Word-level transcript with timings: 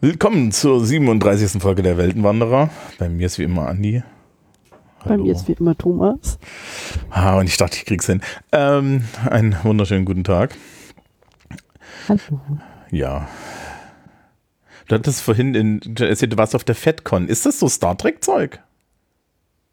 Willkommen 0.00 0.52
zur 0.52 0.84
37. 0.84 1.60
Folge 1.60 1.82
der 1.82 1.98
Weltenwanderer. 1.98 2.70
Bei 2.98 3.08
mir 3.08 3.26
ist 3.26 3.38
wie 3.38 3.42
immer 3.42 3.66
Andi. 3.68 4.02
Hallo. 5.04 5.16
Bei 5.16 5.16
mir 5.18 5.32
ist 5.32 5.48
wie 5.48 5.52
immer 5.52 5.76
Thomas. 5.76 6.38
Ah, 7.10 7.38
und 7.38 7.46
ich 7.46 7.56
dachte, 7.56 7.76
ich 7.76 7.84
krieg's 7.84 8.06
hin. 8.06 8.20
Ähm, 8.52 9.04
einen 9.28 9.56
wunderschönen 9.62 10.04
guten 10.04 10.24
Tag. 10.24 10.56
Hallo. 12.08 12.40
Ja. 12.90 13.28
Du 14.88 14.94
hattest 14.94 15.20
vorhin 15.20 15.54
in, 15.54 15.80
du 15.80 16.38
warst 16.38 16.54
auf 16.54 16.64
der 16.64 16.74
FedCon. 16.74 17.28
Ist 17.28 17.46
das 17.46 17.58
so 17.58 17.68
Star 17.68 17.96
Trek-Zeug? 17.96 18.60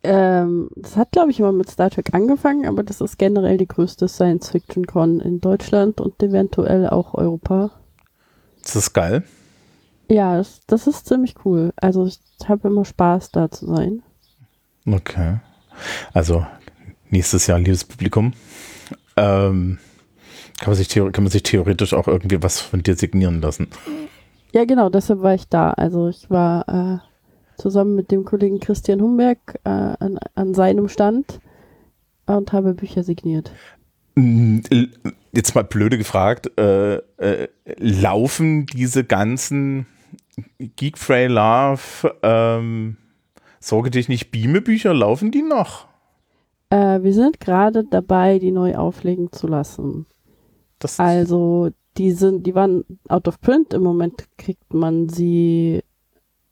Ähm, 0.04 0.70
das 0.76 0.98
hat, 0.98 1.12
glaube 1.12 1.32
ich, 1.32 1.40
immer 1.40 1.52
mit 1.52 1.70
Star 1.70 1.90
Trek 1.90 2.14
angefangen, 2.14 2.68
aber 2.68 2.84
das 2.84 3.02
ist 3.02 3.18
generell 3.18 3.58
die 3.58 3.68
größte 3.68 4.08
Science-Fiction-Con 4.08 5.20
in 5.20 5.42
Deutschland 5.42 6.00
und 6.00 6.22
eventuell 6.22 6.88
auch 6.88 7.16
Europa. 7.16 7.72
Das 8.62 8.76
ist 8.76 8.94
geil. 8.94 9.24
Ja, 10.08 10.38
das, 10.38 10.62
das 10.68 10.86
ist 10.86 11.08
ziemlich 11.08 11.34
cool. 11.44 11.74
Also 11.78 12.06
ich 12.06 12.20
habe 12.48 12.68
immer 12.68 12.86
Spaß, 12.86 13.32
da 13.32 13.50
zu 13.50 13.66
sein. 13.66 14.04
Okay. 14.86 15.38
Also 16.14 16.46
nächstes 17.10 17.48
Jahr, 17.48 17.60
liebes 17.60 17.84
Publikum, 17.84 18.34
ähm, 19.18 19.80
kann, 20.60 20.68
man 20.68 20.76
sich 20.76 20.90
kann 20.90 21.12
man 21.24 21.30
sich 21.30 21.44
theoretisch 21.44 21.94
auch 21.94 22.08
irgendwie 22.08 22.42
was 22.42 22.60
von 22.60 22.84
dir 22.84 22.96
signieren 22.96 23.42
lassen. 23.42 23.68
Ja, 24.54 24.66
genau, 24.66 24.90
deshalb 24.90 25.22
war 25.22 25.34
ich 25.34 25.50
da. 25.50 25.72
Also 25.72 26.08
ich 26.08 26.30
war 26.30 27.02
äh, 27.02 27.62
zusammen 27.62 27.96
mit 27.96 28.12
dem 28.12 28.26
Kollegen 28.26 28.60
Christian 28.60 29.02
Humberg 29.02 29.60
äh, 29.64 29.70
an, 29.70 30.18
an 30.36 30.54
seinem 30.54 30.88
Stand 30.88 31.40
und 32.26 32.54
habe 32.54 32.74
Bücher 32.74 33.04
signiert. 33.04 33.52
Jetzt 35.34 35.56
mal 35.56 35.64
blöde 35.64 35.98
gefragt, 35.98 36.58
äh, 36.58 36.96
äh, 37.18 37.48
laufen 37.78 38.66
diese 38.66 39.04
ganzen 39.04 39.88
Geek 40.58 40.98
Frey 40.98 41.28
Love, 41.28 42.16
ähm, 42.24 42.98
Sorge 43.66 43.90
dich 43.90 44.10
nicht, 44.10 44.30
Beame-Bücher, 44.30 44.94
laufen 44.94 45.32
die 45.32 45.42
noch? 45.42 45.88
Äh, 46.70 47.02
wir 47.02 47.16
sind 47.16 47.40
gerade 47.40 47.84
dabei, 47.84 48.38
die 48.38 48.52
neu 48.52 48.76
auflegen 48.76 49.32
zu 49.32 49.48
lassen. 49.48 50.06
Das 50.78 51.00
also, 51.00 51.72
die 51.98 52.12
sind, 52.12 52.46
die 52.46 52.54
waren 52.54 52.86
out 53.10 53.28
of 53.28 53.42
print. 53.42 53.74
Im 53.74 53.82
Moment 53.82 54.28
kriegt 54.38 54.72
man 54.72 55.10
sie 55.10 55.82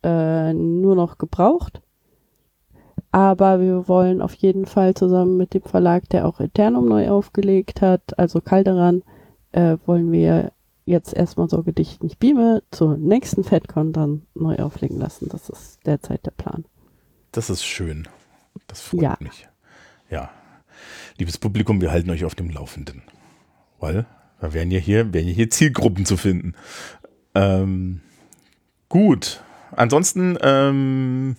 äh, 0.01 0.53
nur 0.53 0.95
noch 0.95 1.19
gebraucht. 1.19 1.83
Aber 3.11 3.61
wir 3.61 3.87
wollen 3.87 4.19
auf 4.19 4.33
jeden 4.33 4.65
Fall 4.65 4.95
zusammen 4.95 5.37
mit 5.37 5.53
dem 5.53 5.61
Verlag, 5.61 6.09
der 6.09 6.27
auch 6.27 6.39
Eternum 6.39 6.89
neu 6.89 7.11
aufgelegt 7.11 7.83
hat, 7.83 8.17
also 8.17 8.41
Calderan, 8.41 9.03
äh, 9.51 9.77
wollen 9.85 10.11
wir 10.11 10.51
jetzt 10.85 11.13
erstmal 11.13 11.47
so 11.47 11.61
Gedicht 11.61 12.01
nicht 12.01 12.17
beame, 12.17 12.63
zur 12.71 12.97
nächsten 12.97 13.43
FedCon 13.43 13.93
dann 13.93 14.23
neu 14.33 14.55
auflegen 14.55 14.97
lassen. 14.97 15.29
Das 15.29 15.47
ist 15.49 15.85
derzeit 15.85 16.25
der 16.25 16.31
Plan. 16.31 16.65
Das 17.33 17.49
ist 17.49 17.65
schön. 17.65 18.07
Das 18.67 18.79
freut 18.79 19.01
ja. 19.01 19.17
mich. 19.19 19.47
Ja. 20.09 20.29
Liebes 21.17 21.39
Publikum, 21.39 21.81
wir 21.81 21.91
halten 21.91 22.09
euch 22.11 22.25
auf 22.25 22.35
dem 22.35 22.49
Laufenden. 22.49 23.01
Weil 23.79 24.05
da 24.39 24.53
wären 24.53 24.69
ja 24.69 24.79
hier, 24.79 25.13
wären 25.13 25.27
ja 25.27 25.33
hier 25.33 25.49
Zielgruppen 25.49 26.05
zu 26.05 26.15
finden. 26.15 26.53
Ähm, 27.33 28.01
gut. 28.87 29.43
Ansonsten 29.71 30.37
ähm, 30.41 31.35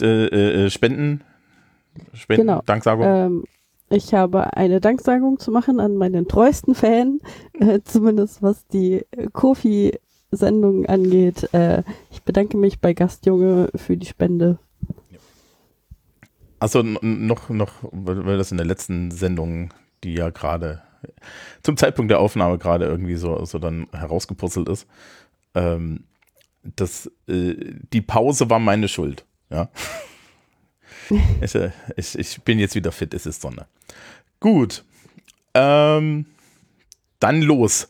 äh, 0.00 0.64
äh, 0.64 0.70
Spenden, 0.70 1.22
Spenden, 2.12 2.48
genau. 2.48 2.62
Danksagung. 2.66 3.04
Ähm, 3.06 3.44
ich 3.90 4.12
habe 4.12 4.56
eine 4.56 4.80
Danksagung 4.80 5.38
zu 5.38 5.52
machen 5.52 5.78
an 5.78 5.94
meinen 5.94 6.26
treuesten 6.26 6.74
Fan, 6.74 7.20
äh, 7.60 7.78
zumindest 7.84 8.42
was 8.42 8.66
die 8.66 9.06
Kofi-Sendung 10.32 10.86
angeht. 10.86 11.52
Äh, 11.52 11.82
ich 12.10 12.22
bedanke 12.22 12.56
mich 12.56 12.80
bei 12.80 12.94
Gastjunge 12.94 13.70
für 13.76 13.96
die 13.96 14.06
Spende. 14.06 14.58
Also 16.58 16.82
noch, 16.82 17.48
noch, 17.48 17.72
weil 17.90 18.38
das 18.38 18.52
in 18.52 18.56
der 18.56 18.66
letzten 18.66 19.10
Sendung, 19.10 19.74
die 20.04 20.14
ja 20.14 20.30
gerade 20.30 20.82
zum 21.64 21.76
Zeitpunkt 21.76 22.10
der 22.10 22.20
Aufnahme 22.20 22.58
gerade 22.58 22.84
irgendwie 22.84 23.16
so, 23.16 23.44
so 23.44 23.58
dann 23.58 23.88
herausgepurzelt 23.92 24.68
ist, 24.68 24.86
ähm, 25.56 26.04
das, 26.62 27.10
äh, 27.26 27.56
die 27.92 28.00
Pause 28.00 28.48
war 28.48 28.60
meine 28.60 28.86
Schuld. 28.86 29.24
Ja. 29.50 29.70
ich, 31.40 31.54
äh, 31.56 31.72
ich, 31.96 32.16
ich, 32.16 32.42
bin 32.42 32.60
jetzt 32.60 32.76
wieder 32.76 32.92
fit, 32.92 33.12
es 33.12 33.26
ist 33.26 33.42
Sonne. 33.42 33.66
Gut. 34.38 34.84
Ähm, 35.54 36.26
dann 37.18 37.42
los. 37.42 37.88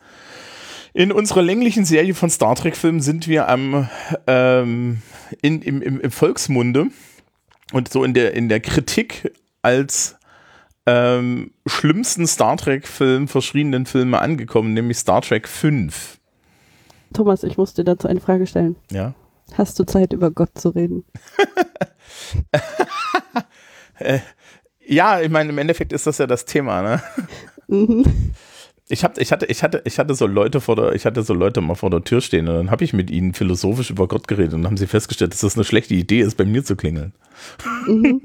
In 0.94 1.10
unserer 1.10 1.42
länglichen 1.42 1.84
Serie 1.86 2.14
von 2.14 2.28
Star 2.28 2.54
Trek-Filmen 2.54 3.00
sind 3.00 3.26
wir 3.26 3.48
am 3.48 3.88
ähm, 4.26 5.00
in, 5.40 5.62
im, 5.62 5.80
im, 5.80 6.00
im, 6.00 6.10
Volksmunde 6.10 6.88
und 7.72 7.88
so 7.88 8.04
in 8.04 8.12
der, 8.12 8.34
in 8.34 8.50
der 8.50 8.60
Kritik 8.60 9.32
als 9.62 10.16
ähm, 10.84 11.52
schlimmsten 11.64 12.26
Star 12.26 12.58
Trek-Film 12.58 13.26
verschriebenen 13.26 13.86
Filme 13.86 14.20
angekommen, 14.20 14.74
nämlich 14.74 14.98
Star 14.98 15.22
Trek 15.22 15.48
5. 15.48 16.18
Thomas, 17.14 17.42
ich 17.42 17.56
muss 17.56 17.72
dir 17.72 17.84
dazu 17.84 18.08
eine 18.08 18.20
Frage 18.20 18.46
stellen. 18.46 18.76
Ja. 18.90 19.14
Hast 19.54 19.78
du 19.78 19.84
Zeit, 19.84 20.12
über 20.12 20.30
Gott 20.30 20.58
zu 20.58 20.70
reden? 20.70 21.04
äh, 23.98 24.18
ja, 24.86 25.20
ich 25.20 25.30
meine, 25.30 25.50
im 25.50 25.58
Endeffekt 25.58 25.92
ist 25.92 26.06
das 26.06 26.18
ja 26.18 26.26
das 26.26 26.44
Thema, 26.44 26.82
ne? 26.82 27.02
Mhm. 27.68 28.34
Ich, 28.92 29.04
hab, 29.04 29.16
ich, 29.16 29.32
hatte, 29.32 29.46
ich, 29.46 29.62
hatte, 29.62 29.80
ich 29.86 29.98
hatte 29.98 30.14
so 30.14 30.26
Leute 30.26 30.60
vor 30.60 30.76
der, 30.76 30.92
ich 30.92 31.06
hatte 31.06 31.22
so 31.22 31.32
Leute 31.32 31.62
mal 31.62 31.76
vor 31.76 31.88
der 31.88 32.04
Tür 32.04 32.20
stehen 32.20 32.46
und 32.46 32.54
dann 32.54 32.70
habe 32.70 32.84
ich 32.84 32.92
mit 32.92 33.10
ihnen 33.10 33.32
philosophisch 33.32 33.88
über 33.88 34.06
Gott 34.06 34.28
geredet 34.28 34.52
und 34.52 34.60
dann 34.60 34.72
haben 34.72 34.76
sie 34.76 34.86
festgestellt, 34.86 35.32
dass 35.32 35.40
das 35.40 35.56
eine 35.56 35.64
schlechte 35.64 35.94
Idee 35.94 36.20
ist, 36.20 36.36
bei 36.36 36.44
mir 36.44 36.62
zu 36.62 36.76
klingeln. 36.76 37.14
Mhm. 37.86 38.20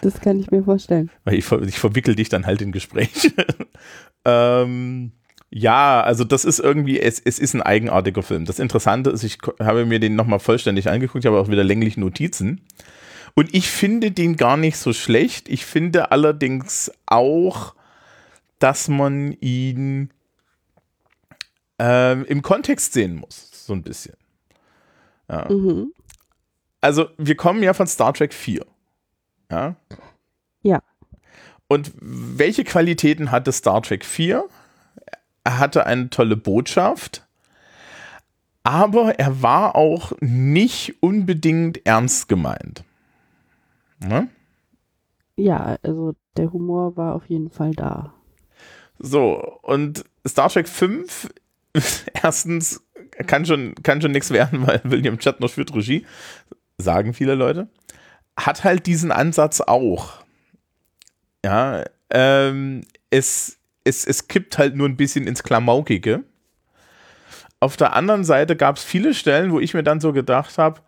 Das 0.00 0.20
kann 0.20 0.40
ich 0.40 0.50
mir 0.50 0.64
vorstellen. 0.64 1.10
Weil 1.22 1.34
ich, 1.34 1.52
ich 1.52 1.78
verwickel 1.78 2.16
dich 2.16 2.28
dann 2.28 2.44
halt 2.44 2.60
in 2.60 2.72
Gespräche. 2.72 3.32
ähm, 4.24 5.12
ja, 5.50 6.00
also 6.00 6.24
das 6.24 6.44
ist 6.44 6.58
irgendwie, 6.58 6.98
es, 6.98 7.20
es 7.20 7.38
ist 7.38 7.54
ein 7.54 7.62
eigenartiger 7.62 8.24
Film. 8.24 8.46
Das 8.46 8.58
Interessante 8.58 9.10
ist, 9.10 9.22
ich 9.22 9.38
habe 9.60 9.86
mir 9.86 10.00
den 10.00 10.16
nochmal 10.16 10.40
vollständig 10.40 10.90
angeguckt, 10.90 11.24
ich 11.24 11.28
habe 11.28 11.38
auch 11.38 11.48
wieder 11.48 11.62
längliche 11.62 12.00
Notizen. 12.00 12.62
Und 13.34 13.54
ich 13.54 13.70
finde 13.70 14.10
den 14.10 14.36
gar 14.36 14.56
nicht 14.56 14.76
so 14.76 14.92
schlecht. 14.92 15.48
Ich 15.48 15.64
finde 15.64 16.10
allerdings 16.10 16.90
auch, 17.06 17.74
dass 18.58 18.88
man 18.88 19.32
ihn 19.40 20.10
ähm, 21.78 22.24
im 22.24 22.42
Kontext 22.42 22.92
sehen 22.92 23.16
muss, 23.16 23.66
so 23.66 23.72
ein 23.72 23.82
bisschen. 23.82 24.16
Ja. 25.28 25.50
Mhm. 25.50 25.92
Also, 26.80 27.08
wir 27.18 27.36
kommen 27.36 27.62
ja 27.62 27.74
von 27.74 27.86
Star 27.86 28.12
Trek 28.14 28.32
4. 28.32 28.64
Ja. 29.50 29.76
Ja. 30.62 30.82
Und 31.68 31.92
welche 32.00 32.64
Qualitäten 32.64 33.30
hatte 33.30 33.52
Star 33.52 33.82
Trek 33.82 34.04
4? 34.04 34.48
er 35.48 35.58
hatte 35.58 35.86
eine 35.86 36.10
tolle 36.10 36.36
Botschaft, 36.36 37.26
aber 38.64 39.18
er 39.18 39.40
war 39.40 39.76
auch 39.76 40.12
nicht 40.20 41.02
unbedingt 41.02 41.86
ernst 41.86 42.28
gemeint. 42.28 42.84
Ne? 43.98 44.28
Ja, 45.36 45.78
also 45.82 46.14
der 46.36 46.52
Humor 46.52 46.98
war 46.98 47.14
auf 47.14 47.24
jeden 47.30 47.48
Fall 47.48 47.70
da. 47.70 48.12
So, 48.98 49.58
und 49.62 50.04
Star 50.26 50.48
Trek 50.48 50.68
5, 50.68 51.28
erstens 52.22 52.82
kann 53.26 53.46
schon, 53.46 53.74
kann 53.82 54.00
schon 54.00 54.12
nichts 54.12 54.30
werden, 54.30 54.66
weil 54.66 54.80
William 54.84 55.20
Shatner 55.20 55.48
führt 55.48 55.74
Regie, 55.74 56.06
sagen 56.78 57.14
viele 57.14 57.34
Leute. 57.34 57.68
Hat 58.36 58.64
halt 58.64 58.86
diesen 58.86 59.10
Ansatz 59.10 59.60
auch. 59.60 60.24
Ja, 61.44 61.84
ähm, 62.10 62.82
es 63.10 63.58
es, 63.88 64.04
es 64.06 64.28
kippt 64.28 64.58
halt 64.58 64.76
nur 64.76 64.88
ein 64.88 64.96
bisschen 64.96 65.26
ins 65.26 65.42
Klamaukige. 65.42 66.24
Auf 67.58 67.76
der 67.76 67.94
anderen 67.94 68.24
Seite 68.24 68.54
gab 68.54 68.76
es 68.76 68.84
viele 68.84 69.14
Stellen, 69.14 69.50
wo 69.50 69.58
ich 69.58 69.74
mir 69.74 69.82
dann 69.82 70.00
so 70.00 70.12
gedacht 70.12 70.58
habe, 70.58 70.80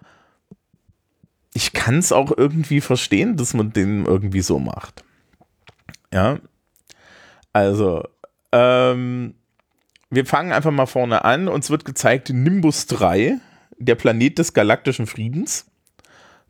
ich 1.52 1.72
kann 1.72 1.98
es 1.98 2.12
auch 2.12 2.36
irgendwie 2.36 2.80
verstehen, 2.80 3.36
dass 3.36 3.54
man 3.54 3.72
den 3.72 4.04
irgendwie 4.04 4.42
so 4.42 4.58
macht. 4.58 5.02
Ja. 6.12 6.38
Also, 7.52 8.04
ähm, 8.52 9.34
wir 10.10 10.26
fangen 10.26 10.52
einfach 10.52 10.70
mal 10.70 10.86
vorne 10.86 11.24
an. 11.24 11.48
Uns 11.48 11.70
wird 11.70 11.84
gezeigt 11.84 12.30
Nimbus 12.30 12.86
3, 12.86 13.38
der 13.78 13.94
Planet 13.94 14.38
des 14.38 14.52
galaktischen 14.52 15.06
Friedens. 15.06 15.66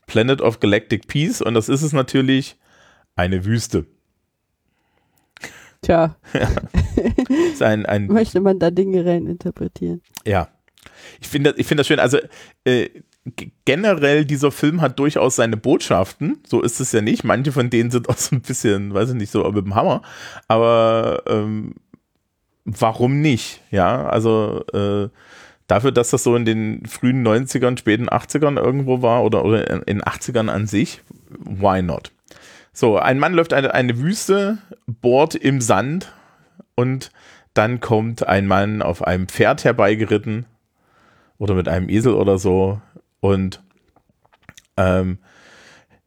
Planet 0.06 0.40
of 0.40 0.58
Galactic 0.58 1.06
Peace 1.06 1.40
und 1.40 1.54
das 1.54 1.68
ist 1.68 1.82
es 1.82 1.92
natürlich 1.92 2.56
eine 3.14 3.44
Wüste. 3.44 3.86
Tja. 5.82 6.16
Ja. 7.60 7.66
ein, 7.66 7.86
ein 7.86 8.08
Möchte 8.08 8.40
man 8.40 8.58
da 8.58 8.70
Dinge 8.70 9.06
rein 9.06 9.26
interpretieren? 9.26 10.02
Ja. 10.26 10.48
Ich 11.18 11.28
finde 11.28 11.54
ich 11.56 11.66
find 11.66 11.80
das 11.80 11.86
schön. 11.86 11.98
Also 11.98 12.18
äh, 12.64 12.90
generell, 13.64 14.24
dieser 14.24 14.50
Film 14.50 14.80
hat 14.80 14.98
durchaus 14.98 15.36
seine 15.36 15.56
Botschaften. 15.56 16.38
So 16.46 16.62
ist 16.62 16.80
es 16.80 16.92
ja 16.92 17.00
nicht. 17.00 17.24
Manche 17.24 17.52
von 17.52 17.70
denen 17.70 17.90
sind 17.90 18.08
auch 18.08 18.16
so 18.16 18.36
ein 18.36 18.40
bisschen, 18.40 18.94
weiß 18.94 19.10
ich 19.10 19.16
nicht, 19.16 19.30
so 19.30 19.44
mit 19.50 19.64
dem 19.64 19.74
Hammer. 19.74 20.02
Aber 20.48 21.22
ähm, 21.26 21.74
warum 22.64 23.20
nicht? 23.20 23.62
Ja, 23.70 24.08
also 24.08 24.64
äh, 24.72 25.08
dafür, 25.66 25.92
dass 25.92 26.10
das 26.10 26.22
so 26.22 26.34
in 26.36 26.44
den 26.44 26.86
frühen 26.86 27.26
90ern, 27.26 27.78
späten 27.78 28.08
80ern 28.08 28.58
irgendwo 28.58 29.02
war 29.02 29.22
oder, 29.24 29.44
oder 29.44 29.70
in 29.70 29.98
den 29.98 30.02
80ern 30.02 30.48
an 30.48 30.66
sich, 30.66 31.02
why 31.28 31.82
not? 31.82 32.12
So, 32.72 32.98
ein 32.98 33.18
Mann 33.18 33.34
läuft 33.34 33.52
eine, 33.52 33.74
eine 33.74 33.98
Wüste, 33.98 34.58
bohrt 34.86 35.34
im 35.34 35.60
Sand 35.60 36.12
und 36.76 37.10
dann 37.52 37.80
kommt 37.80 38.26
ein 38.26 38.46
Mann 38.46 38.80
auf 38.80 39.04
einem 39.04 39.26
Pferd 39.26 39.64
herbeigeritten 39.64 40.46
oder 41.38 41.54
mit 41.54 41.68
einem 41.68 41.88
Esel 41.88 42.14
oder 42.14 42.38
so 42.38 42.80
und 43.20 43.62
ähm, 44.76 45.18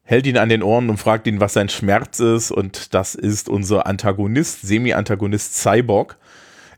hält 0.04 0.28
ihn 0.28 0.38
an 0.38 0.50
den 0.50 0.64
Ohren 0.64 0.90
und 0.90 0.98
fragt 0.98 1.28
ihn, 1.28 1.40
was 1.40 1.54
sein 1.54 1.70
Schmerz 1.70 2.20
ist. 2.20 2.52
Und 2.52 2.94
das 2.94 3.16
ist 3.16 3.50
unser 3.50 3.88
Antagonist, 3.88 4.62
Semi-Antagonist 4.62 5.56
Cyborg, 5.56 6.18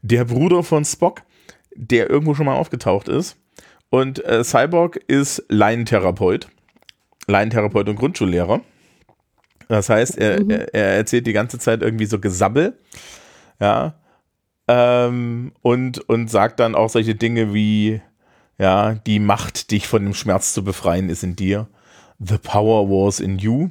der 0.01 0.25
Bruder 0.25 0.63
von 0.63 0.85
Spock, 0.85 1.23
der 1.75 2.09
irgendwo 2.09 2.35
schon 2.35 2.45
mal 2.45 2.55
aufgetaucht 2.55 3.07
ist. 3.07 3.37
Und 3.89 4.23
äh, 4.25 4.43
Cyborg 4.43 4.97
ist 5.07 5.43
Laientherapeut, 5.49 6.49
Laientherapeut 7.27 7.89
und 7.89 7.95
Grundschullehrer. 7.95 8.61
Das 9.67 9.89
heißt, 9.89 10.17
er, 10.17 10.43
mhm. 10.43 10.49
er, 10.51 10.73
er 10.73 10.95
erzählt 10.97 11.25
die 11.27 11.33
ganze 11.33 11.57
Zeit 11.59 11.81
irgendwie 11.81 12.05
so 12.05 12.19
Gesabbel. 12.19 12.77
Ja. 13.59 13.95
Ähm, 14.67 15.53
und, 15.61 16.07
und 16.09 16.29
sagt 16.29 16.59
dann 16.59 16.75
auch 16.75 16.89
solche 16.89 17.15
Dinge 17.15 17.53
wie, 17.53 18.01
ja, 18.57 18.93
die 18.93 19.19
Macht, 19.19 19.71
dich 19.71 19.87
von 19.87 20.03
dem 20.03 20.13
Schmerz 20.13 20.53
zu 20.53 20.63
befreien, 20.63 21.09
ist 21.09 21.23
in 21.23 21.35
dir. 21.35 21.67
The 22.19 22.37
power 22.37 22.89
was 22.89 23.19
in 23.19 23.37
you. 23.37 23.69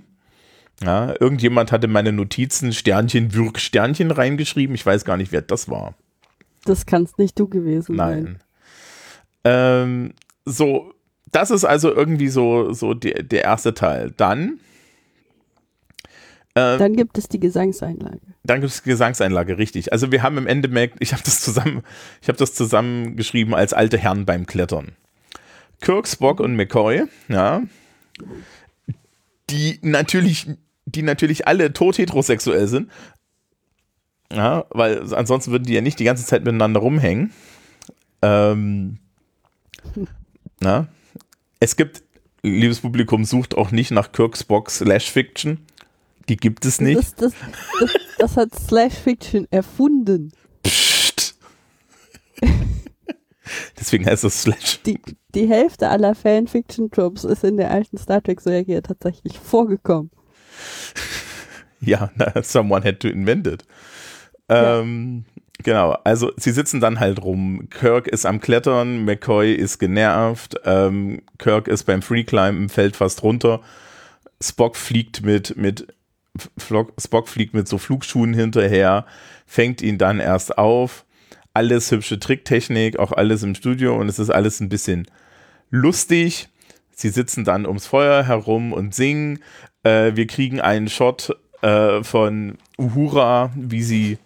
Ja, 0.82 1.14
irgendjemand 1.20 1.72
hatte 1.72 1.88
meine 1.88 2.12
Notizen 2.12 2.72
Sternchen, 2.72 3.32
Würg, 3.32 3.58
Sternchen 3.58 4.10
reingeschrieben. 4.10 4.74
Ich 4.74 4.84
weiß 4.84 5.04
gar 5.04 5.16
nicht, 5.16 5.32
wer 5.32 5.42
das 5.42 5.68
war. 5.68 5.94
Das 6.64 6.86
kannst 6.86 7.18
nicht 7.18 7.38
du 7.38 7.48
gewesen 7.48 7.96
Nein. 7.96 8.24
sein. 8.24 8.38
Ähm, 9.44 10.14
so, 10.44 10.92
das 11.30 11.50
ist 11.50 11.64
also 11.64 11.94
irgendwie 11.94 12.28
so, 12.28 12.72
so 12.72 12.94
der, 12.94 13.22
der 13.22 13.44
erste 13.44 13.74
Teil. 13.74 14.12
Dann 14.16 14.60
ähm, 16.56 16.78
dann 16.78 16.94
gibt 16.94 17.18
es 17.18 17.28
die 17.28 17.40
Gesangseinlage. 17.40 18.20
Dann 18.44 18.60
gibt 18.60 18.72
es 18.72 18.82
die 18.82 18.90
Gesangseinlage, 18.90 19.58
richtig. 19.58 19.92
Also 19.92 20.12
wir 20.12 20.22
haben 20.22 20.38
im 20.38 20.46
Endeffekt, 20.46 20.96
ich 21.00 21.12
habe 21.12 21.22
das 21.24 21.40
zusammen, 21.40 21.82
ich 22.22 22.28
habe 22.28 22.38
das 22.38 22.54
zusammengeschrieben 22.54 23.54
als 23.54 23.72
alte 23.72 23.98
Herren 23.98 24.24
beim 24.24 24.46
Klettern. 24.46 24.92
Kirk, 25.80 26.06
Spock 26.06 26.40
und 26.40 26.54
McCoy, 26.56 27.04
ja, 27.28 27.62
die 29.50 29.78
natürlich, 29.82 30.48
die 30.86 31.02
natürlich 31.02 31.46
alle 31.46 31.72
tot 31.72 31.98
heterosexuell 31.98 32.68
sind, 32.68 32.90
ja, 34.32 34.64
weil 34.70 35.12
ansonsten 35.14 35.50
würden 35.50 35.64
die 35.64 35.74
ja 35.74 35.80
nicht 35.80 35.98
die 35.98 36.04
ganze 36.04 36.24
Zeit 36.24 36.44
miteinander 36.44 36.80
rumhängen. 36.80 37.32
Ähm, 38.22 38.98
na, 40.60 40.88
es 41.60 41.76
gibt, 41.76 42.02
liebes 42.42 42.80
Publikum, 42.80 43.24
sucht 43.24 43.56
auch 43.56 43.70
nicht 43.70 43.90
nach 43.90 44.12
Kirk, 44.12 44.36
Spock 44.36 44.70
slash 44.70 45.10
Fiction. 45.10 45.66
Die 46.28 46.36
gibt 46.36 46.64
es 46.64 46.80
nicht. 46.80 46.98
Das, 46.98 47.14
das, 47.14 47.32
das, 47.80 47.90
das 48.18 48.36
hat 48.36 48.54
Slash 48.54 48.94
Fiction 48.94 49.46
erfunden. 49.50 50.32
Psst. 50.62 51.36
Deswegen 53.78 54.06
heißt 54.06 54.24
es 54.24 54.42
Slash. 54.42 54.82
Die, 54.82 55.00
die 55.34 55.48
Hälfte 55.48 55.88
aller 55.88 56.14
Fanfiction-Tropes 56.14 57.24
ist 57.24 57.44
in 57.44 57.56
der 57.56 57.70
alten 57.70 57.98
Star 57.98 58.22
Trek-Serie 58.22 58.82
tatsächlich 58.82 59.38
vorgekommen. 59.38 60.10
Ja, 61.86 62.10
someone 62.42 62.82
had 62.82 63.00
to 63.00 63.08
invent 63.08 63.46
it. 63.46 63.64
Ja. 64.50 64.80
Ähm, 64.80 65.26
genau, 65.62 65.92
also 66.04 66.32
sie 66.38 66.50
sitzen 66.50 66.80
dann 66.80 66.98
halt 66.98 67.22
rum. 67.22 67.68
Kirk 67.68 68.08
ist 68.08 68.24
am 68.24 68.40
Klettern, 68.40 69.04
McCoy 69.04 69.52
ist 69.52 69.78
genervt, 69.78 70.56
ähm, 70.64 71.20
Kirk 71.36 71.68
ist 71.68 71.84
beim 71.84 72.00
Freeclimben, 72.00 72.70
fällt 72.70 72.96
fast 72.96 73.22
runter. 73.22 73.60
Spock 74.40 74.76
fliegt 74.76 75.22
mit, 75.26 75.58
mit 75.58 75.88
Spock 76.58 77.28
fliegt 77.28 77.54
mit 77.54 77.68
so 77.68 77.78
Flugschuhen 77.78 78.34
hinterher, 78.34 79.06
fängt 79.46 79.82
ihn 79.82 79.98
dann 79.98 80.20
erst 80.20 80.58
auf. 80.58 81.04
Alles 81.52 81.90
hübsche 81.90 82.18
Tricktechnik, 82.18 82.98
auch 82.98 83.12
alles 83.12 83.42
im 83.42 83.54
Studio 83.54 83.96
und 83.96 84.08
es 84.08 84.18
ist 84.18 84.30
alles 84.30 84.60
ein 84.60 84.68
bisschen 84.68 85.06
lustig. 85.70 86.48
Sie 86.90 87.08
sitzen 87.08 87.44
dann 87.44 87.66
ums 87.66 87.86
Feuer 87.86 88.24
herum 88.24 88.72
und 88.72 88.94
singen. 88.94 89.40
Äh, 89.82 90.12
wir 90.14 90.26
kriegen 90.26 90.60
einen 90.60 90.88
Shot 90.88 91.36
äh, 91.62 92.02
von 92.02 92.58
Uhura, 92.78 93.52
wie 93.54 93.82
sie 93.82 94.18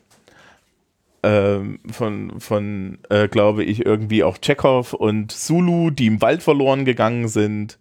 äh, 1.22 1.58
von, 1.90 2.40
von 2.40 2.98
äh, 3.10 3.28
glaube 3.28 3.64
ich, 3.64 3.84
irgendwie 3.84 4.24
auch 4.24 4.38
Chekhov 4.38 4.92
und 4.92 5.32
Zulu, 5.32 5.90
die 5.90 6.06
im 6.06 6.22
Wald 6.22 6.42
verloren 6.42 6.84
gegangen 6.84 7.28
sind 7.28 7.78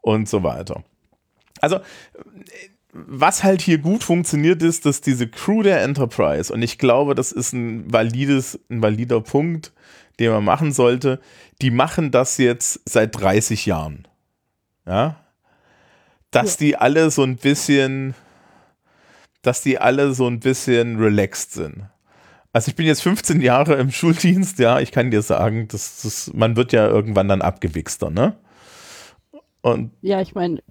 und 0.00 0.28
so 0.28 0.42
weiter. 0.42 0.82
Also 1.60 1.80
was 3.06 3.44
halt 3.44 3.62
hier 3.62 3.78
gut 3.78 4.02
funktioniert, 4.04 4.62
ist, 4.62 4.86
dass 4.86 5.00
diese 5.00 5.28
Crew 5.28 5.62
der 5.62 5.82
Enterprise, 5.82 6.52
und 6.52 6.62
ich 6.62 6.78
glaube, 6.78 7.14
das 7.14 7.32
ist 7.32 7.52
ein 7.52 7.92
valides, 7.92 8.58
ein 8.70 8.82
valider 8.82 9.20
Punkt, 9.20 9.72
den 10.18 10.32
man 10.32 10.44
machen 10.44 10.72
sollte, 10.72 11.20
die 11.60 11.70
machen 11.70 12.10
das 12.10 12.38
jetzt 12.38 12.80
seit 12.84 13.18
30 13.18 13.66
Jahren. 13.66 14.08
Ja. 14.86 15.16
Dass 16.30 16.54
ja. 16.54 16.66
die 16.66 16.76
alle 16.76 17.10
so 17.10 17.22
ein 17.22 17.36
bisschen, 17.36 18.14
dass 19.42 19.62
die 19.62 19.78
alle 19.78 20.12
so 20.14 20.26
ein 20.26 20.40
bisschen 20.40 20.98
relaxed 20.98 21.52
sind. 21.52 21.84
Also 22.52 22.70
ich 22.70 22.76
bin 22.76 22.86
jetzt 22.86 23.02
15 23.02 23.40
Jahre 23.40 23.74
im 23.74 23.90
Schuldienst, 23.90 24.58
ja, 24.58 24.80
ich 24.80 24.90
kann 24.90 25.10
dir 25.10 25.22
sagen, 25.22 25.68
das, 25.68 26.02
das, 26.02 26.32
man 26.34 26.56
wird 26.56 26.72
ja 26.72 26.88
irgendwann 26.88 27.28
dann 27.28 27.42
abgewichster, 27.42 28.10
ne? 28.10 28.36
Und 29.60 29.92
ja, 30.00 30.20
ich 30.20 30.34
meine, 30.34 30.62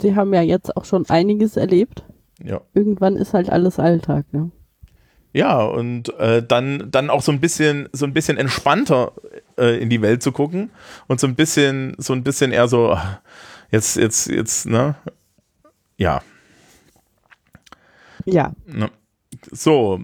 sie 0.00 0.14
haben 0.14 0.32
ja 0.34 0.42
jetzt 0.42 0.76
auch 0.76 0.84
schon 0.84 1.08
einiges 1.08 1.56
erlebt. 1.56 2.02
Ja. 2.42 2.60
Irgendwann 2.74 3.16
ist 3.16 3.34
halt 3.34 3.50
alles 3.50 3.78
Alltag, 3.78 4.26
ne? 4.32 4.50
Ja, 5.32 5.62
und 5.62 6.08
äh, 6.18 6.42
dann, 6.42 6.90
dann 6.90 7.08
auch 7.08 7.22
so 7.22 7.30
ein 7.30 7.40
bisschen, 7.40 7.88
so 7.92 8.04
ein 8.04 8.12
bisschen 8.12 8.36
entspannter 8.36 9.12
äh, 9.56 9.80
in 9.80 9.88
die 9.88 10.02
Welt 10.02 10.22
zu 10.22 10.32
gucken 10.32 10.70
und 11.06 11.20
so 11.20 11.26
ein 11.28 11.36
bisschen, 11.36 11.94
so 11.98 12.12
ein 12.12 12.24
bisschen 12.24 12.50
eher 12.50 12.66
so, 12.66 12.98
jetzt, 13.70 13.96
jetzt, 13.96 14.26
jetzt, 14.28 14.66
ne? 14.66 14.96
Ja. 15.96 16.22
Ja. 18.24 18.52
Ne? 18.66 18.90
So. 19.52 20.00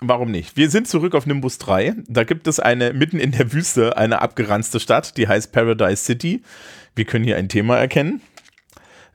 Warum 0.00 0.30
nicht? 0.30 0.56
Wir 0.56 0.68
sind 0.68 0.88
zurück 0.88 1.14
auf 1.14 1.24
Nimbus 1.24 1.58
3. 1.58 1.94
Da 2.06 2.24
gibt 2.24 2.48
es 2.48 2.60
eine, 2.60 2.92
mitten 2.92 3.18
in 3.18 3.30
der 3.30 3.52
Wüste, 3.52 3.96
eine 3.96 4.20
abgeranzte 4.20 4.78
Stadt, 4.78 5.16
die 5.16 5.26
heißt 5.26 5.52
Paradise 5.52 6.04
City 6.04 6.42
wir 6.96 7.04
können 7.04 7.24
hier 7.24 7.36
ein 7.36 7.48
Thema 7.48 7.76
erkennen. 7.78 8.20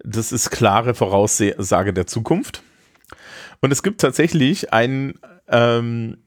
Das 0.03 0.31
ist 0.31 0.49
klare 0.49 0.93
Voraussage 0.93 1.93
der 1.93 2.07
Zukunft. 2.07 2.63
Und 3.59 3.71
es 3.71 3.83
gibt 3.83 4.01
tatsächlich 4.01 4.73
einen, 4.73 5.19
ähm, 5.47 6.17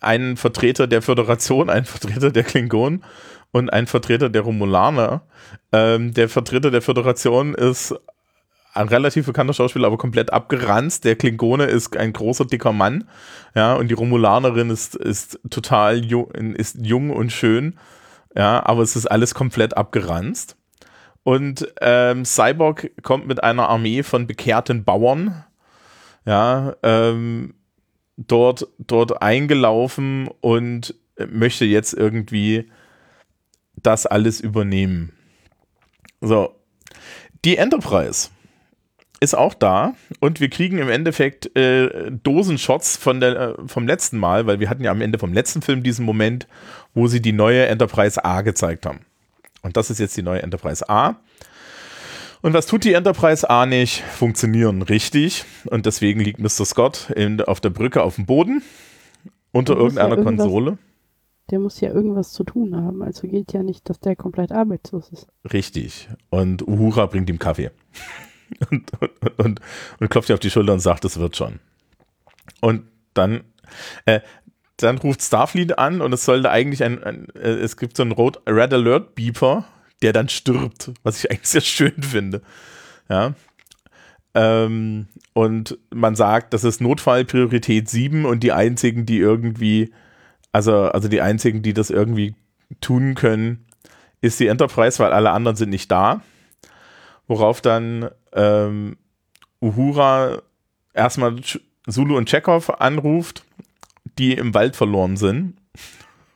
einen 0.00 0.36
Vertreter 0.36 0.86
der 0.86 1.02
Föderation, 1.02 1.70
einen 1.70 1.86
Vertreter 1.86 2.30
der 2.30 2.44
Klingonen 2.44 3.04
und 3.50 3.72
einen 3.72 3.86
Vertreter 3.86 4.28
der 4.28 4.42
Romulaner. 4.42 5.22
Ähm, 5.72 6.14
der 6.14 6.28
Vertreter 6.28 6.70
der 6.70 6.82
Föderation 6.82 7.54
ist 7.54 7.94
ein 8.72 8.88
relativ 8.88 9.26
bekannter 9.26 9.52
Schauspieler, 9.52 9.88
aber 9.88 9.98
komplett 9.98 10.32
abgeranzt. 10.32 11.04
Der 11.04 11.16
Klingone 11.16 11.64
ist 11.64 11.96
ein 11.96 12.12
großer, 12.12 12.44
dicker 12.44 12.72
Mann. 12.72 13.08
Ja, 13.54 13.74
und 13.74 13.88
die 13.88 13.94
Romulanerin 13.94 14.70
ist, 14.70 14.94
ist 14.94 15.40
total 15.50 16.04
jung, 16.04 16.30
ist 16.30 16.78
jung 16.80 17.10
und 17.10 17.32
schön. 17.32 17.78
Ja, 18.36 18.64
aber 18.64 18.82
es 18.82 18.94
ist 18.94 19.06
alles 19.06 19.34
komplett 19.34 19.76
abgeranzt. 19.76 20.56
Und 21.30 21.72
ähm, 21.80 22.24
Cyborg 22.24 22.90
kommt 23.04 23.28
mit 23.28 23.40
einer 23.44 23.68
Armee 23.68 24.02
von 24.02 24.26
bekehrten 24.26 24.82
Bauern, 24.82 25.44
ja, 26.26 26.74
ähm, 26.82 27.54
dort, 28.16 28.66
dort 28.78 29.22
eingelaufen 29.22 30.28
und 30.40 30.92
möchte 31.28 31.66
jetzt 31.66 31.94
irgendwie 31.94 32.68
das 33.76 34.06
alles 34.06 34.40
übernehmen. 34.40 35.12
So. 36.20 36.56
Die 37.44 37.58
Enterprise 37.58 38.30
ist 39.20 39.36
auch 39.36 39.54
da 39.54 39.94
und 40.18 40.40
wir 40.40 40.50
kriegen 40.50 40.78
im 40.78 40.90
Endeffekt 40.90 41.56
äh, 41.56 42.10
Dosenshots 42.10 42.96
von 42.96 43.20
der, 43.20 43.36
äh, 43.36 43.54
vom 43.68 43.86
letzten 43.86 44.18
Mal, 44.18 44.48
weil 44.48 44.58
wir 44.58 44.68
hatten 44.68 44.82
ja 44.82 44.90
am 44.90 45.00
Ende 45.00 45.20
vom 45.20 45.32
letzten 45.32 45.62
Film 45.62 45.84
diesen 45.84 46.04
Moment, 46.04 46.48
wo 46.92 47.06
sie 47.06 47.22
die 47.22 47.32
neue 47.32 47.66
Enterprise 47.66 48.24
A 48.24 48.42
gezeigt 48.42 48.84
haben. 48.84 49.06
Und 49.62 49.76
das 49.76 49.90
ist 49.90 49.98
jetzt 49.98 50.16
die 50.16 50.22
neue 50.22 50.42
Enterprise 50.42 50.88
A. 50.88 51.16
Und 52.42 52.54
was 52.54 52.66
tut 52.66 52.84
die 52.84 52.94
Enterprise 52.94 53.48
A 53.48 53.66
nicht? 53.66 54.02
Funktionieren 54.02 54.82
richtig. 54.82 55.44
Und 55.66 55.84
deswegen 55.86 56.20
liegt 56.20 56.38
Mr. 56.38 56.64
Scott 56.64 57.10
in, 57.10 57.40
auf 57.42 57.60
der 57.60 57.70
Brücke 57.70 58.02
auf 58.02 58.14
dem 58.14 58.26
Boden 58.26 58.62
unter 59.52 59.76
irgendeiner 59.76 60.16
ja 60.16 60.22
Konsole. 60.22 60.78
Der 61.50 61.58
muss 61.58 61.80
ja 61.80 61.90
irgendwas 61.90 62.32
zu 62.32 62.44
tun 62.44 62.76
haben. 62.76 63.02
Also 63.02 63.26
geht 63.26 63.52
ja 63.52 63.62
nicht, 63.62 63.90
dass 63.90 64.00
der 64.00 64.16
komplett 64.16 64.52
arbeitslos 64.52 65.10
ist. 65.10 65.26
Richtig. 65.52 66.08
Und 66.30 66.66
Uhura 66.66 67.06
bringt 67.06 67.28
ihm 67.28 67.38
Kaffee. 67.38 67.70
und, 68.70 68.90
und, 69.00 69.38
und, 69.38 69.60
und 69.98 70.08
klopft 70.08 70.30
ihr 70.30 70.34
auf 70.34 70.40
die 70.40 70.50
Schulter 70.50 70.72
und 70.72 70.80
sagt, 70.80 71.04
es 71.04 71.18
wird 71.18 71.36
schon. 71.36 71.60
Und 72.60 72.84
dann, 73.14 73.42
äh, 74.06 74.20
dann 74.82 74.98
ruft 74.98 75.22
Starfleet 75.22 75.78
an 75.78 76.00
und 76.00 76.12
es 76.12 76.24
sollte 76.24 76.50
eigentlich 76.50 76.82
ein, 76.84 77.02
ein 77.02 77.28
äh, 77.34 77.48
es 77.50 77.76
gibt 77.76 77.96
so 77.96 78.02
einen 78.02 78.12
Red 78.12 78.72
Alert 78.72 79.14
Beeper, 79.14 79.64
der 80.02 80.12
dann 80.12 80.28
stirbt, 80.28 80.92
was 81.02 81.18
ich 81.18 81.30
eigentlich 81.30 81.48
sehr 81.48 81.60
schön 81.60 82.02
finde. 82.02 82.42
Ja. 83.08 83.34
Ähm, 84.34 85.08
und 85.32 85.78
man 85.92 86.14
sagt, 86.14 86.54
das 86.54 86.64
ist 86.64 86.80
Notfallpriorität 86.80 87.88
7 87.88 88.24
und 88.24 88.42
die 88.42 88.52
einzigen, 88.52 89.06
die 89.06 89.18
irgendwie, 89.18 89.92
also, 90.52 90.86
also 90.86 91.08
die 91.08 91.20
einzigen, 91.20 91.62
die 91.62 91.74
das 91.74 91.90
irgendwie 91.90 92.34
tun 92.80 93.14
können, 93.14 93.66
ist 94.20 94.38
die 94.38 94.46
Enterprise, 94.46 94.98
weil 94.98 95.12
alle 95.12 95.30
anderen 95.30 95.56
sind 95.56 95.70
nicht 95.70 95.90
da. 95.90 96.22
Worauf 97.26 97.60
dann 97.60 98.10
ähm, 98.32 98.96
Uhura 99.60 100.42
erstmal 100.94 101.36
Zulu 101.88 102.16
und 102.16 102.28
Chekhov 102.28 102.70
anruft, 102.80 103.44
die 104.20 104.34
im 104.34 104.54
Wald 104.54 104.76
verloren 104.76 105.16
sind. 105.16 105.56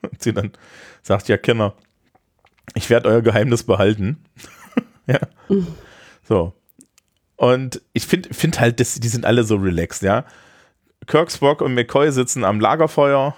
Und 0.03 0.23
sie 0.23 0.33
dann 0.33 0.53
sagt, 1.03 1.29
ja, 1.29 1.37
Kinder, 1.37 1.75
ich 2.75 2.89
werde 2.89 3.09
euer 3.11 3.23
Geheimnis 3.23 3.63
behalten. 3.63 4.25
ja. 5.07 5.21
Mhm. 5.49 5.67
So. 6.27 6.55
Und 7.37 7.83
ich 7.93 8.07
finde 8.07 8.33
find 8.33 8.59
halt, 8.59 8.81
das, 8.81 8.95
die 8.95 9.09
sind 9.09 9.27
alle 9.27 9.45
so 9.45 9.57
relaxed, 9.57 10.03
ja. 10.03 10.25
Kirk, 11.07 11.31
Spock 11.31 11.61
und 11.61 11.75
McCoy 11.75 12.11
sitzen 12.11 12.45
am 12.45 12.61
Lagerfeuer, 12.61 13.35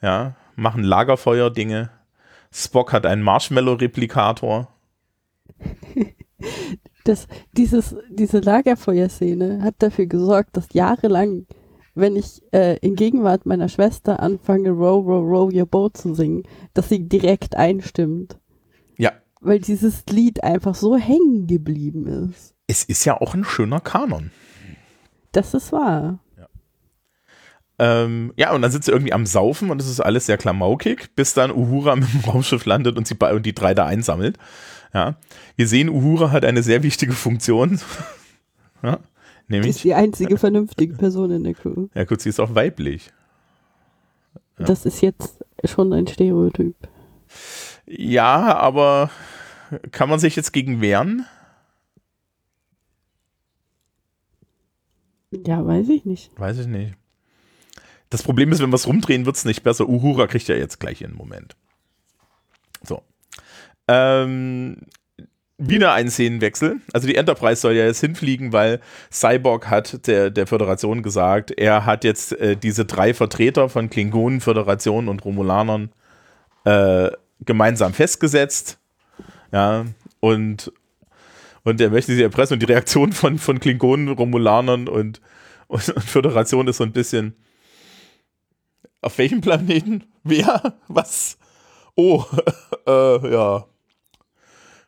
ja, 0.00 0.34
machen 0.54 0.82
Lagerfeuer-Dinge. 0.82 1.90
Spock 2.50 2.94
hat 2.94 3.04
einen 3.04 3.22
Marshmallow-Replikator. 3.22 4.68
Das, 7.04 7.28
dieses, 7.52 7.94
diese 8.10 8.40
Lagerfeuerszene 8.40 9.62
hat 9.62 9.76
dafür 9.78 10.06
gesorgt, 10.06 10.56
dass 10.56 10.72
jahrelang, 10.72 11.46
wenn 11.96 12.14
ich 12.14 12.42
äh, 12.52 12.76
in 12.78 12.94
Gegenwart 12.94 13.46
meiner 13.46 13.68
Schwester 13.68 14.20
anfange, 14.20 14.70
Row, 14.70 15.04
Row, 15.04 15.24
Row 15.24 15.52
Your 15.52 15.66
Boat 15.66 15.96
zu 15.96 16.14
singen, 16.14 16.42
dass 16.74 16.90
sie 16.90 17.08
direkt 17.08 17.56
einstimmt. 17.56 18.38
Ja. 18.98 19.12
Weil 19.40 19.60
dieses 19.60 20.04
Lied 20.10 20.44
einfach 20.44 20.74
so 20.74 20.96
hängen 20.96 21.46
geblieben 21.46 22.06
ist. 22.06 22.54
Es 22.66 22.84
ist 22.84 23.04
ja 23.06 23.18
auch 23.18 23.34
ein 23.34 23.44
schöner 23.44 23.80
Kanon. 23.80 24.30
Das 25.32 25.54
ist 25.54 25.72
wahr. 25.72 26.18
Ja. 26.36 26.48
Ähm, 27.78 28.32
ja, 28.36 28.52
und 28.52 28.60
dann 28.60 28.70
sind 28.70 28.84
sie 28.84 28.92
irgendwie 28.92 29.14
am 29.14 29.24
Saufen 29.24 29.70
und 29.70 29.80
es 29.80 29.88
ist 29.88 30.00
alles 30.00 30.26
sehr 30.26 30.36
klamaukig, 30.36 31.14
bis 31.16 31.32
dann 31.32 31.50
Uhura 31.50 31.96
mit 31.96 32.12
dem 32.12 32.20
Raumschiff 32.20 32.66
landet 32.66 32.98
und, 32.98 33.08
sie, 33.08 33.14
und 33.14 33.46
die 33.46 33.54
drei 33.54 33.72
da 33.72 33.86
einsammelt. 33.86 34.38
Ja. 34.92 35.16
Wir 35.56 35.66
sehen, 35.66 35.88
Uhura 35.88 36.30
hat 36.30 36.44
eine 36.44 36.62
sehr 36.62 36.82
wichtige 36.82 37.12
Funktion. 37.12 37.80
ja. 38.82 38.98
Nämlich, 39.48 39.70
das 39.70 39.76
ist 39.76 39.84
die 39.84 39.94
einzige 39.94 40.38
vernünftige 40.38 40.94
Person 40.94 41.30
in 41.30 41.44
der 41.44 41.54
Crew. 41.54 41.88
Ja, 41.94 42.04
gut, 42.04 42.20
sie 42.20 42.28
ist 42.28 42.40
auch 42.40 42.54
weiblich. 42.54 43.10
Ja. 44.58 44.66
Das 44.66 44.86
ist 44.86 45.00
jetzt 45.02 45.44
schon 45.64 45.92
ein 45.92 46.06
Stereotyp. 46.06 46.76
Ja, 47.86 48.56
aber 48.56 49.10
kann 49.90 50.08
man 50.08 50.18
sich 50.18 50.36
jetzt 50.36 50.52
gegen 50.52 50.80
wehren? 50.80 51.26
Ja, 55.30 55.64
weiß 55.66 55.88
ich 55.88 56.04
nicht. 56.04 56.30
Weiß 56.38 56.58
ich 56.58 56.66
nicht. 56.66 56.94
Das 58.10 58.22
Problem 58.22 58.52
ist, 58.52 58.60
wenn 58.60 58.70
wir 58.70 58.76
es 58.76 58.86
rumdrehen, 58.86 59.26
wird 59.26 59.36
es 59.36 59.44
nicht 59.44 59.62
besser. 59.62 59.88
Uhura 59.88 60.26
kriegt 60.26 60.48
ja 60.48 60.54
jetzt 60.54 60.78
gleich 60.78 61.00
ihren 61.00 61.16
Moment. 61.16 61.56
So. 62.82 63.02
Ähm, 63.88 64.78
wieder 65.58 65.92
ein 65.92 66.10
Szenenwechsel. 66.10 66.80
Also 66.92 67.06
die 67.06 67.16
Enterprise 67.16 67.60
soll 67.60 67.74
ja 67.74 67.86
jetzt 67.86 68.00
hinfliegen, 68.00 68.52
weil 68.52 68.80
Cyborg 69.10 69.68
hat 69.70 70.06
der, 70.06 70.30
der 70.30 70.46
Föderation 70.46 71.02
gesagt, 71.02 71.50
er 71.50 71.86
hat 71.86 72.04
jetzt 72.04 72.32
äh, 72.32 72.56
diese 72.56 72.84
drei 72.84 73.14
Vertreter 73.14 73.68
von 73.68 73.88
Klingonen, 73.88 74.40
Föderation 74.40 75.08
und 75.08 75.24
Romulanern 75.24 75.90
äh, 76.64 77.10
gemeinsam 77.40 77.94
festgesetzt. 77.94 78.78
Ja, 79.52 79.86
und 80.20 80.72
und 81.66 81.80
er 81.80 81.90
möchte 81.90 82.14
sie 82.14 82.22
erpressen 82.22 82.54
und 82.54 82.60
die 82.60 82.72
Reaktion 82.72 83.12
von, 83.12 83.38
von 83.38 83.58
Klingonen, 83.58 84.08
Romulanern 84.10 84.86
und, 84.86 85.20
und, 85.66 85.88
und 85.88 86.04
Föderation 86.04 86.68
ist 86.68 86.76
so 86.76 86.84
ein 86.84 86.92
bisschen 86.92 87.34
auf 89.00 89.18
welchem 89.18 89.40
Planeten? 89.40 90.04
Wer? 90.22 90.78
Was? 90.86 91.38
Oh, 91.96 92.24
äh, 92.86 93.32
ja. 93.32 93.66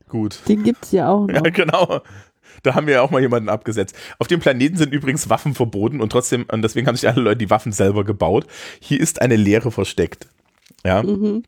Gut. 0.09 0.41
Den 0.49 0.63
gibt 0.63 0.85
es 0.85 0.93
ja 0.93 1.09
auch 1.09 1.27
noch. 1.27 1.35
Ja, 1.35 1.51
genau. 1.51 2.01
Da 2.63 2.75
haben 2.75 2.87
wir 2.87 2.95
ja 2.95 3.03
auch 3.03 3.11
mal 3.11 3.21
jemanden 3.21 3.49
abgesetzt. 3.49 3.95
Auf 4.19 4.27
dem 4.27 4.41
Planeten 4.41 4.77
sind 4.77 4.93
übrigens 4.93 5.29
Waffen 5.29 5.55
verboten 5.55 6.01
und 6.01 6.11
trotzdem, 6.11 6.47
und 6.51 6.63
deswegen 6.63 6.87
haben 6.87 6.97
sich 6.97 7.09
alle 7.09 7.21
Leute 7.21 7.37
die 7.37 7.51
Waffen 7.51 7.73
selber 7.73 8.05
gebaut. 8.05 8.47
Hier 8.81 9.01
ist 9.01 9.21
eine 9.23 9.37
Leere 9.37 9.71
versteckt. 9.71 10.27
Ja. 10.85 11.03
Mhm. 11.03 11.45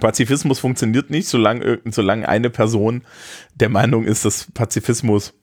Pazifismus 0.00 0.58
funktioniert 0.58 1.10
nicht, 1.10 1.28
solange, 1.28 1.80
solange 1.86 2.28
eine 2.28 2.50
Person 2.50 3.04
der 3.54 3.68
Meinung 3.68 4.04
ist, 4.04 4.24
dass 4.24 4.50
Pazifismus 4.52 5.34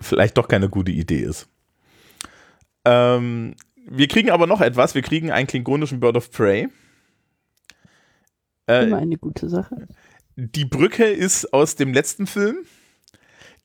vielleicht 0.00 0.38
doch 0.38 0.48
keine 0.48 0.68
gute 0.68 0.92
Idee 0.92 1.20
ist. 1.20 1.46
Ähm, 2.84 3.54
wir 3.86 4.08
kriegen 4.08 4.30
aber 4.30 4.46
noch 4.46 4.60
etwas. 4.60 4.94
Wir 4.94 5.02
kriegen 5.02 5.30
einen 5.30 5.46
klingonischen 5.46 6.00
Bird 6.00 6.16
of 6.16 6.30
Prey. 6.30 6.68
Äh, 8.66 8.84
Immer 8.84 8.98
eine 8.98 9.18
gute 9.18 9.48
Sache. 9.48 9.88
Die 10.36 10.64
Brücke 10.64 11.04
ist 11.04 11.52
aus 11.52 11.76
dem 11.76 11.92
letzten 11.92 12.26
Film, 12.26 12.56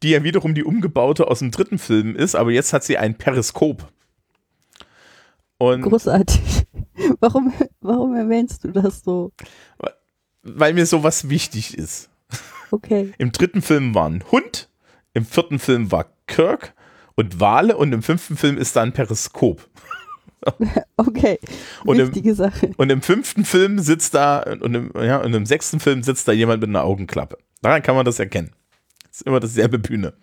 die 0.04 0.12
ja 0.12 0.24
wiederum 0.24 0.54
die 0.54 0.64
umgebaute 0.64 1.28
aus 1.28 1.40
dem 1.40 1.52
dritten 1.52 1.80
Film 1.80 2.16
ist, 2.16 2.36
aber 2.36 2.52
jetzt 2.52 2.74
hat 2.74 2.84
sie 2.84 2.98
ein 2.98 3.18
Periskop. 3.18 3.92
Und 5.58 5.82
Großartig. 5.82 6.68
Warum, 7.20 7.54
warum 7.82 8.16
erwähnst 8.16 8.64
du 8.64 8.72
das 8.72 9.04
so? 9.04 9.32
Weil 10.44 10.74
mir 10.74 10.86
sowas 10.86 11.30
wichtig 11.30 11.78
ist. 11.78 12.10
Okay. 12.72 13.14
Im 13.18 13.32
dritten 13.32 13.62
Film 13.62 13.96
war 13.96 14.10
ein 14.10 14.24
Hund, 14.32 14.70
im 15.14 15.26
vierten 15.26 15.60
Film 15.60 15.92
war 15.92 16.08
Kirk 16.28 16.74
und 17.16 17.40
Wale 17.40 17.76
und 17.78 17.94
im 17.94 18.04
fünften 18.04 18.38
Film 18.38 18.58
ist 18.58 18.76
da 18.76 18.84
ein 18.84 18.94
Periskop. 18.94 19.68
Okay, 20.98 21.40
und 21.86 21.98
wichtige 21.98 22.30
im, 22.30 22.36
Sache. 22.36 22.72
Und 22.78 22.92
im 22.92 23.02
fünften 23.02 23.46
Film 23.46 23.80
sitzt 23.80 24.14
da, 24.14 24.42
und 24.42 24.76
im, 24.76 24.92
ja, 24.96 25.18
und 25.18 25.34
im 25.34 25.46
sechsten 25.46 25.80
Film 25.80 26.04
sitzt 26.04 26.28
da 26.28 26.32
jemand 26.32 26.62
mit 26.62 26.70
einer 26.70 26.84
Augenklappe. 26.84 27.38
Daran 27.62 27.82
kann 27.82 27.96
man 27.96 28.06
das 28.06 28.20
erkennen. 28.20 28.52
Das 29.04 29.22
ist 29.22 29.28
immer 29.28 29.40
dasselbe 29.40 29.80
Bühne. 29.80 30.14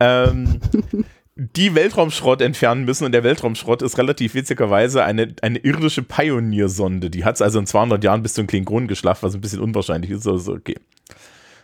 Ähm, 0.00 0.60
die 1.36 1.74
Weltraumschrott 1.74 2.40
entfernen 2.40 2.84
müssen 2.84 3.04
und 3.04 3.12
der 3.12 3.24
Weltraumschrott 3.24 3.82
ist 3.82 3.98
relativ 3.98 4.34
witzigerweise 4.34 5.04
eine, 5.04 5.34
eine 5.42 5.58
irdische 5.58 6.02
Pioneer-Sonde. 6.02 7.10
Die 7.10 7.24
hat 7.24 7.36
es 7.36 7.42
also 7.42 7.58
in 7.58 7.66
200 7.66 8.02
Jahren 8.04 8.22
bis 8.22 8.34
zu 8.34 8.42
den 8.42 8.46
Klingonen 8.46 8.88
geschlafen, 8.88 9.22
was 9.22 9.34
ein 9.34 9.40
bisschen 9.40 9.60
unwahrscheinlich 9.60 10.12
ist. 10.12 10.26
Also 10.26 10.52
okay. 10.52 10.76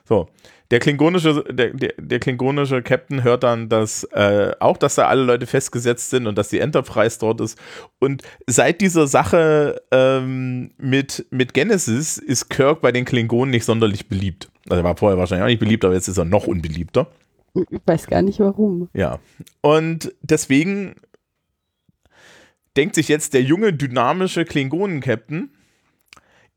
So, 0.04 0.28
der 0.70 0.78
klingonische, 0.78 1.44
der, 1.50 1.70
der, 1.70 1.94
der 1.98 2.20
klingonische 2.20 2.82
Captain 2.82 3.24
hört 3.24 3.42
dann, 3.42 3.68
dass 3.68 4.04
äh, 4.12 4.52
auch, 4.60 4.76
dass 4.76 4.94
da 4.94 5.08
alle 5.08 5.22
Leute 5.22 5.46
festgesetzt 5.46 6.10
sind 6.10 6.26
und 6.26 6.38
dass 6.38 6.48
die 6.48 6.60
Enterprise 6.60 7.18
dort 7.18 7.40
ist. 7.40 7.58
Und 7.98 8.22
seit 8.46 8.80
dieser 8.80 9.08
Sache 9.08 9.82
ähm, 9.90 10.70
mit, 10.78 11.26
mit 11.30 11.54
Genesis 11.54 12.18
ist 12.18 12.48
Kirk 12.50 12.80
bei 12.80 12.92
den 12.92 13.04
Klingonen 13.04 13.50
nicht 13.50 13.64
sonderlich 13.64 14.08
beliebt. 14.08 14.50
Also 14.68 14.82
er 14.82 14.84
war 14.84 14.96
vorher 14.96 15.18
wahrscheinlich 15.18 15.44
auch 15.44 15.48
nicht 15.48 15.60
beliebt, 15.60 15.84
aber 15.84 15.94
jetzt 15.94 16.08
ist 16.08 16.18
er 16.18 16.24
noch 16.24 16.46
unbeliebter. 16.46 17.08
Ich 17.54 17.80
weiß 17.84 18.06
gar 18.06 18.22
nicht 18.22 18.38
warum. 18.38 18.88
Ja. 18.94 19.18
Und 19.60 20.12
deswegen 20.22 20.94
denkt 22.76 22.94
sich 22.94 23.08
jetzt 23.08 23.34
der 23.34 23.42
junge, 23.42 23.72
dynamische 23.72 24.44
Klingonen-Captain, 24.44 25.50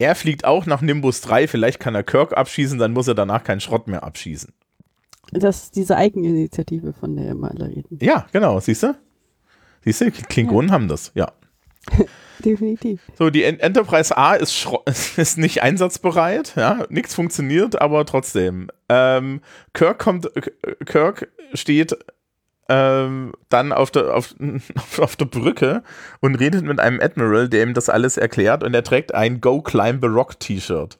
er 0.03 0.15
fliegt 0.15 0.45
auch 0.45 0.65
nach 0.65 0.81
Nimbus 0.81 1.21
3, 1.21 1.47
vielleicht 1.47 1.79
kann 1.79 1.95
er 1.95 2.03
Kirk 2.03 2.35
abschießen, 2.35 2.77
dann 2.77 2.91
muss 2.93 3.07
er 3.07 3.15
danach 3.15 3.43
keinen 3.43 3.61
Schrott 3.61 3.87
mehr 3.87 4.03
abschießen. 4.03 4.53
Das 5.31 5.63
ist 5.63 5.75
diese 5.75 5.95
Eigeninitiative, 5.97 6.93
von 6.93 7.15
der 7.15 7.33
wir 7.33 7.49
alle 7.49 7.67
reden. 7.69 7.97
Ja, 8.01 8.27
genau, 8.31 8.59
siehst 8.59 8.83
du? 8.83 8.95
Siehst 9.83 10.01
du, 10.01 10.11
Klingonen 10.11 10.69
ja. 10.69 10.73
haben 10.73 10.87
das, 10.87 11.11
ja. 11.15 11.31
Definitiv. 12.45 13.01
So, 13.17 13.29
die 13.29 13.43
Enterprise 13.43 14.15
A 14.17 14.33
ist, 14.33 14.67
ist 15.17 15.37
nicht 15.37 15.63
einsatzbereit, 15.63 16.53
ja, 16.55 16.85
nichts 16.89 17.15
funktioniert, 17.15 17.81
aber 17.81 18.05
trotzdem. 18.05 18.69
Ähm, 18.89 19.41
Kirk 19.73 19.99
kommt, 19.99 20.29
Kirk 20.85 21.29
steht 21.53 21.97
ähm, 22.73 23.33
dann 23.49 23.71
auf 23.71 23.91
der, 23.91 24.15
auf, 24.15 24.33
auf 24.97 25.15
der 25.15 25.25
Brücke 25.25 25.83
und 26.21 26.35
redet 26.35 26.63
mit 26.63 26.79
einem 26.79 26.99
Admiral, 26.99 27.47
der 27.47 27.63
ihm 27.63 27.75
das 27.75 27.87
alles 27.87 28.17
erklärt 28.17 28.63
und 28.63 28.73
er 28.73 28.83
trägt 28.83 29.13
ein 29.13 29.41
Go 29.41 29.61
Climb 29.61 30.01
the 30.01 30.07
Rock 30.07 30.39
T-Shirt. 30.39 30.97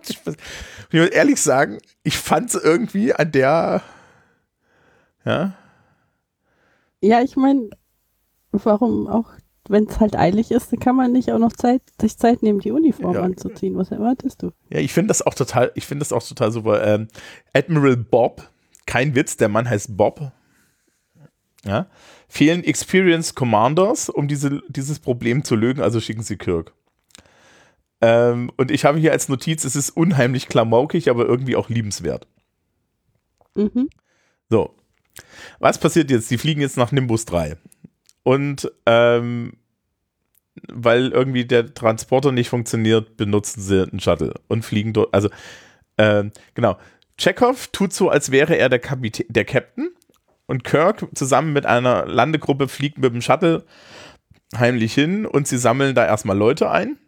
ich 0.08 0.18
muss 0.24 1.08
ehrlich 1.10 1.40
sagen, 1.40 1.78
ich 2.02 2.18
fand 2.18 2.52
es 2.52 2.60
irgendwie 2.60 3.14
an 3.14 3.30
der, 3.30 3.82
ja. 5.24 5.54
Ja, 7.00 7.22
ich 7.22 7.36
meine, 7.36 7.70
warum 8.50 9.06
auch, 9.06 9.30
wenn 9.68 9.86
es 9.86 10.00
halt 10.00 10.16
eilig 10.16 10.50
ist, 10.50 10.72
dann 10.72 10.80
kann 10.80 10.96
man 10.96 11.12
nicht 11.12 11.30
auch 11.30 11.38
noch 11.38 11.52
Zeit, 11.52 11.82
sich 12.00 12.18
Zeit 12.18 12.42
nehmen, 12.42 12.58
die 12.58 12.72
Uniform 12.72 13.14
ja. 13.14 13.22
anzuziehen. 13.22 13.76
Was 13.76 13.92
erwartest 13.92 14.42
du? 14.42 14.50
Ja, 14.70 14.80
ich 14.80 14.92
finde 14.92 15.08
das 15.08 15.24
auch 15.24 15.34
total, 15.34 15.70
ich 15.76 15.86
finde 15.86 16.00
das 16.00 16.12
auch 16.12 16.26
total 16.26 16.50
super. 16.50 16.84
Ähm, 16.84 17.06
Admiral 17.52 17.96
Bob, 17.96 18.50
kein 18.86 19.14
Witz, 19.14 19.36
der 19.36 19.48
Mann 19.48 19.70
heißt 19.70 19.96
Bob. 19.96 20.32
Ja. 21.68 21.86
Fehlen 22.28 22.64
Experienced 22.64 23.36
Commanders, 23.36 24.08
um 24.08 24.28
diese, 24.28 24.62
dieses 24.68 24.98
Problem 24.98 25.44
zu 25.44 25.56
lösen, 25.56 25.80
also 25.80 26.00
schicken 26.00 26.22
sie 26.22 26.36
Kirk. 26.36 26.72
Ähm, 28.00 28.50
und 28.56 28.70
ich 28.70 28.84
habe 28.84 28.98
hier 28.98 29.12
als 29.12 29.28
Notiz, 29.28 29.64
es 29.64 29.76
ist 29.76 29.90
unheimlich 29.90 30.48
klamaukig, 30.48 31.10
aber 31.10 31.26
irgendwie 31.26 31.56
auch 31.56 31.68
liebenswert. 31.68 32.26
Mhm. 33.54 33.88
So. 34.48 34.74
Was 35.58 35.78
passiert 35.78 36.10
jetzt? 36.10 36.30
Die 36.30 36.38
fliegen 36.38 36.60
jetzt 36.60 36.76
nach 36.76 36.92
Nimbus 36.92 37.24
3. 37.24 37.56
Und 38.22 38.70
ähm, 38.86 39.54
weil 40.68 41.08
irgendwie 41.08 41.44
der 41.44 41.74
Transporter 41.74 42.32
nicht 42.32 42.48
funktioniert, 42.48 43.16
benutzen 43.16 43.60
sie 43.60 43.88
einen 43.88 44.00
Shuttle 44.00 44.34
und 44.48 44.64
fliegen 44.64 44.92
dort. 44.92 45.12
Also, 45.14 45.28
äh, 45.96 46.24
genau. 46.54 46.78
Chekhov 47.16 47.68
tut 47.68 47.92
so, 47.92 48.10
als 48.10 48.30
wäre 48.30 48.56
er 48.56 48.68
der, 48.68 48.78
Kapitän, 48.78 49.26
der 49.28 49.44
Captain 49.44 49.90
und 50.48 50.64
Kirk 50.64 51.06
zusammen 51.14 51.52
mit 51.52 51.64
einer 51.64 52.06
Landegruppe 52.06 52.66
fliegt 52.66 52.98
mit 52.98 53.14
dem 53.14 53.22
Shuttle 53.22 53.64
heimlich 54.56 54.94
hin 54.94 55.24
und 55.26 55.46
sie 55.46 55.58
sammeln 55.58 55.94
da 55.94 56.04
erstmal 56.04 56.36
Leute 56.36 56.70
ein 56.70 56.98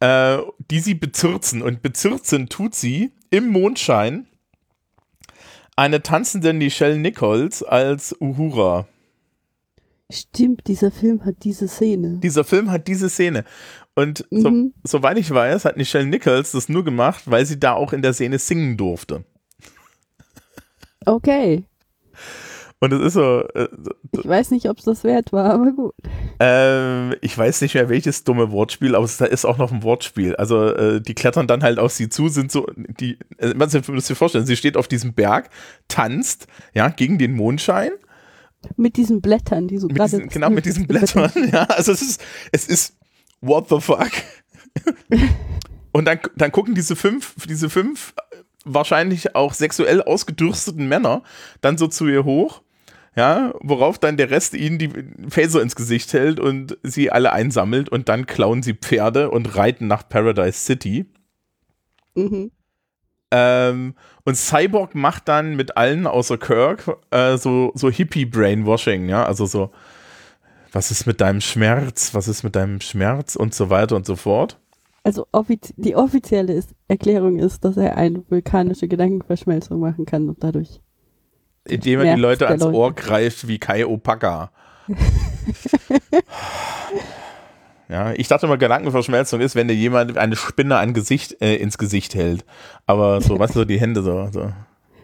äh, 0.00 0.38
die 0.70 0.80
sie 0.80 0.94
bezirzen. 0.94 1.62
Und 1.62 1.82
bezirzen 1.82 2.48
tut 2.48 2.74
sie 2.74 3.12
im 3.30 3.48
Mondschein 3.48 4.26
eine 5.76 6.02
tanzende 6.02 6.52
Nichelle 6.52 6.98
Nichols 6.98 7.62
als 7.62 8.16
Uhura. 8.20 8.88
Stimmt, 10.12 10.66
dieser 10.66 10.90
Film 10.90 11.24
hat 11.24 11.36
diese 11.44 11.68
Szene. 11.68 12.18
Dieser 12.18 12.42
Film 12.42 12.70
hat 12.70 12.88
diese 12.88 13.08
Szene. 13.08 13.44
Und 13.94 14.26
mhm. 14.30 14.72
so, 14.82 14.98
soweit 14.98 15.18
ich 15.18 15.30
weiß, 15.30 15.64
hat 15.64 15.76
Nichelle 15.76 16.06
Nichols 16.06 16.52
das 16.52 16.68
nur 16.68 16.84
gemacht, 16.84 17.30
weil 17.30 17.46
sie 17.46 17.60
da 17.60 17.74
auch 17.74 17.92
in 17.92 18.02
der 18.02 18.12
Szene 18.12 18.38
singen 18.38 18.76
durfte. 18.76 19.24
Okay. 21.06 21.64
Und 22.82 22.94
es 22.94 23.00
ist 23.02 23.12
so. 23.12 23.46
Äh, 23.54 23.68
ich 24.12 24.26
weiß 24.26 24.50
nicht, 24.52 24.68
ob 24.70 24.78
es 24.78 24.84
das 24.84 25.04
wert 25.04 25.34
war, 25.34 25.52
aber 25.52 25.70
gut. 25.72 25.94
Ähm, 26.38 27.14
ich 27.20 27.36
weiß 27.36 27.60
nicht 27.60 27.74
mehr, 27.74 27.90
welches 27.90 28.24
dumme 28.24 28.50
Wortspiel, 28.52 28.94
aber 28.94 29.06
da 29.18 29.26
ist 29.26 29.44
auch 29.44 29.58
noch 29.58 29.70
ein 29.70 29.82
Wortspiel. 29.82 30.34
Also, 30.36 30.68
äh, 30.68 31.00
die 31.02 31.14
klettern 31.14 31.46
dann 31.46 31.62
halt 31.62 31.78
auf 31.78 31.92
sie 31.92 32.08
zu, 32.08 32.28
sind 32.28 32.50
so, 32.50 32.66
die, 32.76 33.18
äh, 33.36 33.52
man 33.54 33.68
muss 33.88 34.06
sich 34.06 34.16
vorstellen, 34.16 34.46
sie 34.46 34.56
steht 34.56 34.78
auf 34.78 34.88
diesem 34.88 35.12
Berg, 35.12 35.50
tanzt, 35.88 36.46
ja, 36.72 36.88
gegen 36.88 37.18
den 37.18 37.34
Mondschein. 37.34 37.90
Mit 38.76 38.96
diesen 38.96 39.20
Blättern, 39.20 39.68
die 39.68 39.76
so 39.76 39.88
gerade. 39.88 40.26
Genau, 40.28 40.48
mit 40.48 40.64
diesen 40.64 40.86
Blättern, 40.86 41.30
ja. 41.52 41.64
Also, 41.64 41.92
es 41.92 42.00
ist, 42.00 42.22
es 42.50 42.66
ist, 42.66 42.96
what 43.42 43.68
the 43.68 43.78
fuck? 43.78 44.10
Und 45.92 46.06
dann, 46.06 46.20
dann 46.36 46.50
gucken 46.50 46.74
diese 46.74 46.96
fünf, 46.96 47.34
diese 47.46 47.68
fünf 47.68 48.14
wahrscheinlich 48.64 49.34
auch 49.34 49.54
sexuell 49.54 50.02
ausgedürsteten 50.02 50.86
Männer 50.88 51.22
dann 51.60 51.78
so 51.78 51.86
zu 51.86 52.06
ihr 52.06 52.24
hoch 52.24 52.62
ja, 53.16 53.52
worauf 53.60 53.98
dann 53.98 54.16
der 54.16 54.30
Rest 54.30 54.54
ihnen 54.54 54.78
die 54.78 54.90
Phaser 55.28 55.62
ins 55.62 55.74
Gesicht 55.74 56.12
hält 56.12 56.38
und 56.38 56.78
sie 56.82 57.10
alle 57.10 57.32
einsammelt 57.32 57.88
und 57.88 58.08
dann 58.08 58.26
klauen 58.26 58.62
sie 58.62 58.74
Pferde 58.74 59.30
und 59.30 59.56
reiten 59.56 59.86
nach 59.88 60.08
Paradise 60.08 60.60
City. 60.60 61.06
Mhm. 62.14 62.52
Ähm, 63.32 63.94
und 64.24 64.34
Cyborg 64.36 64.94
macht 64.94 65.28
dann 65.28 65.56
mit 65.56 65.76
allen 65.76 66.06
außer 66.06 66.38
Kirk 66.38 66.98
äh, 67.10 67.36
so, 67.36 67.72
so 67.74 67.90
Hippie-Brainwashing, 67.90 69.08
ja, 69.08 69.24
also 69.24 69.46
so, 69.46 69.72
was 70.72 70.90
ist 70.90 71.06
mit 71.06 71.20
deinem 71.20 71.40
Schmerz, 71.40 72.14
was 72.14 72.28
ist 72.28 72.42
mit 72.42 72.54
deinem 72.54 72.80
Schmerz 72.80 73.34
und 73.34 73.54
so 73.54 73.70
weiter 73.70 73.96
und 73.96 74.06
so 74.06 74.14
fort. 74.14 74.59
Also 75.02 75.26
offiz 75.32 75.72
die 75.76 75.96
offizielle 75.96 76.52
ist, 76.52 76.74
Erklärung 76.88 77.38
ist, 77.38 77.64
dass 77.64 77.76
er 77.76 77.96
eine 77.96 78.22
vulkanische 78.28 78.86
Gedankenverschmelzung 78.86 79.80
machen 79.80 80.04
kann 80.04 80.28
und 80.28 80.44
dadurch 80.44 80.80
indem 81.64 82.00
er 82.00 82.14
die 82.14 82.20
Leute 82.20 82.48
ans 82.48 82.62
Leute. 82.62 82.76
Ohr 82.76 82.94
greift 82.94 83.48
wie 83.48 83.58
Kai 83.58 83.86
Opaka. 83.86 84.50
ja, 87.88 88.12
ich 88.12 88.28
dachte 88.28 88.46
mal, 88.46 88.58
Gedankenverschmelzung 88.58 89.40
ist, 89.40 89.54
wenn 89.54 89.68
dir 89.68 89.74
jemand 89.74 90.18
eine 90.18 90.36
Spinne 90.36 90.76
ein 90.78 90.94
Gesicht, 90.94 91.40
äh, 91.40 91.56
ins 91.56 91.78
Gesicht 91.78 92.14
hält. 92.14 92.44
Aber 92.86 93.20
so, 93.20 93.38
was 93.38 93.52
so 93.52 93.64
die 93.64 93.80
Hände 93.80 94.02
so, 94.02 94.28
so. 94.32 94.50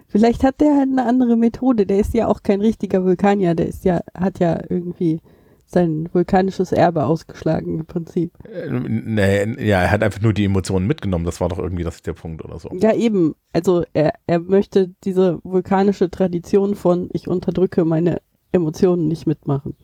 Vielleicht 0.09 0.45
hat 0.45 0.61
der 0.61 0.77
halt 0.77 0.89
eine 0.91 1.05
andere 1.05 1.37
Methode. 1.37 1.87
Der 1.87 1.99
ist 1.99 2.15
ja 2.15 2.27
auch 2.27 2.43
kein 2.43 2.61
richtiger 2.61 3.05
Vulkanier. 3.05 3.55
Der 3.55 3.67
ist 3.67 3.85
ja, 3.85 4.01
hat 4.15 4.39
ja 4.41 4.59
irgendwie 4.69 5.21
sein 5.66 6.09
vulkanisches 6.12 6.72
Erbe 6.72 7.05
ausgeschlagen 7.05 7.81
im 7.81 7.87
Prinzip. 7.87 8.33
Äh, 8.44 8.70
nee, 8.70 9.66
ja, 9.66 9.83
er 9.83 9.90
hat 9.90 10.02
einfach 10.02 10.20
nur 10.20 10.33
die 10.33 10.44
Emotionen 10.44 10.87
mitgenommen. 10.87 11.24
Das 11.24 11.40
war 11.40 11.48
doch 11.48 11.59
irgendwie 11.59 11.83
das 11.83 12.02
der 12.02 12.12
Punkt 12.12 12.44
oder 12.44 12.59
so. 12.59 12.70
Ja, 12.72 12.94
eben. 12.94 13.35
Also 13.52 13.85
er, 13.92 14.14
er 14.26 14.38
möchte 14.38 14.94
diese 15.05 15.40
vulkanische 15.42 16.11
Tradition 16.11 16.76
von 16.76 17.09
ich 17.12 17.26
unterdrücke 17.26 17.85
meine 17.85 18.20
Emotionen 18.52 19.09
nicht 19.09 19.26
mitmachen. 19.26 19.76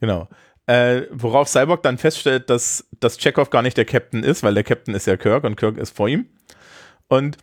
Genau. 0.00 0.28
Äh, 0.66 1.02
worauf 1.10 1.48
Cyborg 1.48 1.82
dann 1.82 1.98
feststellt, 1.98 2.48
dass, 2.48 2.88
dass 3.00 3.18
Chekhov 3.18 3.50
gar 3.50 3.62
nicht 3.62 3.76
der 3.76 3.84
Captain 3.84 4.22
ist, 4.22 4.42
weil 4.42 4.54
der 4.54 4.64
Captain 4.64 4.94
ist 4.94 5.06
ja 5.06 5.16
Kirk 5.16 5.44
und 5.44 5.56
Kirk 5.56 5.78
ist 5.78 5.96
vor 5.96 6.08
ihm. 6.08 6.26
Und 7.08 7.36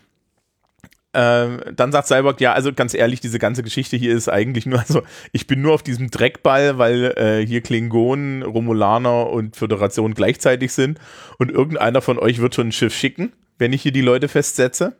ähm, 1.13 1.61
dann 1.75 1.91
sagt 1.91 2.07
Cyborg, 2.07 2.39
ja, 2.39 2.53
also 2.53 2.71
ganz 2.71 2.93
ehrlich, 2.93 3.19
diese 3.19 3.37
ganze 3.37 3.63
Geschichte 3.63 3.97
hier 3.97 4.15
ist 4.15 4.29
eigentlich 4.29 4.65
nur, 4.65 4.79
also 4.87 5.01
ich 5.31 5.47
bin 5.47 5.61
nur 5.61 5.73
auf 5.73 5.83
diesem 5.83 6.09
Dreckball, 6.09 6.77
weil 6.77 7.13
äh, 7.17 7.45
hier 7.45 7.61
Klingonen, 7.61 8.43
Romulaner 8.43 9.29
und 9.29 9.55
Föderation 9.55 10.13
gleichzeitig 10.13 10.73
sind 10.73 10.99
und 11.37 11.51
irgendeiner 11.51 12.01
von 12.01 12.17
euch 12.17 12.39
wird 12.39 12.55
schon 12.55 12.69
ein 12.69 12.71
Schiff 12.71 12.95
schicken, 12.95 13.33
wenn 13.57 13.73
ich 13.73 13.81
hier 13.81 13.91
die 13.91 14.01
Leute 14.01 14.27
festsetze. 14.27 14.95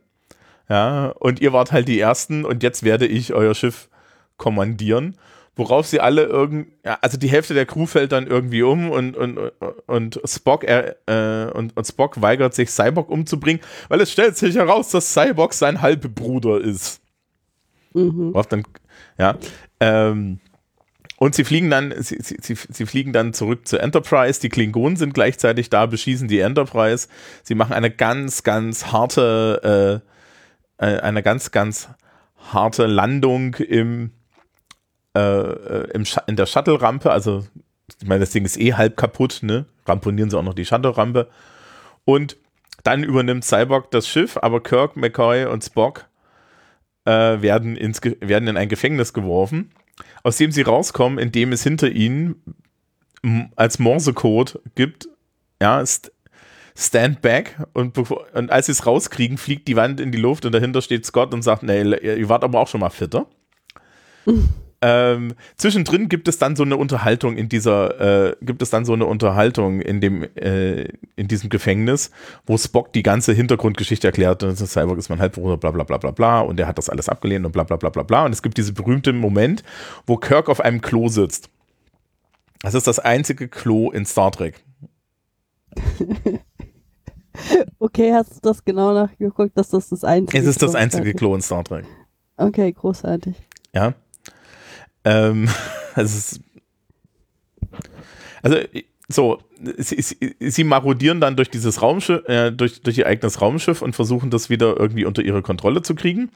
Ja, 0.70 1.08
und 1.08 1.42
ihr 1.42 1.52
wart 1.52 1.72
halt 1.72 1.88
die 1.88 2.00
Ersten 2.00 2.46
und 2.46 2.64
jetzt 2.64 2.84
werde 2.84 3.06
ich 3.06 3.34
euer 3.34 3.56
Schiff 3.56 3.90
kommandieren 4.38 5.16
worauf 5.62 5.86
sie 5.86 6.00
alle 6.00 6.24
irgend, 6.24 6.70
ja, 6.84 6.98
also 7.02 7.18
die 7.18 7.30
Hälfte 7.30 7.54
der 7.54 7.68
Crew 7.68 7.86
fällt 7.86 8.14
dann 8.14 8.26
irgendwie 8.26 8.64
um 8.64 8.90
und, 8.90 9.16
und, 9.16 9.38
und 9.86 10.20
Spock 10.26 10.64
äh, 10.64 10.96
und, 11.54 11.78
und 11.78 11.88
Spock 11.88 12.20
weigert 12.20 12.56
sich, 12.56 12.72
Cyborg 12.72 13.12
umzubringen, 13.12 13.62
weil 13.88 14.02
es 14.02 14.12
stellt 14.12 14.38
sich 14.38 14.56
heraus, 14.56 14.90
dass 14.90 15.14
Cyborg 15.14 15.54
sein 15.54 15.84
Halbbruder 15.84 16.60
ist. 16.60 17.00
Mhm. 17.94 18.34
Worauf 18.34 18.48
dann, 18.48 18.64
ja, 19.20 19.38
ähm, 19.80 20.40
und 21.18 21.36
sie 21.36 21.44
fliegen 21.44 21.70
dann, 21.70 21.94
sie, 22.00 22.18
sie, 22.20 22.56
sie 22.56 22.86
fliegen 22.88 23.14
dann 23.14 23.36
zurück 23.36 23.68
zur 23.68 23.82
Enterprise. 23.82 24.42
Die 24.42 24.50
Klingonen 24.50 24.96
sind 24.96 25.14
gleichzeitig 25.14 25.70
da, 25.70 25.86
beschießen 25.86 26.28
die 26.28 26.40
Enterprise. 26.40 27.08
Sie 27.44 27.54
machen 27.54 27.74
eine 27.74 27.92
ganz, 27.92 28.42
ganz 28.42 28.88
harte, 28.88 30.02
äh, 30.82 30.84
äh 30.84 31.00
eine 31.02 31.22
ganz, 31.22 31.52
ganz 31.52 31.90
harte 32.52 32.88
Landung 32.88 33.54
im 33.54 34.10
äh, 35.16 35.20
äh, 35.20 35.92
im 35.92 36.06
in 36.28 36.36
der 36.36 36.46
Shuttle-Rampe, 36.46 37.12
also 37.12 37.46
ich 38.00 38.08
meine, 38.08 38.22
das 38.22 38.32
Ding 38.32 38.46
ist 38.46 38.60
eh 38.60 38.74
halb 38.74 38.98
kaputt, 38.98 39.40
ne? 39.42 39.66
Ramponieren 39.86 40.30
sie 40.30 40.38
auch 40.38 40.44
noch 40.44 40.54
die 40.54 40.66
Shuttle-Rampe. 40.66 41.28
Und 42.06 42.38
dann 42.84 43.04
übernimmt 43.04 43.44
Cyborg 43.44 43.92
das 43.92 44.08
Schiff, 44.08 44.38
aber 44.38 44.62
Kirk, 44.64 44.96
McCoy 44.96 45.46
und 45.46 45.64
Spock 45.64 46.06
äh, 47.06 47.42
werden, 47.42 47.76
ins, 47.76 48.02
werden 48.04 48.48
in 48.48 48.58
ein 48.58 48.70
Gefängnis 48.70 49.14
geworfen, 49.14 49.72
aus 50.24 50.38
dem 50.38 50.52
sie 50.52 50.62
rauskommen, 50.62 51.20
indem 51.20 51.52
es 51.52 51.64
hinter 51.64 51.90
ihnen 51.90 52.42
als 53.56 53.80
Morsecode 53.80 54.60
gibt, 54.76 55.10
ja, 55.62 55.86
st 55.86 56.12
Stand 56.74 57.22
back 57.22 57.58
und, 57.74 57.98
und 57.98 58.50
als 58.50 58.68
sie 58.68 58.72
es 58.72 58.86
rauskriegen, 58.86 59.38
fliegt 59.38 59.68
die 59.68 59.76
Wand 59.76 60.00
in 60.00 60.14
die 60.14 60.18
Luft 60.18 60.46
und 60.46 60.54
dahinter 60.54 60.82
steht 60.82 61.06
Scott 61.06 61.34
und 61.34 61.42
sagt, 61.42 61.64
nee, 61.64 61.82
ihr 61.82 62.30
wart 62.30 62.46
aber 62.46 62.62
auch 62.62 62.68
schon 62.70 62.80
mal 62.80 62.90
fitter. 62.90 63.28
Ähm, 64.84 65.36
zwischendrin 65.58 66.10
gibt 66.10 66.28
es 66.28 66.40
dann 66.40 66.56
so 66.56 66.64
eine 66.64 66.76
Unterhaltung 66.76 67.38
in 67.38 67.50
dieser, 67.50 68.32
äh, 68.32 68.36
gibt 68.42 68.64
es 68.64 68.72
dann 68.72 68.84
so 68.84 68.94
eine 68.94 69.06
Unterhaltung 69.06 69.80
in 69.80 70.02
dem, 70.02 70.24
äh, 70.36 70.88
in 71.16 71.28
diesem 71.28 71.52
Gefängnis, 71.52 72.10
wo 72.48 72.58
Spock 72.58 72.92
die 72.92 73.04
ganze 73.04 73.32
Hintergrundgeschichte 73.34 74.08
erklärt, 74.08 74.42
das 74.42 74.58
Cyborg 74.60 74.98
ist 74.98 75.10
mein 75.10 75.20
Halbbruder, 75.20 75.58
bla 75.58 75.70
bla 75.70 75.84
bla 75.84 75.98
bla 75.98 76.10
bla, 76.10 76.40
und 76.40 76.60
er 76.60 76.66
hat 76.66 76.80
das 76.80 76.90
alles 76.90 77.10
abgelehnt 77.10 77.46
und 77.46 77.52
bla 77.52 77.64
bla 77.64 77.78
bla 77.78 77.90
bla 77.90 78.02
bla. 78.02 78.26
Und 78.26 78.32
es 78.32 78.42
gibt 78.42 78.58
diesen 78.58 78.74
berühmten 78.74 79.18
Moment, 79.20 79.64
wo 80.08 80.18
Kirk 80.18 80.50
auf 80.50 80.62
einem 80.62 80.82
Klo 80.82 81.10
sitzt. 81.10 81.52
Das 82.62 82.74
ist 82.74 82.88
das 82.88 82.98
einzige 82.98 83.48
Klo 83.48 83.92
in 83.92 84.06
Star 84.06 84.32
Trek. 84.32 84.64
okay, 87.80 88.14
hast 88.14 88.36
du 88.36 88.40
das 88.42 88.66
genau 88.66 88.94
nachgeguckt, 88.94 89.56
dass 89.56 89.70
das 89.70 89.90
das 89.90 90.04
einzige 90.04 90.40
Es 90.40 90.48
ist 90.48 90.64
das 90.64 90.74
einzige 90.74 91.14
Klo 91.14 91.36
in 91.36 91.42
Star 91.42 91.64
Trek. 91.64 91.86
Okay, 92.38 92.72
großartig. 92.72 93.36
Ja. 93.74 93.94
Ähm, 95.04 95.50
also, 95.96 96.40
also 98.42 98.58
so, 99.08 99.40
sie, 99.78 100.02
sie, 100.02 100.36
sie, 100.40 100.64
marodieren 100.64 101.20
dann 101.20 101.36
durch 101.36 101.50
dieses 101.50 101.82
Raumschiff, 101.82 102.28
äh, 102.28 102.52
durch, 102.52 102.82
durch 102.82 102.98
ihr 102.98 103.08
eigenes 103.08 103.42
Raumschiff 103.42 103.82
und 103.82 103.96
versuchen 103.96 104.30
das 104.30 104.50
wieder 104.50 104.80
irgendwie 104.80 105.06
unter 105.06 105.22
ihre 105.22 105.42
Kontrolle 105.42 105.82
zu 105.82 105.96
kriegen. 105.96 106.32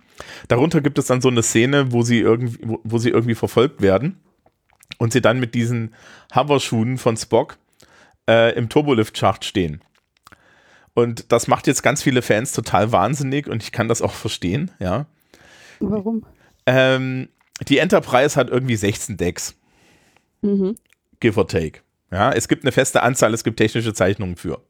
Darunter 0.48 0.82
gibt 0.82 0.98
es 0.98 1.06
dann 1.06 1.22
so 1.22 1.30
eine 1.30 1.44
Szene, 1.44 1.92
wo 1.92 2.02
sie 2.02 2.20
irgendwie, 2.20 2.60
wo, 2.64 2.80
wo 2.84 2.98
sie 2.98 3.10
irgendwie 3.10 3.36
verfolgt 3.36 3.82
werden 3.82 4.20
und 4.98 5.14
sie 5.14 5.22
dann 5.22 5.40
mit 5.40 5.56
diesen 5.56 5.94
Hoverschuhen 6.34 6.98
von 6.98 7.18
Spock 7.18 7.58
äh, 8.30 8.56
im 8.56 8.70
Turbolift-Schacht 8.70 9.46
stehen. 9.46 9.82
Und 10.94 11.32
das 11.32 11.48
macht 11.48 11.68
jetzt 11.68 11.84
ganz 11.84 12.02
viele 12.02 12.22
Fans 12.22 12.54
total 12.54 12.92
wahnsinnig 12.92 13.48
und 13.48 13.64
ich 13.64 13.72
kann 13.72 13.90
das 13.90 14.02
auch 14.02 14.14
verstehen, 14.14 14.72
ja. 14.80 15.06
Warum? 15.80 16.26
Ähm, 16.66 17.28
die 17.68 17.78
Enterprise 17.78 18.36
hat 18.40 18.50
irgendwie 18.50 18.76
16 18.76 19.18
Decks. 19.18 19.56
Mhm. 20.42 20.76
Give 21.20 21.40
or 21.40 21.48
take. 21.48 21.82
Ja, 22.12 22.32
es 22.32 22.48
gibt 22.48 22.64
eine 22.64 22.72
feste 22.72 23.02
Anzahl, 23.04 23.34
es 23.34 23.44
gibt 23.44 23.58
technische 23.58 23.94
Zeichnungen 23.94 24.36
für. 24.36 24.62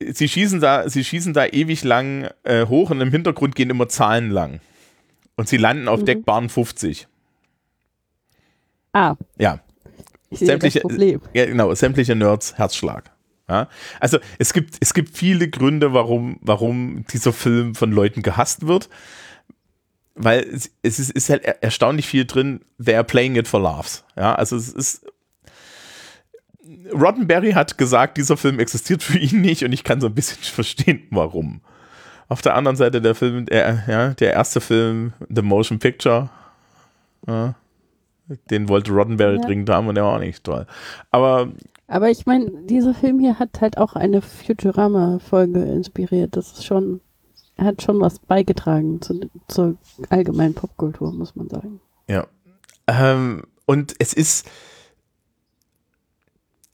Sie 0.00 0.28
schießen 0.28 0.60
da, 0.60 0.88
sie 0.88 1.04
schießen 1.04 1.32
da 1.32 1.46
ewig 1.46 1.84
lang 1.84 2.28
äh, 2.42 2.66
hoch 2.66 2.90
und 2.90 3.00
im 3.00 3.10
Hintergrund 3.10 3.54
gehen 3.54 3.70
immer 3.70 3.88
Zahlen 3.88 4.30
lang. 4.30 4.60
Und 5.36 5.48
sie 5.48 5.56
landen 5.56 5.88
auf 5.88 6.00
mhm. 6.00 6.06
Deckbahn 6.06 6.48
50. 6.48 7.08
Ah. 8.92 9.16
Ja. 9.38 9.60
Ich 10.30 10.40
sämtliche. 10.40 10.82
Ja, 11.34 11.46
genau, 11.46 11.74
sämtliche 11.74 12.14
Nerds 12.14 12.56
Herzschlag. 12.58 13.10
Ja, 13.48 13.68
also 14.00 14.18
es 14.38 14.52
gibt, 14.52 14.76
es 14.80 14.94
gibt 14.94 15.16
viele 15.16 15.48
Gründe, 15.48 15.92
warum, 15.92 16.38
warum 16.40 17.04
dieser 17.12 17.32
Film 17.32 17.74
von 17.74 17.92
Leuten 17.92 18.22
gehasst 18.22 18.66
wird. 18.66 18.88
Weil 20.14 20.40
es, 20.40 20.70
es 20.82 20.98
ist, 20.98 21.10
ist, 21.10 21.30
halt 21.30 21.44
erstaunlich 21.44 22.06
viel 22.06 22.26
drin, 22.26 22.60
they're 22.80 23.02
playing 23.02 23.36
it 23.36 23.48
for 23.48 23.60
laughs. 23.60 24.04
Ja, 24.16 24.34
also 24.34 24.56
es 24.56 24.68
ist. 24.68 25.06
Roddenberry 26.92 27.52
hat 27.52 27.76
gesagt, 27.76 28.16
dieser 28.18 28.36
Film 28.36 28.58
existiert 28.58 29.02
für 29.02 29.18
ihn 29.18 29.40
nicht 29.40 29.64
und 29.64 29.72
ich 29.72 29.84
kann 29.84 30.00
so 30.00 30.06
ein 30.06 30.14
bisschen 30.14 30.38
verstehen, 30.42 31.02
warum. 31.10 31.60
Auf 32.28 32.42
der 32.42 32.54
anderen 32.54 32.76
Seite 32.76 33.02
der 33.02 33.14
Film, 33.14 33.46
der, 33.46 33.84
ja, 33.86 34.14
der 34.14 34.32
erste 34.32 34.60
Film, 34.60 35.12
The 35.28 35.42
Motion 35.42 35.78
Picture, 35.78 36.30
ja, 37.26 37.54
den 38.50 38.68
wollte 38.68 38.92
Roddenberry 38.92 39.36
ja. 39.36 39.42
dringend 39.42 39.68
haben 39.70 39.88
und 39.88 39.96
der 39.96 40.04
war 40.04 40.14
auch 40.14 40.20
nicht 40.20 40.44
toll. 40.44 40.66
Aber 41.10 41.48
aber 41.92 42.08
ich 42.08 42.24
meine, 42.24 42.50
dieser 42.64 42.94
Film 42.94 43.20
hier 43.20 43.38
hat 43.38 43.60
halt 43.60 43.76
auch 43.76 43.94
eine 43.96 44.22
Futurama-Folge 44.22 45.60
inspiriert. 45.60 46.36
Das 46.36 46.52
ist 46.52 46.64
schon, 46.64 47.02
hat 47.58 47.82
schon 47.82 48.00
was 48.00 48.18
beigetragen 48.18 49.00
zu, 49.02 49.30
zur 49.48 49.76
allgemeinen 50.08 50.54
Popkultur, 50.54 51.12
muss 51.12 51.36
man 51.36 51.48
sagen. 51.48 51.80
Ja. 52.08 52.26
Ähm, 52.86 53.44
und 53.66 53.94
es 53.98 54.12
ist, 54.12 54.50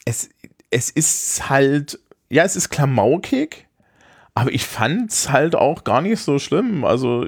es, 0.04 0.30
es 0.70 0.90
ist 0.90 1.50
halt, 1.50 1.98
ja, 2.30 2.44
es 2.44 2.56
ist 2.56 2.70
klamaukig, 2.70 3.66
aber 4.34 4.52
ich 4.52 4.66
fand 4.66 5.10
es 5.10 5.30
halt 5.30 5.54
auch 5.54 5.84
gar 5.84 6.00
nicht 6.00 6.20
so 6.20 6.38
schlimm. 6.38 6.84
Also, 6.84 7.26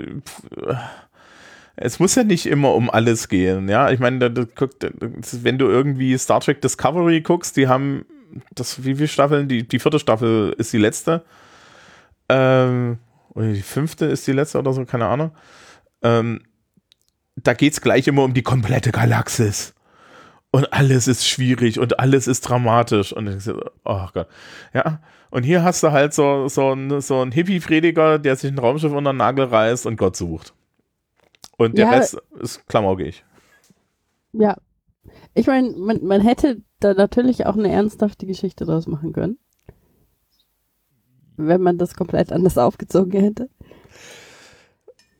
es 1.76 1.98
muss 1.98 2.14
ja 2.14 2.24
nicht 2.24 2.46
immer 2.46 2.74
um 2.74 2.88
alles 2.90 3.28
gehen, 3.28 3.68
ja. 3.68 3.90
Ich 3.90 4.00
meine, 4.00 4.20
wenn 4.20 5.58
du 5.58 5.66
irgendwie 5.66 6.16
Star 6.16 6.40
Trek 6.40 6.60
Discovery 6.62 7.20
guckst, 7.20 7.56
die 7.56 7.68
haben 7.68 8.06
das, 8.54 8.84
wie 8.84 8.94
viele 8.94 9.08
Staffeln? 9.08 9.48
Die, 9.48 9.66
die 9.66 9.78
vierte 9.78 9.98
Staffel 9.98 10.54
ist 10.56 10.72
die 10.72 10.78
letzte. 10.78 11.24
Ähm, 12.28 12.98
oder 13.34 13.52
die 13.52 13.62
fünfte 13.62 14.06
ist 14.06 14.26
die 14.26 14.32
letzte 14.32 14.58
oder 14.58 14.72
so, 14.72 14.84
keine 14.84 15.06
Ahnung. 15.06 15.32
Ähm, 16.02 16.42
da 17.36 17.54
geht 17.54 17.72
es 17.72 17.80
gleich 17.80 18.06
immer 18.06 18.24
um 18.24 18.34
die 18.34 18.42
komplette 18.42 18.90
Galaxis. 18.90 19.74
Und 20.52 20.72
alles 20.72 21.06
ist 21.06 21.28
schwierig 21.28 21.78
und 21.78 22.00
alles 22.00 22.26
ist 22.26 22.40
dramatisch. 22.40 23.12
Und 23.12 23.28
ich 23.28 23.44
so, 23.44 23.60
oh 23.84 24.06
Gott. 24.12 24.26
Ja. 24.74 25.00
Und 25.30 25.44
hier 25.44 25.62
hast 25.62 25.82
du 25.84 25.92
halt 25.92 26.12
so, 26.12 26.48
so 26.48 26.72
einen 26.72 27.00
so 27.00 27.22
ein 27.22 27.30
Hippie-Prediger, 27.30 28.18
der 28.18 28.34
sich 28.34 28.50
ein 28.50 28.58
Raumschiff 28.58 28.92
unter 28.92 29.12
den 29.12 29.18
Nagel 29.18 29.44
reißt 29.44 29.86
und 29.86 29.96
Gott 29.96 30.16
sucht. 30.16 30.52
Und 31.56 31.78
der 31.78 31.86
ja, 31.86 31.92
Rest 31.92 32.18
ist 32.40 32.66
klamaukig. 32.66 33.24
Ja. 34.32 34.56
Ich 35.34 35.46
meine, 35.46 35.70
man, 35.70 36.04
man 36.04 36.20
hätte 36.20 36.62
da 36.80 36.94
natürlich 36.94 37.46
auch 37.46 37.56
eine 37.56 37.70
ernsthafte 37.70 38.26
Geschichte 38.26 38.64
draus 38.64 38.88
machen 38.88 39.12
können. 39.12 39.38
Wenn 41.46 41.62
man 41.62 41.78
das 41.78 41.94
komplett 41.94 42.32
anders 42.32 42.58
aufgezogen 42.58 43.20
hätte. 43.20 43.48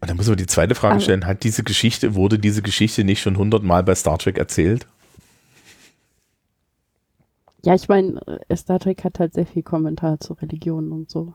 Und 0.01 0.09
dann 0.09 0.17
muss 0.17 0.29
man 0.29 0.37
die 0.37 0.47
zweite 0.47 0.75
Frage 0.75 0.95
Aber 0.95 1.03
stellen: 1.03 1.27
Hat 1.27 1.45
diese 1.45 1.63
Geschichte, 1.63 2.15
wurde 2.15 2.39
diese 2.39 2.63
Geschichte 2.63 3.05
nicht 3.05 3.21
schon 3.21 3.37
hundertmal 3.37 3.83
bei 3.83 3.95
Star 3.95 4.19
Trek 4.19 4.39
erzählt? 4.39 4.87
Ja, 7.63 7.75
ich 7.75 7.89
meine, 7.89 8.21
äh, 8.49 8.57
Star 8.57 8.79
Trek 8.79 9.05
hat 9.05 9.19
halt 9.19 9.35
sehr 9.35 9.47
viel 9.47 9.63
Kommentar 9.63 10.19
zu 10.21 10.33
Religionen 10.33 10.93
und 10.93 11.11
so. 11.11 11.35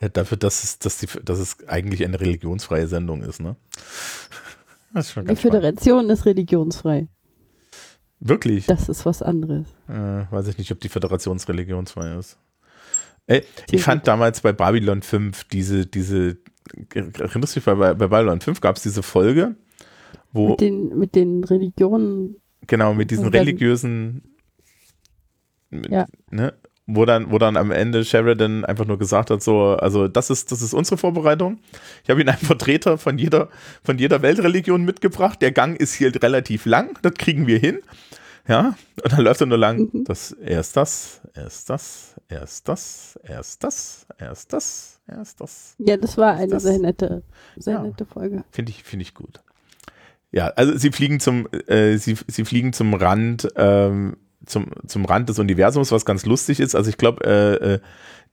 Ja, 0.00 0.08
dafür, 0.08 0.36
dass 0.36 0.64
es, 0.64 0.78
dass, 0.78 0.98
die, 0.98 1.06
dass 1.24 1.38
es 1.38 1.68
eigentlich 1.68 2.04
eine 2.04 2.20
religionsfreie 2.20 2.86
Sendung 2.86 3.22
ist, 3.22 3.40
ne? 3.40 3.56
Ist 4.94 5.16
die 5.16 5.36
Föderation 5.36 6.00
spannend. 6.00 6.10
ist 6.10 6.26
religionsfrei. 6.26 7.08
Wirklich? 8.20 8.66
Das 8.66 8.90
ist 8.90 9.06
was 9.06 9.22
anderes. 9.22 9.66
Äh, 9.88 10.30
weiß 10.30 10.48
ich 10.48 10.58
nicht, 10.58 10.70
ob 10.70 10.80
die 10.80 10.90
Föderation 10.90 11.38
religionsfrei 11.38 12.14
ist. 12.18 12.38
Ey, 13.26 13.44
ich 13.70 13.82
fand 13.82 14.06
damals 14.06 14.40
bei 14.40 14.52
Babylon 14.52 15.02
5 15.02 15.44
diese, 15.44 15.86
diese, 15.86 16.38
erinnerst 16.94 17.56
du 17.56 17.60
dich, 17.60 17.64
bei, 17.64 17.74
bei 17.74 17.94
Babylon 17.94 18.40
5 18.40 18.60
gab 18.60 18.76
es 18.76 18.82
diese 18.82 19.02
Folge, 19.02 19.56
wo. 20.32 20.50
Mit 20.50 20.60
den, 20.60 20.98
mit 20.98 21.14
den 21.14 21.44
Religionen. 21.44 22.36
Genau, 22.66 22.94
mit 22.94 23.10
diesen 23.10 23.28
religiösen. 23.28 24.36
Mit, 25.70 25.90
ja. 25.90 26.06
Ne, 26.30 26.52
wo 26.86 27.04
dann, 27.04 27.30
wo 27.30 27.38
dann 27.38 27.56
am 27.56 27.70
Ende 27.70 28.04
Sheridan 28.04 28.64
einfach 28.64 28.84
nur 28.84 28.98
gesagt 28.98 29.30
hat, 29.30 29.42
so, 29.42 29.76
also 29.76 30.08
das 30.08 30.30
ist, 30.30 30.50
das 30.50 30.62
ist 30.62 30.74
unsere 30.74 30.96
Vorbereitung. 30.96 31.60
Ich 32.02 32.10
habe 32.10 32.20
Ihnen 32.20 32.30
einen 32.30 32.38
Vertreter 32.38 32.98
von 32.98 33.18
jeder, 33.18 33.48
von 33.84 33.98
jeder 33.98 34.22
Weltreligion 34.22 34.84
mitgebracht. 34.84 35.40
Der 35.42 35.52
Gang 35.52 35.80
ist 35.80 35.94
hier 35.94 36.12
relativ 36.22 36.66
lang, 36.66 36.98
das 37.02 37.14
kriegen 37.14 37.46
wir 37.46 37.58
hin. 37.58 37.80
Ja, 38.48 38.74
und 39.02 39.12
dann 39.12 39.20
läuft 39.20 39.40
er 39.40 39.46
nur 39.46 39.58
lang, 39.58 39.90
mhm. 39.92 40.04
das, 40.04 40.32
erst 40.32 40.76
das, 40.76 41.20
erst 41.34 41.70
das, 41.70 42.11
erst 42.32 42.68
das, 42.68 43.18
erst 43.22 43.64
das, 43.64 44.06
erst 44.18 44.52
das, 44.52 45.00
erst 45.06 45.40
das. 45.40 45.74
Ja, 45.78 45.96
das 45.96 46.16
war 46.16 46.34
eine 46.34 46.48
das. 46.48 46.62
sehr 46.64 46.78
nette, 46.78 47.22
sehr 47.56 47.74
ja, 47.74 47.82
nette 47.82 48.06
Folge. 48.06 48.44
Finde 48.50 48.70
ich, 48.70 48.82
finde 48.82 49.02
ich 49.02 49.14
gut. 49.14 49.40
Ja, 50.30 50.48
also 50.48 50.76
sie 50.76 50.90
fliegen 50.90 51.20
zum, 51.20 51.46
äh, 51.66 51.96
sie, 51.98 52.16
sie 52.26 52.44
fliegen 52.44 52.72
zum 52.72 52.94
Rand 52.94 53.48
ähm, 53.56 54.16
zum, 54.46 54.66
zum 54.86 55.04
Rand 55.04 55.28
des 55.28 55.38
Universums, 55.38 55.92
was 55.92 56.04
ganz 56.04 56.26
lustig 56.26 56.60
ist. 56.60 56.74
Also 56.74 56.90
ich 56.90 56.96
glaube, 56.96 57.24
äh, 57.24 57.74
äh, 57.74 57.80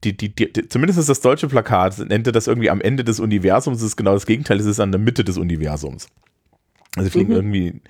die, 0.04 0.16
die, 0.16 0.34
die, 0.34 0.68
zumindest 0.68 1.00
ist 1.00 1.10
das 1.10 1.22
deutsche 1.22 1.48
Plakat, 1.48 1.98
nennt 2.00 2.26
er 2.26 2.34
das 2.34 2.48
irgendwie 2.48 2.70
am 2.70 2.82
Ende 2.82 3.04
des 3.04 3.20
Universums, 3.20 3.80
das 3.80 3.88
ist 3.88 3.98
genau 3.98 4.14
das 4.14 4.26
Gegenteil, 4.26 4.60
es 4.60 4.66
ist 4.66 4.80
an 4.80 4.92
der 4.92 5.00
Mitte 5.00 5.24
des 5.24 5.38
Universums. 5.38 6.08
Also 6.96 7.06
sie 7.06 7.12
fliegen 7.12 7.32
mhm. 7.32 7.36
irgendwie 7.36 7.82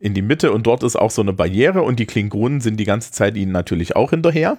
in 0.00 0.14
die 0.14 0.22
Mitte 0.22 0.52
und 0.52 0.66
dort 0.66 0.82
ist 0.82 0.96
auch 0.96 1.10
so 1.10 1.22
eine 1.22 1.32
Barriere 1.32 1.82
und 1.82 1.98
die 1.98 2.06
Klingonen 2.06 2.60
sind 2.60 2.78
die 2.78 2.84
ganze 2.84 3.12
Zeit 3.12 3.36
ihnen 3.36 3.52
natürlich 3.52 3.96
auch 3.96 4.10
hinterher. 4.10 4.58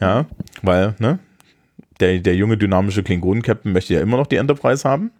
Ja, 0.00 0.26
weil, 0.62 0.94
ne, 0.98 1.18
der, 2.00 2.18
der 2.18 2.34
junge 2.34 2.56
dynamische 2.56 3.02
Klingonen-Captain 3.02 3.72
möchte 3.72 3.94
ja 3.94 4.00
immer 4.00 4.16
noch 4.16 4.26
die 4.26 4.36
Enterprise 4.36 4.88
haben. 4.88 5.12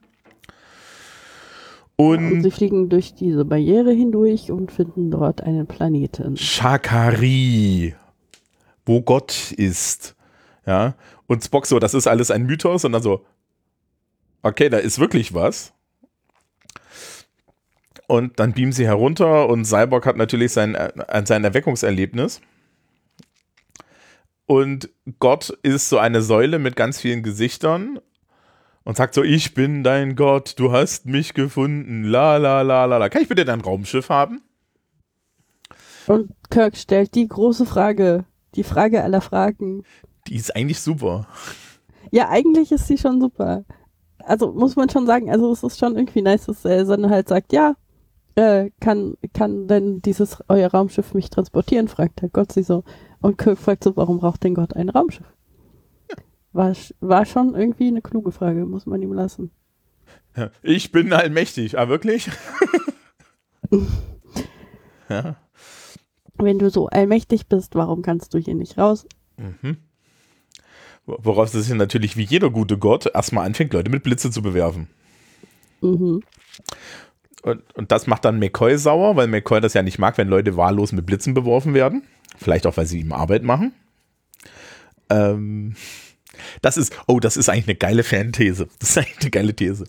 Und, 1.97 2.33
und, 2.33 2.43
sie 2.43 2.51
fliegen 2.51 2.89
durch 2.89 3.15
diese 3.15 3.45
Barriere 3.45 3.93
hindurch 3.93 4.51
und 4.51 4.73
finden 4.73 5.11
dort 5.11 5.43
einen 5.43 5.67
Planeten. 5.67 6.37
Shakari, 6.37 7.95
wo 8.85 9.03
Gott 9.03 9.53
ist. 9.53 10.17
Ja. 10.67 10.95
Und 11.27 11.45
Spock 11.45 11.67
so, 11.67 11.79
das 11.79 11.95
ist 11.95 12.07
alles 12.07 12.31
ein 12.31 12.45
Mythos. 12.45 12.85
Und 12.85 12.93
dann 12.93 13.03
so, 13.03 13.25
okay, 14.43 14.69
da 14.69 14.79
ist 14.79 14.99
wirklich 14.99 15.35
was. 15.35 15.73
Und 18.09 18.41
dann 18.41 18.53
beamen 18.53 18.73
sie 18.73 18.87
herunter 18.87 19.49
und 19.49 19.65
Cyborg 19.65 20.05
hat 20.05 20.17
natürlich 20.17 20.53
sein, 20.53 20.77
sein 21.25 21.45
Erweckungserlebnis. 21.45 22.41
Und 24.47 24.91
Gott 25.19 25.51
ist 25.63 25.89
so 25.89 25.99
eine 25.99 26.23
Säule 26.23 26.59
mit 26.59 26.77
ganz 26.77 27.01
vielen 27.01 27.23
Gesichtern 27.23 28.01
und 28.85 28.97
sagt 28.97 29.15
so, 29.15 29.23
ich 29.23 29.55
bin 29.55 29.85
dein 29.85 30.17
Gott, 30.17 30.55
du 30.59 30.73
hast 30.73 31.07
mich 31.07 31.35
gefunden, 31.35 32.05
la 32.05 32.37
la 32.37 32.63
la 32.63 32.85
la 32.85 32.99
la. 32.99 33.09
Kann 33.09 33.23
ich 33.23 33.29
bitte 33.29 33.45
dein 33.45 33.61
Raumschiff 33.61 34.09
haben? 34.09 34.43
Und 36.07 36.33
Kirk 36.51 36.77
stellt 36.77 37.15
die 37.15 37.29
große 37.29 37.65
Frage, 37.65 38.25
die 38.55 38.65
Frage 38.65 39.03
aller 39.03 39.21
Fragen. 39.21 39.85
Die 40.27 40.37
ist 40.37 40.55
eigentlich 40.55 40.81
super. 40.81 41.27
Ja, 42.11 42.29
eigentlich 42.29 42.73
ist 42.73 42.89
sie 42.89 42.99
schon 42.99 43.21
super. 43.21 43.65
Also 44.19 44.53
muss 44.53 44.77
man 44.77 44.89
schon 44.89 45.07
sagen, 45.07 45.31
also 45.31 45.53
es 45.53 45.63
ist 45.63 45.79
schon 45.79 45.97
irgendwie 45.97 46.23
nice, 46.23 46.47
dass 46.47 46.65
er 46.65 46.85
dann 46.85 47.11
halt 47.11 47.29
sagt, 47.29 47.53
ja, 47.53 47.75
äh, 48.35 48.71
kann, 48.81 49.17
kann 49.35 49.69
denn 49.69 50.03
dieses 50.03 50.43
euer 50.49 50.71
Raumschiff 50.71 51.15
mich 51.15 51.31
transportieren, 51.31 51.89
fragt 51.89 52.23
halt 52.23 52.33
Gott 52.33 52.53
sie 52.53 52.63
so. 52.63 52.85
Und 53.21 53.39
Kirk 53.39 53.59
fragt 53.59 53.85
so, 53.85 53.97
warum 53.97 54.19
braucht 54.19 54.43
denn 54.45 54.55
Gott 54.55 54.75
ein 54.75 54.89
Raumschiff? 54.89 55.27
War, 56.53 56.75
war 57.01 57.25
schon 57.25 57.55
irgendwie 57.55 57.89
eine 57.89 58.03
kluge 58.03 58.33
Frage, 58.33 58.67
muss 58.67 58.85
man 58.87 59.01
ihm 59.03 59.13
lassen. 59.13 59.51
Ich 60.63 60.93
bin 60.93 61.13
allmächtig. 61.13 61.79
Ah, 61.79 61.89
wirklich? 61.89 62.31
ja. 65.09 65.37
Wenn 66.35 66.59
du 66.59 66.71
so 66.71 66.89
allmächtig 66.89 67.49
bist, 67.49 67.75
warum 67.75 68.03
kannst 68.03 68.35
du 68.35 68.39
hier 68.39 68.55
nicht 68.55 68.79
raus? 68.79 69.07
Mhm. 69.37 69.79
Worauf 71.05 71.49
sich 71.49 71.69
natürlich 71.75 72.17
wie 72.17 72.23
jeder 72.23 72.51
gute 72.51 72.79
Gott 72.79 73.07
erstmal 73.07 73.47
anfängt, 73.47 73.73
Leute 73.73 73.91
mit 73.91 74.03
Blitze 74.03 74.31
zu 74.31 74.41
bewerfen. 74.41 74.89
Mhm. 75.81 76.23
Und, 77.43 77.63
und 77.75 77.93
das 77.93 78.07
macht 78.07 78.25
dann 78.25 78.39
McCoy 78.39 78.79
sauer, 78.79 79.17
weil 79.17 79.27
McCoy 79.27 79.61
das 79.61 79.75
ja 79.75 79.83
nicht 79.83 79.99
mag, 79.99 80.17
wenn 80.17 80.29
Leute 80.29 80.57
wahllos 80.57 80.93
mit 80.93 81.07
Blitzen 81.07 81.35
beworfen 81.35 81.75
werden. 81.75 82.03
Vielleicht 82.37 82.67
auch, 82.67 82.77
weil 82.77 82.87
sie 82.87 83.01
ihm 83.01 83.13
Arbeit 83.13 83.43
machen. 83.43 83.73
Ähm, 85.11 85.75
das 86.63 86.77
ist, 86.77 86.95
oh, 87.07 87.21
das 87.21 87.37
ist 87.37 87.49
eigentlich 87.49 87.69
eine 87.69 87.77
geile 87.77 88.05
Fanthese. 88.05 88.69
Das 88.79 88.91
ist 88.91 88.99
eigentlich 88.99 89.21
eine 89.21 89.31
geile 89.31 89.55
These. 89.55 89.85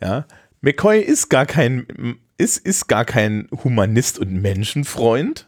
Ja. 0.00 0.26
McCoy 0.60 1.00
ist 1.00 1.28
gar 1.28 1.44
kein, 1.44 2.18
ist, 2.38 2.58
ist 2.58 2.88
gar 2.88 3.04
kein 3.04 3.48
Humanist 3.64 4.18
und 4.18 4.40
Menschenfreund. 4.40 5.46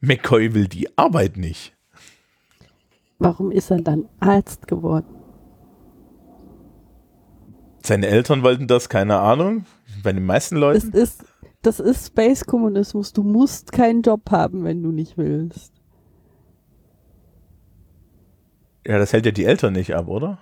McCoy 0.00 0.54
will 0.54 0.68
die 0.68 0.96
Arbeit 0.98 1.36
nicht. 1.36 1.72
Warum 3.18 3.50
ist 3.50 3.70
er 3.70 3.80
dann 3.80 4.08
Arzt 4.20 4.66
geworden? 4.66 5.06
Seine 7.82 8.08
Eltern 8.08 8.42
wollten 8.42 8.66
das, 8.66 8.88
keine 8.88 9.18
Ahnung. 9.20 9.64
Bei 10.06 10.12
den 10.12 10.24
meisten 10.24 10.54
Leuten. 10.54 10.92
Das 10.92 11.02
ist, 11.02 11.24
das 11.62 11.80
ist 11.80 12.06
Space-Kommunismus. 12.06 13.12
Du 13.12 13.24
musst 13.24 13.72
keinen 13.72 14.02
Job 14.02 14.30
haben, 14.30 14.62
wenn 14.62 14.80
du 14.80 14.92
nicht 14.92 15.18
willst. 15.18 15.72
Ja, 18.86 19.00
das 19.00 19.12
hält 19.12 19.26
ja 19.26 19.32
die 19.32 19.44
Eltern 19.44 19.72
nicht 19.72 19.96
ab, 19.96 20.06
oder? 20.06 20.38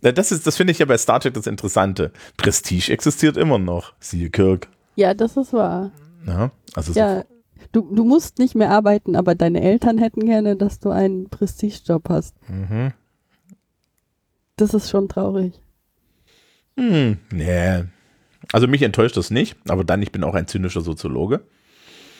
Das, 0.00 0.32
ist, 0.32 0.48
das 0.48 0.56
finde 0.56 0.72
ich 0.72 0.80
ja 0.80 0.86
bei 0.86 0.98
Star 0.98 1.20
Trek 1.20 1.34
das 1.34 1.46
Interessante. 1.46 2.10
Prestige 2.36 2.90
existiert 2.90 3.36
immer 3.36 3.60
noch. 3.60 3.92
Siehe 4.00 4.30
Kirk. 4.30 4.66
Ja, 4.96 5.14
das 5.14 5.36
ist 5.36 5.52
wahr. 5.52 5.92
Ja, 6.26 6.50
also 6.74 6.92
ja, 6.94 7.20
so. 7.20 7.24
du, 7.70 7.94
du 7.94 8.04
musst 8.04 8.40
nicht 8.40 8.56
mehr 8.56 8.70
arbeiten, 8.70 9.14
aber 9.14 9.36
deine 9.36 9.62
Eltern 9.62 9.98
hätten 9.98 10.26
gerne, 10.26 10.56
dass 10.56 10.80
du 10.80 10.90
einen 10.90 11.30
Prestigejob 11.30 12.08
hast. 12.08 12.34
Mhm. 12.48 12.92
Das 14.56 14.74
ist 14.74 14.90
schon 14.90 15.08
traurig. 15.08 15.52
Hm, 16.76 17.18
nee. 17.30 17.84
Also 18.52 18.68
mich 18.68 18.82
enttäuscht 18.82 19.16
das 19.16 19.30
nicht, 19.30 19.56
aber 19.68 19.82
dann, 19.82 20.02
ich 20.02 20.12
bin 20.12 20.22
auch 20.22 20.34
ein 20.34 20.46
zynischer 20.46 20.82
Soziologe. 20.82 21.40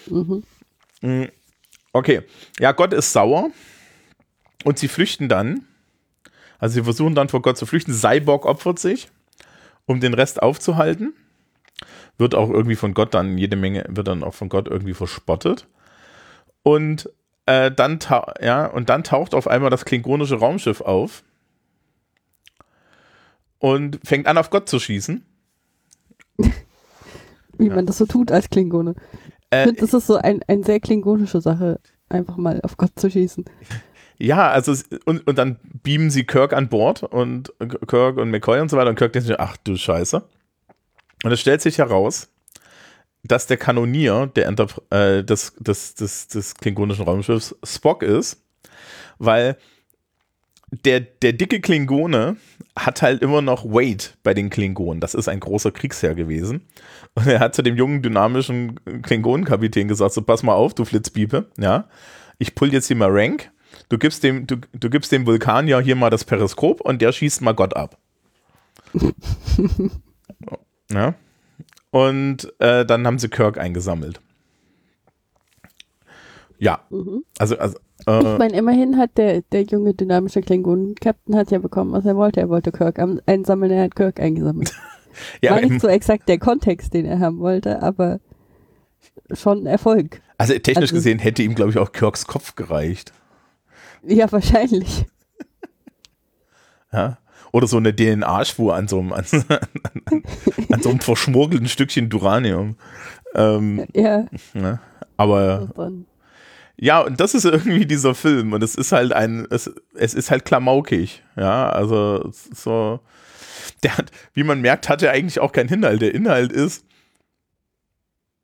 Mhm. 0.09 0.43
Hm, 1.01 1.29
okay. 1.93 2.23
Ja, 2.59 2.73
Gott 2.73 2.93
ist 2.93 3.13
sauer. 3.13 3.51
Und 4.65 4.79
sie 4.79 4.89
flüchten 4.89 5.29
dann. 5.29 5.67
Also 6.59 6.75
sie 6.75 6.85
versuchen 6.85 7.15
dann 7.15 7.29
vor 7.29 7.43
Gott 7.43 7.59
zu 7.59 7.67
flüchten. 7.67 7.93
Cyborg 7.93 8.47
opfert 8.47 8.79
sich, 8.79 9.09
um 9.87 10.01
den 10.01 10.15
Rest 10.15 10.43
aufzuhalten. 10.43 11.13
Wird 12.19 12.35
auch 12.35 12.51
irgendwie 12.51 12.77
von 12.77 12.95
Gott 12.95 13.15
dann 13.15 13.37
jede 13.37 13.57
Menge, 13.57 13.85
wird 13.89 14.09
dann 14.09 14.23
auch 14.23 14.35
von 14.35 14.49
Gott 14.49 14.69
irgendwie 14.69 14.95
verspottet. 14.95 15.67
Und 16.63 17.11
äh, 17.47 17.73
dann, 17.73 17.99
ja, 18.41 18.67
und 18.67 18.89
dann 18.89 19.03
taucht 19.03 19.35
auf 19.35 19.49
einmal 19.49 19.71
das 19.71 19.85
klingonische 19.85 20.37
Raumschiff 20.37 20.81
auf 20.81 21.25
und 23.59 23.99
fängt 24.05 24.29
an, 24.29 24.39
auf 24.39 24.51
Gott 24.51 24.69
zu 24.69 24.79
schießen. 24.79 25.25
Wie 27.59 27.67
ja. 27.67 27.75
man 27.75 27.87
das 27.87 27.99
so 27.99 28.07
tut 28.07 28.33
als 28.33 28.49
Klingone. 28.49 28.95
Äh, 29.51 29.61
ich 29.61 29.67
finde, 29.67 29.81
das 29.83 29.95
ist 29.95 30.07
so 30.07 30.17
ein, 30.17 30.43
eine 30.47 30.65
sehr 30.65 30.81
klingonische 30.81 31.41
Sache, 31.41 31.81
einfach 32.09 32.37
mal 32.37 32.61
auf 32.63 32.77
Gott 32.77 32.93
zu 32.97 33.11
schießen. 33.11 33.45
Ja, 34.19 34.51
also 34.51 34.73
und, 35.05 35.27
und 35.27 35.37
dann 35.37 35.59
beamen 35.83 36.09
sie 36.11 36.23
Kirk 36.23 36.53
an 36.53 36.69
Bord 36.69 37.03
und 37.03 37.53
Kirk 37.89 38.19
und 38.19 38.31
McCoy 38.31 38.61
und 38.61 38.71
so 38.71 38.77
weiter 38.77 38.91
und 38.91 38.95
Kirk 38.95 39.13
denkt 39.13 39.27
sich, 39.27 39.41
ach 39.41 39.57
du 39.57 39.75
Scheiße. 39.75 40.23
Und 41.25 41.33
es 41.33 41.41
stellt 41.41 41.61
sich 41.61 41.79
heraus, 41.79 42.29
dass 43.25 43.49
der 43.49 43.57
Kanonier 43.57 44.31
der 44.37 44.49
äh, 44.91 45.25
des, 45.25 45.55
des, 45.59 45.95
des, 45.95 46.29
des 46.29 46.55
klingonischen 46.55 47.05
Raumschiffs 47.05 47.57
Spock 47.65 48.05
ist, 48.05 48.41
weil 49.19 49.57
der, 50.71 51.01
der 51.01 51.33
dicke 51.33 51.61
Klingone 51.61 52.37
hat 52.77 53.03
halt 53.03 53.23
immer 53.23 53.43
noch 53.43 53.65
Weight 53.65 54.17
bei 54.23 54.35
den 54.35 54.51
Klingonen. 54.51 55.01
Das 55.01 55.15
ist 55.15 55.29
ein 55.29 55.41
großer 55.41 55.73
Kriegsherr 55.73 56.15
gewesen. 56.15 56.63
Und 57.15 57.27
er 57.27 57.41
hat 57.41 57.55
zu 57.55 57.63
dem 57.63 57.77
jungen, 57.77 58.03
dynamischen 58.03 58.81
Klingonenkapitän 59.03 59.89
gesagt: 59.89 60.15
So, 60.15 60.23
pass 60.23 60.43
mal 60.43 60.55
auf, 60.55 60.75
du 60.75 60.85
Flitzpiepe, 60.85 61.47
ja. 61.59 61.89
Ich 62.39 62.55
pull 62.55 62.73
jetzt 62.73 62.87
hier 62.87 62.97
mal 62.97 63.11
Rank 63.11 63.51
du 63.89 63.99
gibst 63.99 64.23
dem, 64.23 64.47
du, 64.47 64.57
du 64.73 64.91
gibst 64.91 65.13
dem 65.13 65.27
Vulkan 65.27 65.69
ja 65.69 65.81
hier 65.81 65.97
mal 65.97 66.11
das 66.11 66.25
Periskop 66.25 66.81
und 66.81 67.03
der 67.03 67.13
schießt 67.13 67.43
mal 67.43 67.53
Gott 67.53 67.77
ab. 67.77 67.99
ja. 70.91 71.15
Und 71.91 72.53
äh, 72.59 72.87
dann 72.87 73.07
haben 73.07 73.19
sie 73.19 73.29
Kirk 73.29 73.59
eingesammelt. 73.59 74.21
Ja. 76.63 76.79
Mhm. 76.91 77.25
Also, 77.39 77.59
also 77.59 77.77
äh, 78.07 78.19
ich 78.19 78.39
meine, 78.39 78.57
immerhin 78.57 78.97
hat 78.97 79.19
der, 79.19 79.43
der 79.51 79.63
junge 79.63 79.95
dynamische 79.95 80.43
Klingonen-Captain 80.43 81.35
hat 81.35 81.51
ja 81.51 81.59
bekommen, 81.59 81.91
was 81.91 82.07
er 82.07 82.17
wollte. 82.17 82.39
Er 82.39 82.49
wollte 82.49 82.71
Kirk 82.71 83.01
einsammeln, 83.27 83.73
er 83.73 83.83
hat 83.83 83.97
Kirk 83.97 84.21
eingesammelt. 84.21 84.73
ja, 85.43 85.51
War 85.51 85.61
nicht 85.61 85.81
so 85.81 85.89
exakt 85.89 86.29
der 86.29 86.39
Kontext, 86.39 86.95
den 86.95 87.05
er 87.05 87.19
haben 87.19 87.41
wollte, 87.41 87.83
aber 87.83 88.21
schon 89.33 89.67
Erfolg. 89.67 90.23
Also 90.39 90.53
technisch 90.55 90.91
also, 90.91 90.95
gesehen 90.95 91.19
hätte 91.19 91.43
ihm, 91.43 91.57
glaube 91.57 91.73
ich, 91.73 91.79
auch 91.79 91.91
Kirks 91.91 92.29
Kopf 92.29 92.55
gereicht. 92.55 93.13
Ja, 94.05 94.31
wahrscheinlich. 94.31 95.07
ja. 96.93 97.19
Oder 97.51 97.67
so 97.67 97.77
eine 97.77 97.95
DNA-Spur 97.95 98.77
an 98.77 98.87
so 98.87 99.01
einem, 99.01 99.13
an, 99.13 99.25
an, 99.49 100.23
an, 100.71 100.81
so 100.81 100.91
einem 100.91 101.01
verschmuggelten 101.01 101.67
Stückchen 101.67 102.09
Duranium. 102.09 102.77
Ähm, 103.35 103.85
ja. 103.95 104.27
Ne? 104.55 104.79
Aber. 105.17 105.69
Ja, 106.77 107.01
und 107.01 107.21
das 107.21 107.35
ist 107.35 107.45
irgendwie 107.45 107.87
dieser 107.87 108.15
Film. 108.15 108.53
Und 108.53 108.63
es 108.63 108.75
ist 108.75 108.93
halt 108.93 109.13
ein, 109.13 109.47
es, 109.51 109.71
es 109.95 110.15
ist 110.15 110.31
halt 110.31 110.45
klamaukig. 110.45 111.23
Ja, 111.37 111.71
also 111.71 112.31
so. 112.53 113.01
Der 113.83 113.97
hat, 113.97 114.11
wie 114.35 114.45
man 114.45 114.61
merkt, 114.61 114.89
hat 114.89 115.03
er 115.03 115.13
eigentlich 115.13 115.41
auch 115.41 115.53
keinen 115.53 115.69
Inhalt. 115.69 116.03
Der 116.03 116.15
Inhalt 116.15 116.53
ist, 116.53 116.85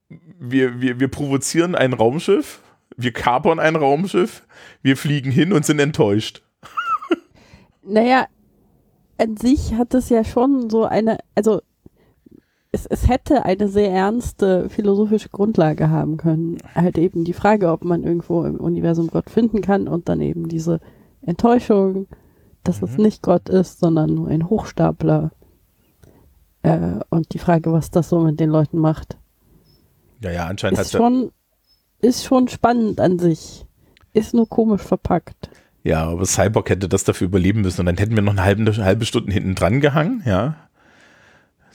wir, 0.09 0.81
wir, 0.81 1.01
wir 1.01 1.09
provozieren 1.09 1.75
ein 1.75 1.93
Raumschiff 1.93 2.61
wir 2.99 3.13
kapern 3.13 3.61
ein 3.61 3.77
Raumschiff, 3.77 4.43
wir 4.83 4.97
fliegen 4.97 5.31
hin 5.31 5.53
und 5.53 5.65
sind 5.65 5.79
enttäuscht. 5.79 6.43
Naja, 7.83 8.27
an 9.17 9.37
sich 9.37 9.75
hat 9.75 9.95
es 9.95 10.11
ja 10.11 10.25
schon 10.25 10.69
so 10.69 10.85
eine, 10.85 11.19
also 11.35 11.63
es, 12.73 12.87
es 12.87 13.09
hätte 13.09 13.45
eine 13.45 13.69
sehr 13.69 13.91
ernste 13.91 14.69
philosophische 14.69 15.31
Grundlage 15.31 15.91
haben 15.91 16.17
können. 16.17 16.59
Halt 16.75 16.99
eben 16.99 17.25
die 17.25 17.33
Frage, 17.33 17.71
ob 17.71 17.85
man 17.85 18.05
irgendwo 18.05 18.45
im 18.45 18.57
Universum 18.57 19.09
Gott 19.09 19.31
finden 19.31 19.63
kann 19.63 19.89
und 19.89 20.09
dann 20.09 20.21
eben 20.21 20.49
diese 20.49 20.81
Enttäuschung, 21.23 22.07
dass 22.65 22.81
mhm. 22.81 22.89
es 22.89 22.99
nicht 22.99 23.23
Gott 23.23 23.49
ist, 23.49 23.81
sondern 23.81 24.15
nur 24.15 24.29
ein 24.29 24.49
Hochstapler. 24.49 25.31
Äh, 26.63 27.01
und 27.09 27.33
die 27.33 27.39
Frage, 27.39 27.73
was 27.73 27.91
das 27.91 28.09
so 28.09 28.21
mit 28.21 28.39
den 28.39 28.51
Leuten 28.51 28.79
macht. 28.79 29.17
Ja, 30.23 30.33
ja, 30.33 30.47
anscheinend 30.47 30.79
ist 30.79 30.95
hat 30.95 31.01
schon 31.01 31.31
ist 32.01 32.25
schon 32.25 32.49
spannend 32.49 33.01
an 33.01 33.19
sich. 33.19 33.67
Ist 34.13 34.35
nur 34.35 34.49
komisch 34.49 34.83
verpackt. 34.83 35.51
Ja, 35.85 36.05
aber 36.07 36.27
Cyborg 36.27 36.71
hätte 36.71 36.89
das 36.89 37.05
dafür 37.05 37.27
überleben 37.27 37.63
müssen 37.63 37.81
und 37.81 37.87
dann 37.87 37.97
hätten 37.97 38.15
wir 38.15 38.23
noch 38.23 38.33
eine 38.33 38.45
halbe, 38.45 38.63
eine 38.71 38.85
halbe 38.85 39.05
Stunde 39.05 39.33
hinten 39.33 39.55
dran 39.55 39.81
gehangen, 39.81 40.23
ja. 40.27 40.68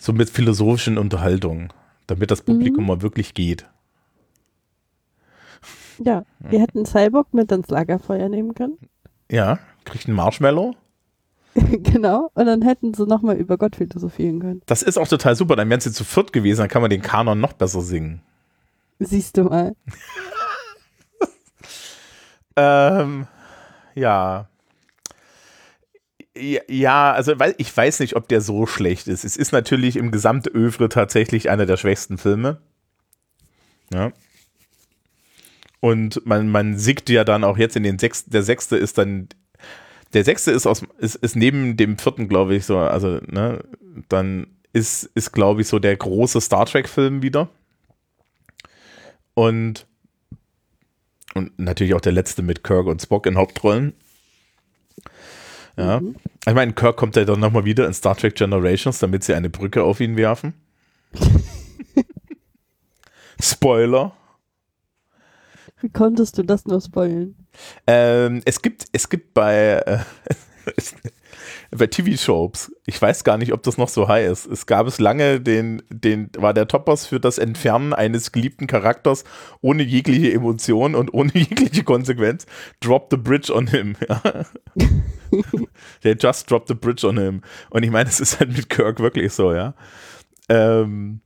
So 0.04 0.12
mit 0.12 0.30
philosophischen 0.30 0.98
Unterhaltungen, 0.98 1.72
damit 2.08 2.30
das 2.30 2.42
Publikum 2.42 2.84
mhm. 2.84 2.88
mal 2.90 3.02
wirklich 3.02 3.34
geht. 3.34 3.70
Ja, 5.98 6.26
wir 6.40 6.60
hätten 6.60 6.86
Cyborg 6.86 7.34
mit 7.34 7.50
ins 7.54 7.70
Lagerfeuer 7.70 8.28
nehmen 8.28 8.54
können. 8.54 8.78
Ja, 9.32 9.60
kriegt 9.86 10.08
einen 10.08 10.18
Marshmallow. 10.18 10.76
genau, 11.56 12.30
und 12.34 12.46
dann 12.48 12.64
hätten 12.64 12.94
sie 12.94 13.06
nochmal 13.06 13.38
über 13.38 13.58
Gott 13.58 13.78
philosophieren 13.78 14.42
können. 14.42 14.62
Das 14.66 14.84
ist 14.84 14.98
auch 14.98 15.08
total 15.08 15.38
super, 15.38 15.56
dann 15.56 15.70
wären 15.70 15.80
sie 15.80 15.94
zu 15.94 16.04
viert 16.04 16.34
gewesen, 16.34 16.60
dann 16.60 16.70
kann 16.70 16.82
man 16.82 16.92
den 16.92 17.02
Kanon 17.02 17.40
noch 17.40 17.54
besser 17.54 17.80
singen. 17.80 18.22
Siehst 19.00 19.38
du 19.38 19.46
mal. 19.46 19.74
ähm, 22.58 23.26
ja. 23.96 24.50
Ja, 26.36 27.14
also 27.14 27.38
weil 27.38 27.54
ich 27.58 27.76
weiß 27.76 28.00
nicht, 28.00 28.16
ob 28.16 28.28
der 28.28 28.42
so 28.42 28.66
schlecht 28.66 29.08
ist. 29.08 29.24
Es 29.24 29.38
ist 29.38 29.52
natürlich 29.52 29.98
im 29.98 30.12
Gesamtövre 30.12 30.90
tatsächlich 30.90 31.50
einer 31.50 31.68
der 31.68 31.78
schwächsten 31.78 32.18
Filme. 32.18 32.60
Ja. 33.94 34.12
Und 35.80 36.26
man, 36.26 36.50
man 36.50 36.78
sieht 36.78 37.10
ja 37.10 37.24
dann 37.24 37.44
auch 37.44 37.58
jetzt 37.58 37.76
in 37.76 37.84
den 37.84 38.00
sechsten, 38.00 38.32
der 38.32 38.42
sechste 38.42 38.78
ist 38.78 38.98
dann, 38.98 39.28
der 40.14 40.24
sechste 40.24 40.52
ist 40.52 40.66
aus, 40.66 40.82
ist, 40.98 41.16
ist 41.16 41.36
neben 41.36 41.78
dem 41.78 41.98
vierten, 41.98 42.30
glaube 42.30 42.56
ich, 42.56 42.66
so, 42.66 42.80
also, 42.80 43.20
ne, 43.28 43.64
dann 44.10 44.48
ist, 44.72 45.04
ist, 45.14 45.34
glaube 45.34 45.62
ich, 45.62 45.68
so 45.68 45.80
der 45.80 45.96
große 45.96 46.42
Star 46.42 46.66
Trek-Film 46.66 47.22
wieder. 47.22 47.50
Und, 49.36 49.86
und 51.34 51.60
natürlich 51.60 51.94
auch 51.94 52.02
der 52.02 52.12
letzte 52.14 52.42
mit 52.42 52.64
Kirk 52.64 52.88
und 52.88 53.02
Spock 53.02 53.26
in 53.26 53.38
Hauptrollen. 53.38 53.94
Ja. 55.78 56.00
Mhm. 56.00 56.16
Ich 56.46 56.54
meine, 56.54 56.74
Kirk 56.74 56.98
kommt 56.98 57.16
ja 57.16 57.26
dann 57.26 57.40
nochmal 57.40 57.66
wieder 57.66 57.86
in 57.88 57.94
Star 57.94 58.16
Trek 58.16 58.36
Generations, 58.36 59.00
damit 59.00 59.24
sie 59.24 59.34
eine 59.34 59.50
Brücke 59.50 59.84
auf 59.84 60.00
ihn 60.00 60.18
werfen. 60.18 60.54
Spoiler. 63.42 64.14
Wie 65.82 65.90
konntest 65.90 66.38
du 66.38 66.44
das 66.44 66.66
nur 66.66 66.80
spoilen? 66.80 67.36
Ähm, 67.88 68.42
es 68.46 68.62
gibt, 68.62 68.86
es 68.94 69.10
gibt 69.10 69.34
bei, 69.34 69.82
äh, 69.86 70.00
bei 71.72 71.88
TV-Shows, 71.88 72.72
ich 72.86 73.02
weiß 73.02 73.24
gar 73.24 73.38
nicht, 73.38 73.54
ob 73.54 73.64
das 73.64 73.78
noch 73.78 73.90
so 73.90 74.08
high 74.08 74.30
ist. 74.30 74.46
Es 74.46 74.66
gab 74.66 74.88
es 74.88 75.00
lange, 75.00 75.42
den, 75.42 75.82
den 75.90 76.30
war 76.38 76.54
der 76.54 76.68
Toppers 76.68 77.08
für 77.08 77.20
das 77.20 77.38
Entfernen 77.38 77.94
eines 77.94 78.32
geliebten 78.32 78.68
Charakters 78.68 79.24
ohne 79.62 79.84
jegliche 79.84 80.34
Emotion 80.34 80.96
und 80.96 81.14
ohne 81.14 81.32
jegliche 81.34 81.84
Konsequenz. 81.84 82.46
Drop 82.80 83.08
the 83.12 83.18
bridge 83.18 83.54
on 83.54 83.68
him. 83.68 83.96
Ja. 85.34 85.42
der 86.04 86.16
just 86.16 86.52
dropped 86.52 86.68
the 86.68 86.76
bridge 86.76 87.08
on 87.08 87.18
him. 87.18 87.42
Und 87.72 87.82
ich 87.82 87.90
meine, 87.90 88.08
es 88.08 88.20
ist 88.20 88.40
halt 88.40 88.56
mit 88.56 88.70
Kirk 88.70 89.00
wirklich 89.00 89.34
so, 89.34 89.52
ja. 89.52 89.74
Ähm, 90.48 91.22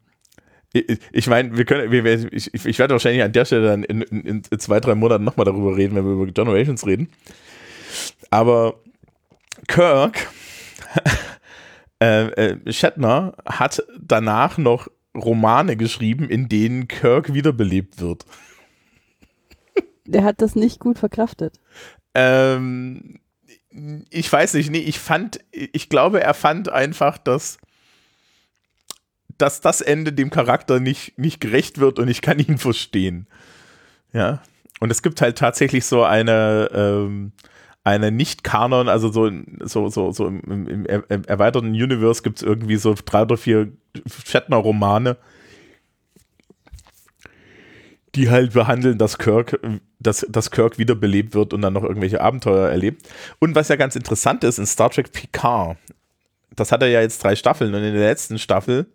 ich 1.12 1.28
meine, 1.28 1.58
wir 1.58 1.66
können, 1.66 1.92
wir, 1.92 2.06
ich, 2.34 2.54
ich 2.54 2.80
werde 2.80 2.94
wahrscheinlich 2.94 3.24
an 3.24 3.34
der 3.34 3.46
Stelle 3.46 3.68
dann 3.68 3.84
in, 3.84 4.02
in, 4.02 4.44
in 4.50 4.60
zwei, 4.60 4.80
drei 4.80 4.96
Monaten 4.96 5.24
nochmal 5.24 5.46
darüber 5.46 5.76
reden, 5.76 5.96
wenn 5.96 6.06
wir 6.06 6.14
über 6.14 6.26
Generations 6.28 6.86
reden. 6.86 7.10
Aber 8.30 8.80
Kirk, 9.68 10.28
äh, 12.02 12.28
äh, 12.28 12.74
Shatner 12.74 13.36
hat 13.46 13.84
danach 14.00 14.58
noch 14.58 14.88
Romane 15.16 15.78
geschrieben, 15.78 16.30
in 16.30 16.48
denen 16.48 16.88
Kirk 16.88 17.34
wiederbelebt 17.34 18.00
wird. 18.00 18.26
Der 20.06 20.24
hat 20.24 20.42
das 20.42 20.56
nicht 20.56 20.80
gut 20.80 21.00
verkraftet. 21.00 21.60
Ähm, 22.16 23.20
ich 24.10 24.32
weiß 24.32 24.54
nicht, 24.56 24.72
nee, 24.72 24.80
ich 24.80 25.00
fand, 25.00 25.40
ich 25.52 25.90
glaube, 25.90 26.22
er 26.22 26.34
fand 26.34 26.70
einfach, 26.70 27.18
dass, 27.18 27.58
dass 29.38 29.62
das 29.62 29.82
Ende 29.82 30.14
dem 30.14 30.30
Charakter 30.30 30.80
nicht, 30.80 31.18
nicht 31.18 31.42
gerecht 31.42 31.80
wird 31.80 32.00
und 32.00 32.08
ich 32.08 32.22
kann 32.22 32.40
ihn 32.40 32.58
verstehen. 32.58 33.28
Ja. 34.14 34.42
Und 34.80 34.92
es 34.92 35.02
gibt 35.02 35.22
halt 35.22 35.38
tatsächlich 35.38 35.86
so 35.86 36.04
eine, 36.04 36.70
ähm, 36.74 37.34
eine 37.88 38.12
Nicht-Kanon, 38.12 38.90
also 38.90 39.10
so, 39.10 39.32
so, 39.62 39.88
so, 39.88 40.12
so 40.12 40.28
im, 40.28 40.68
im, 40.68 40.86
erweiterten 40.86 41.70
Universe 41.70 42.22
gibt 42.22 42.40
es 42.40 42.44
irgendwie 42.44 42.76
so 42.76 42.94
drei 43.06 43.22
oder 43.22 43.38
vier 43.38 43.72
Shatner-Romane, 44.26 45.16
die 48.14 48.30
halt 48.30 48.52
behandeln, 48.52 48.98
dass 48.98 49.18
Kirk, 49.18 49.58
dass, 50.00 50.26
dass 50.28 50.52
Kirk 50.52 50.78
wiederbelebt 50.78 51.34
wird 51.34 51.54
und 51.54 51.62
dann 51.62 51.72
noch 51.72 51.84
irgendwelche 51.84 52.20
Abenteuer 52.20 52.68
erlebt. 52.68 53.08
Und 53.40 53.56
was 53.56 53.70
ja 53.70 53.78
ganz 53.78 53.96
interessant 53.96 54.44
ist, 54.44 54.60
in 54.60 54.66
Star 54.66 54.90
Trek 54.90 55.14
Picard, 55.14 55.78
das 56.58 56.74
hat 56.74 56.82
er 56.82 56.90
ja 56.90 57.00
jetzt 57.00 57.24
drei 57.24 57.38
Staffeln 57.38 57.74
und 57.74 57.84
in 57.84 57.94
der 57.94 58.10
letzten 58.10 58.38
Staffel 58.38 58.88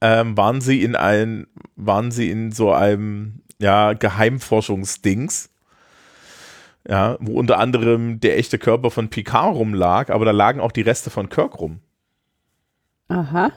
ähm, 0.00 0.36
waren 0.36 0.60
sie 0.60 0.82
in 0.82 0.96
ein, 0.96 1.46
waren 1.76 2.10
sie 2.10 2.32
in 2.32 2.50
so 2.50 2.72
einem 2.72 3.42
ja, 3.60 3.92
Geheimforschungsdings 3.92 5.50
ja, 6.88 7.16
wo 7.20 7.38
unter 7.38 7.58
anderem 7.58 8.20
der 8.20 8.38
echte 8.38 8.58
Körper 8.58 8.90
von 8.90 9.08
Picard 9.08 9.54
rumlag, 9.54 10.10
aber 10.10 10.24
da 10.24 10.30
lagen 10.30 10.60
auch 10.60 10.72
die 10.72 10.82
Reste 10.82 11.10
von 11.10 11.28
Kirk 11.28 11.58
rum. 11.58 11.80
Aha. 13.08 13.52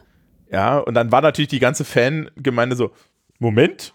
Ja, 0.51 0.79
und 0.79 0.95
dann 0.95 1.11
war 1.11 1.21
natürlich 1.21 1.49
die 1.49 1.59
ganze 1.59 1.85
Fangemeinde 1.85 2.75
so, 2.75 2.91
Moment, 3.37 3.93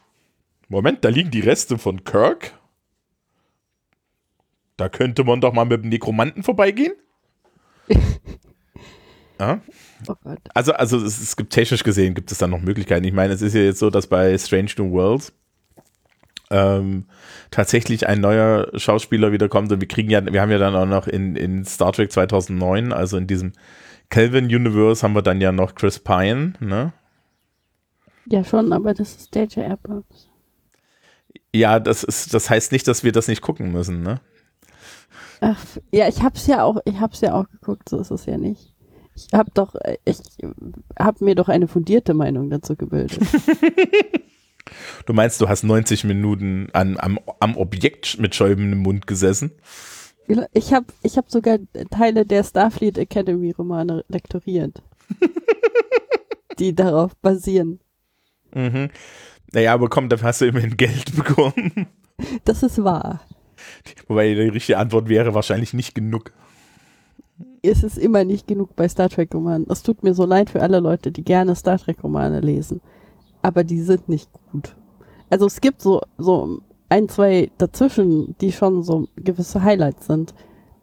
Moment, 0.68 1.04
da 1.04 1.08
liegen 1.08 1.30
die 1.30 1.40
Reste 1.40 1.78
von 1.78 2.04
Kirk. 2.04 2.52
Da 4.76 4.88
könnte 4.88 5.24
man 5.24 5.40
doch 5.40 5.52
mal 5.52 5.64
mit 5.64 5.82
dem 5.82 5.88
Nekromanten 5.88 6.42
vorbeigehen. 6.42 6.94
ja. 9.40 9.60
Oh 10.08 10.14
also, 10.52 10.72
also 10.72 10.98
es, 10.98 11.20
es, 11.20 11.36
gibt 11.36 11.52
technisch 11.52 11.82
gesehen, 11.82 12.14
gibt 12.14 12.30
es 12.30 12.38
dann 12.38 12.50
noch 12.50 12.60
Möglichkeiten. 12.60 13.04
Ich 13.04 13.12
meine, 13.12 13.32
es 13.32 13.42
ist 13.42 13.54
ja 13.54 13.62
jetzt 13.62 13.78
so, 13.78 13.90
dass 13.90 14.06
bei 14.06 14.36
Strange 14.36 14.70
New 14.78 14.92
Worlds 14.92 15.32
ähm, 16.50 17.06
tatsächlich 17.50 18.06
ein 18.06 18.20
neuer 18.20 18.68
Schauspieler 18.74 19.32
wiederkommt 19.32 19.72
und 19.72 19.80
wir 19.80 19.88
kriegen 19.88 20.10
ja, 20.10 20.24
wir 20.24 20.40
haben 20.40 20.50
ja 20.50 20.58
dann 20.58 20.76
auch 20.76 20.86
noch 20.86 21.06
in, 21.06 21.36
in 21.36 21.64
Star 21.64 21.92
Trek 21.92 22.12
2009, 22.12 22.92
also 22.92 23.16
in 23.16 23.26
diesem 23.26 23.52
Kelvin 24.10 24.46
Universe 24.46 25.02
haben 25.02 25.14
wir 25.14 25.22
dann 25.22 25.40
ja 25.40 25.52
noch 25.52 25.74
Chris 25.74 25.98
Pine, 25.98 26.54
ne? 26.60 26.92
Ja 28.26 28.44
schon, 28.44 28.72
aber 28.72 28.94
das 28.94 29.16
ist 29.16 29.34
DJ 29.34 29.62
Abrams. 29.62 30.30
Ja, 31.54 31.78
das 31.78 32.04
ist, 32.04 32.34
das 32.34 32.50
heißt 32.50 32.72
nicht, 32.72 32.86
dass 32.88 33.04
wir 33.04 33.12
das 33.12 33.28
nicht 33.28 33.42
gucken 33.42 33.72
müssen, 33.72 34.02
ne? 34.02 34.20
Ach, 35.40 35.64
ja, 35.92 36.08
ich 36.08 36.22
hab's 36.22 36.46
ja 36.46 36.64
auch, 36.64 36.78
ich 36.84 37.00
hab's 37.00 37.20
ja 37.20 37.34
auch 37.34 37.48
geguckt, 37.48 37.88
so 37.88 38.00
ist 38.00 38.10
es 38.10 38.26
ja 38.26 38.38
nicht. 38.38 38.74
Ich 39.14 39.28
hab 39.32 39.54
doch, 39.54 39.76
ich 40.04 40.18
hab 40.98 41.20
mir 41.20 41.34
doch 41.34 41.48
eine 41.48 41.68
fundierte 41.68 42.14
Meinung 42.14 42.50
dazu 42.50 42.76
gebildet. 42.76 43.20
Du 45.06 45.12
meinst, 45.12 45.40
du 45.40 45.48
hast 45.48 45.62
90 45.64 46.04
Minuten 46.04 46.68
an, 46.72 46.96
am, 46.98 47.18
am 47.40 47.56
Objekt 47.56 48.18
mit 48.18 48.34
schäumendem 48.34 48.80
Mund 48.80 49.06
gesessen? 49.06 49.52
Ich 50.52 50.72
habe 50.72 50.86
ich 51.02 51.18
hab 51.18 51.30
sogar 51.30 51.58
Teile 51.90 52.24
der 52.24 52.44
Starfleet 52.44 52.96
Academy 52.96 53.50
Romane 53.50 54.04
lektoriert, 54.08 54.82
die 56.58 56.74
darauf 56.74 57.14
basieren. 57.16 57.80
Mhm. 58.54 58.88
Naja, 59.52 59.74
aber 59.74 59.88
komm, 59.88 60.08
dafür 60.08 60.28
hast 60.28 60.40
du 60.40 60.46
immerhin 60.46 60.76
Geld 60.76 61.14
bekommen. 61.14 61.88
Das 62.44 62.62
ist 62.62 62.82
wahr. 62.82 63.20
Wobei 64.08 64.32
die 64.32 64.48
richtige 64.48 64.78
Antwort 64.78 65.08
wäre 65.08 65.34
wahrscheinlich 65.34 65.74
nicht 65.74 65.94
genug. 65.94 66.32
Es 67.62 67.82
ist 67.82 67.98
immer 67.98 68.24
nicht 68.24 68.46
genug 68.46 68.76
bei 68.76 68.88
Star 68.88 69.10
Trek 69.10 69.34
Romanen. 69.34 69.66
Es 69.68 69.82
tut 69.82 70.02
mir 70.02 70.14
so 70.14 70.24
leid 70.24 70.50
für 70.50 70.62
alle 70.62 70.80
Leute, 70.80 71.12
die 71.12 71.24
gerne 71.24 71.54
Star 71.54 71.78
Trek 71.78 72.02
Romane 72.02 72.40
lesen 72.40 72.80
aber 73.44 73.62
die 73.62 73.82
sind 73.82 74.08
nicht 74.08 74.30
gut. 74.50 74.74
Also 75.28 75.46
es 75.46 75.60
gibt 75.60 75.82
so, 75.82 76.00
so 76.16 76.62
ein, 76.88 77.10
zwei 77.10 77.50
dazwischen, 77.58 78.34
die 78.40 78.52
schon 78.52 78.82
so 78.82 79.08
gewisse 79.16 79.62
Highlights 79.62 80.06
sind. 80.06 80.34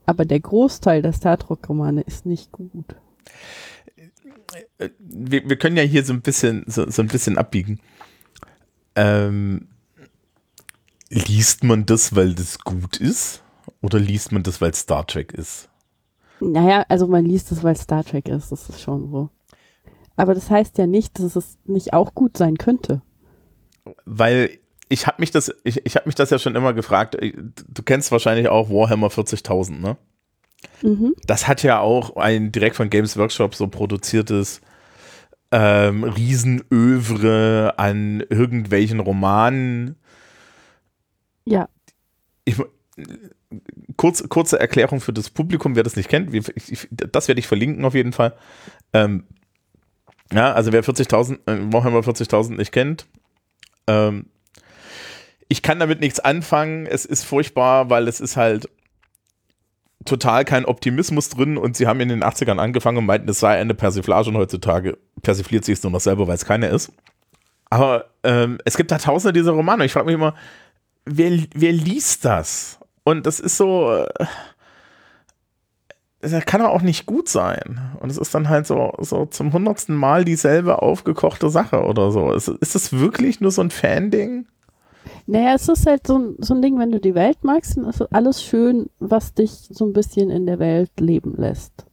Aber 0.05 0.25
der 0.25 0.39
Großteil 0.39 1.01
der 1.01 1.13
Star 1.13 1.39
Trek-Romane 1.39 2.01
ist 2.01 2.27
nicht 2.27 2.51
gut. 2.51 2.69
Wir, 4.99 5.49
wir, 5.49 5.55
können 5.55 5.75
ja 5.75 5.83
hier 5.83 6.03
so 6.03 6.13
ein 6.13 6.21
bisschen, 6.21 6.63
so, 6.67 6.87
so 6.87 7.01
ein 7.01 7.07
bisschen 7.07 7.39
abbiegen. 7.39 7.79
Ähm, 8.95 9.67
liest 11.09 11.63
man 11.63 11.87
das, 11.87 12.15
weil 12.15 12.35
das 12.35 12.59
gut 12.59 12.97
ist? 12.97 13.41
Oder 13.81 13.97
liest 13.97 14.31
man 14.31 14.43
das, 14.43 14.61
weil 14.61 14.75
Star 14.75 15.07
Trek 15.07 15.33
ist? 15.33 15.67
Naja, 16.39 16.85
also 16.89 17.07
man 17.07 17.25
liest 17.25 17.51
es, 17.51 17.63
weil 17.63 17.75
Star 17.75 18.03
Trek 18.03 18.27
ist, 18.27 18.51
das 18.51 18.69
ist 18.69 18.81
schon 18.81 19.09
so. 19.09 19.29
Aber 20.15 20.33
das 20.33 20.49
heißt 20.49 20.77
ja 20.77 20.87
nicht, 20.87 21.19
dass 21.19 21.35
es 21.35 21.57
nicht 21.65 21.93
auch 21.93 22.13
gut 22.13 22.37
sein 22.37 22.57
könnte. 22.57 23.01
Weil 24.05 24.59
ich 24.89 25.07
habe 25.07 25.17
mich 25.19 25.31
das, 25.31 25.53
ich, 25.63 25.85
ich 25.85 25.95
habe 25.95 26.07
mich 26.07 26.15
das 26.15 26.29
ja 26.29 26.39
schon 26.39 26.55
immer 26.55 26.73
gefragt. 26.73 27.17
Du 27.19 27.83
kennst 27.83 28.11
wahrscheinlich 28.11 28.49
auch 28.49 28.69
Warhammer 28.69 29.07
40.000, 29.07 29.79
ne? 29.79 29.97
Mhm. 30.83 31.15
Das 31.25 31.47
hat 31.47 31.63
ja 31.63 31.79
auch 31.79 32.17
ein 32.17 32.51
direkt 32.51 32.75
von 32.75 32.89
Games 32.89 33.17
Workshop 33.17 33.55
so 33.55 33.67
produziertes 33.67 34.61
ähm, 35.51 36.03
Riesenövre 36.03 37.75
an 37.77 38.23
irgendwelchen 38.29 38.99
Romanen. 38.99 39.95
Ja. 41.45 41.69
Ich, 42.45 42.55
kurz, 43.97 44.27
kurze 44.29 44.59
Erklärung 44.59 45.01
für 45.01 45.13
das 45.13 45.29
Publikum, 45.29 45.75
wer 45.75 45.83
das 45.83 45.95
nicht 45.95 46.09
kennt. 46.09 46.33
Ich, 46.33 46.71
ich, 46.71 46.87
das 46.91 47.27
werde 47.27 47.39
ich 47.39 47.47
verlinken 47.47 47.85
auf 47.85 47.95
jeden 47.95 48.13
Fall. 48.13 48.35
Ähm, 48.93 49.25
ja, 50.31 50.53
also 50.53 50.71
wer 50.71 50.83
40.000, 50.83 51.39
äh, 51.45 51.73
Warhammer 51.73 51.99
40.000 51.99 52.55
nicht 52.57 52.71
kennt, 52.71 53.05
ähm, 53.87 54.27
ich 55.47 55.61
kann 55.61 55.79
damit 55.79 55.99
nichts 55.99 56.19
anfangen. 56.19 56.85
Es 56.85 57.05
ist 57.05 57.23
furchtbar, 57.23 57.89
weil 57.89 58.07
es 58.07 58.21
ist 58.21 58.37
halt 58.37 58.69
total 60.05 60.45
kein 60.45 60.65
Optimismus 60.65 61.29
drin 61.29 61.57
und 61.57 61.75
sie 61.75 61.87
haben 61.87 61.99
in 61.99 62.09
den 62.09 62.23
80ern 62.23 62.57
angefangen 62.57 62.97
und 62.99 63.05
meinten, 63.05 63.29
es 63.29 63.39
sei 63.39 63.59
eine 63.59 63.73
Persiflage 63.73 64.29
und 64.29 64.37
heutzutage 64.37 64.97
persifliert 65.21 65.65
sich 65.65 65.77
es 65.77 65.83
nur 65.83 65.91
noch 65.91 65.99
selber, 65.99 66.27
weil 66.27 66.35
es 66.35 66.45
keine 66.45 66.67
ist. 66.67 66.91
Aber 67.69 68.05
ähm, 68.23 68.57
es 68.65 68.77
gibt 68.77 68.91
da 68.91 68.97
tausende 68.97 69.33
dieser 69.33 69.51
Romane. 69.51 69.85
Ich 69.85 69.93
frage 69.93 70.05
mich 70.05 70.15
immer, 70.15 70.35
wer, 71.05 71.31
wer 71.53 71.71
liest 71.71 72.25
das? 72.25 72.79
Und 73.03 73.25
das 73.25 73.39
ist 73.39 73.57
so. 73.57 73.93
Äh, 73.93 74.25
das 76.21 76.45
kann 76.45 76.61
auch 76.61 76.81
nicht 76.81 77.05
gut 77.05 77.27
sein. 77.27 77.79
Und 77.99 78.09
es 78.09 78.17
ist 78.17 78.33
dann 78.33 78.49
halt 78.49 78.67
so, 78.67 78.93
so 78.99 79.25
zum 79.25 79.53
hundertsten 79.53 79.95
Mal 79.95 80.23
dieselbe 80.23 80.81
aufgekochte 80.81 81.49
Sache 81.49 81.83
oder 81.83 82.11
so. 82.11 82.31
Ist, 82.31 82.47
ist 82.47 82.75
das 82.75 82.93
wirklich 82.93 83.41
nur 83.41 83.51
so 83.51 83.61
ein 83.61 83.71
Fan-Ding? 83.71 84.45
Naja, 85.25 85.53
es 85.55 85.67
ist 85.67 85.87
halt 85.87 86.05
so 86.05 86.17
ein, 86.17 86.35
so 86.39 86.53
ein 86.53 86.61
Ding, 86.61 86.77
wenn 86.77 86.91
du 86.91 86.99
die 86.99 87.15
Welt 87.15 87.43
magst, 87.43 87.77
dann 87.77 87.85
ist 87.85 88.01
alles 88.13 88.43
schön, 88.43 88.89
was 88.99 89.33
dich 89.33 89.51
so 89.51 89.85
ein 89.85 89.93
bisschen 89.93 90.29
in 90.29 90.45
der 90.45 90.59
Welt 90.59 90.91
leben 90.99 91.35
lässt. 91.37 91.85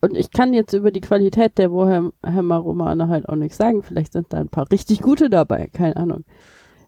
Und 0.00 0.16
ich 0.16 0.30
kann 0.30 0.54
jetzt 0.54 0.72
über 0.72 0.90
die 0.90 1.02
Qualität 1.02 1.58
der 1.58 1.70
Warhammer-Romane 1.72 3.08
halt 3.08 3.28
auch 3.28 3.34
nichts 3.34 3.58
sagen. 3.58 3.82
Vielleicht 3.82 4.14
sind 4.14 4.32
da 4.32 4.38
ein 4.38 4.48
paar 4.48 4.70
richtig 4.70 5.02
gute 5.02 5.28
dabei, 5.28 5.68
keine 5.72 5.96
Ahnung. 5.96 6.24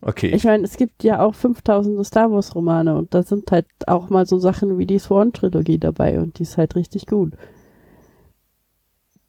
Okay. 0.02 0.32
Ich 0.34 0.44
meine, 0.44 0.64
es 0.64 0.76
gibt 0.76 1.04
ja 1.04 1.24
auch 1.24 1.34
5000 1.34 2.04
Star 2.04 2.30
Wars 2.32 2.54
Romane 2.56 2.96
und 2.96 3.14
da 3.14 3.22
sind 3.22 3.50
halt 3.52 3.66
auch 3.86 4.10
mal 4.10 4.26
so 4.26 4.38
Sachen 4.38 4.76
wie 4.76 4.86
die 4.86 4.98
Swan 4.98 5.32
Trilogie 5.32 5.78
dabei 5.78 6.20
und 6.20 6.38
die 6.38 6.42
ist 6.42 6.58
halt 6.58 6.74
richtig 6.74 7.06
gut. 7.06 7.34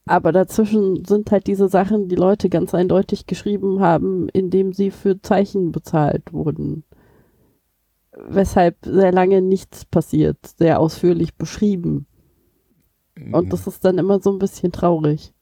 Aber 0.05 0.31
dazwischen 0.31 1.05
sind 1.05 1.31
halt 1.31 1.47
diese 1.47 1.69
Sachen, 1.69 2.09
die 2.09 2.15
Leute 2.15 2.49
ganz 2.49 2.73
eindeutig 2.73 3.27
geschrieben 3.27 3.79
haben, 3.79 4.27
indem 4.29 4.73
sie 4.73 4.91
für 4.91 5.21
Zeichen 5.21 5.71
bezahlt 5.71 6.33
wurden. 6.33 6.83
Weshalb 8.11 8.77
sehr 8.83 9.11
lange 9.11 9.41
nichts 9.41 9.85
passiert, 9.85 10.37
sehr 10.57 10.79
ausführlich 10.79 11.35
beschrieben. 11.35 12.07
Und 13.31 13.53
das 13.53 13.67
ist 13.67 13.85
dann 13.85 13.97
immer 13.97 14.19
so 14.19 14.31
ein 14.31 14.39
bisschen 14.39 14.71
traurig. 14.71 15.32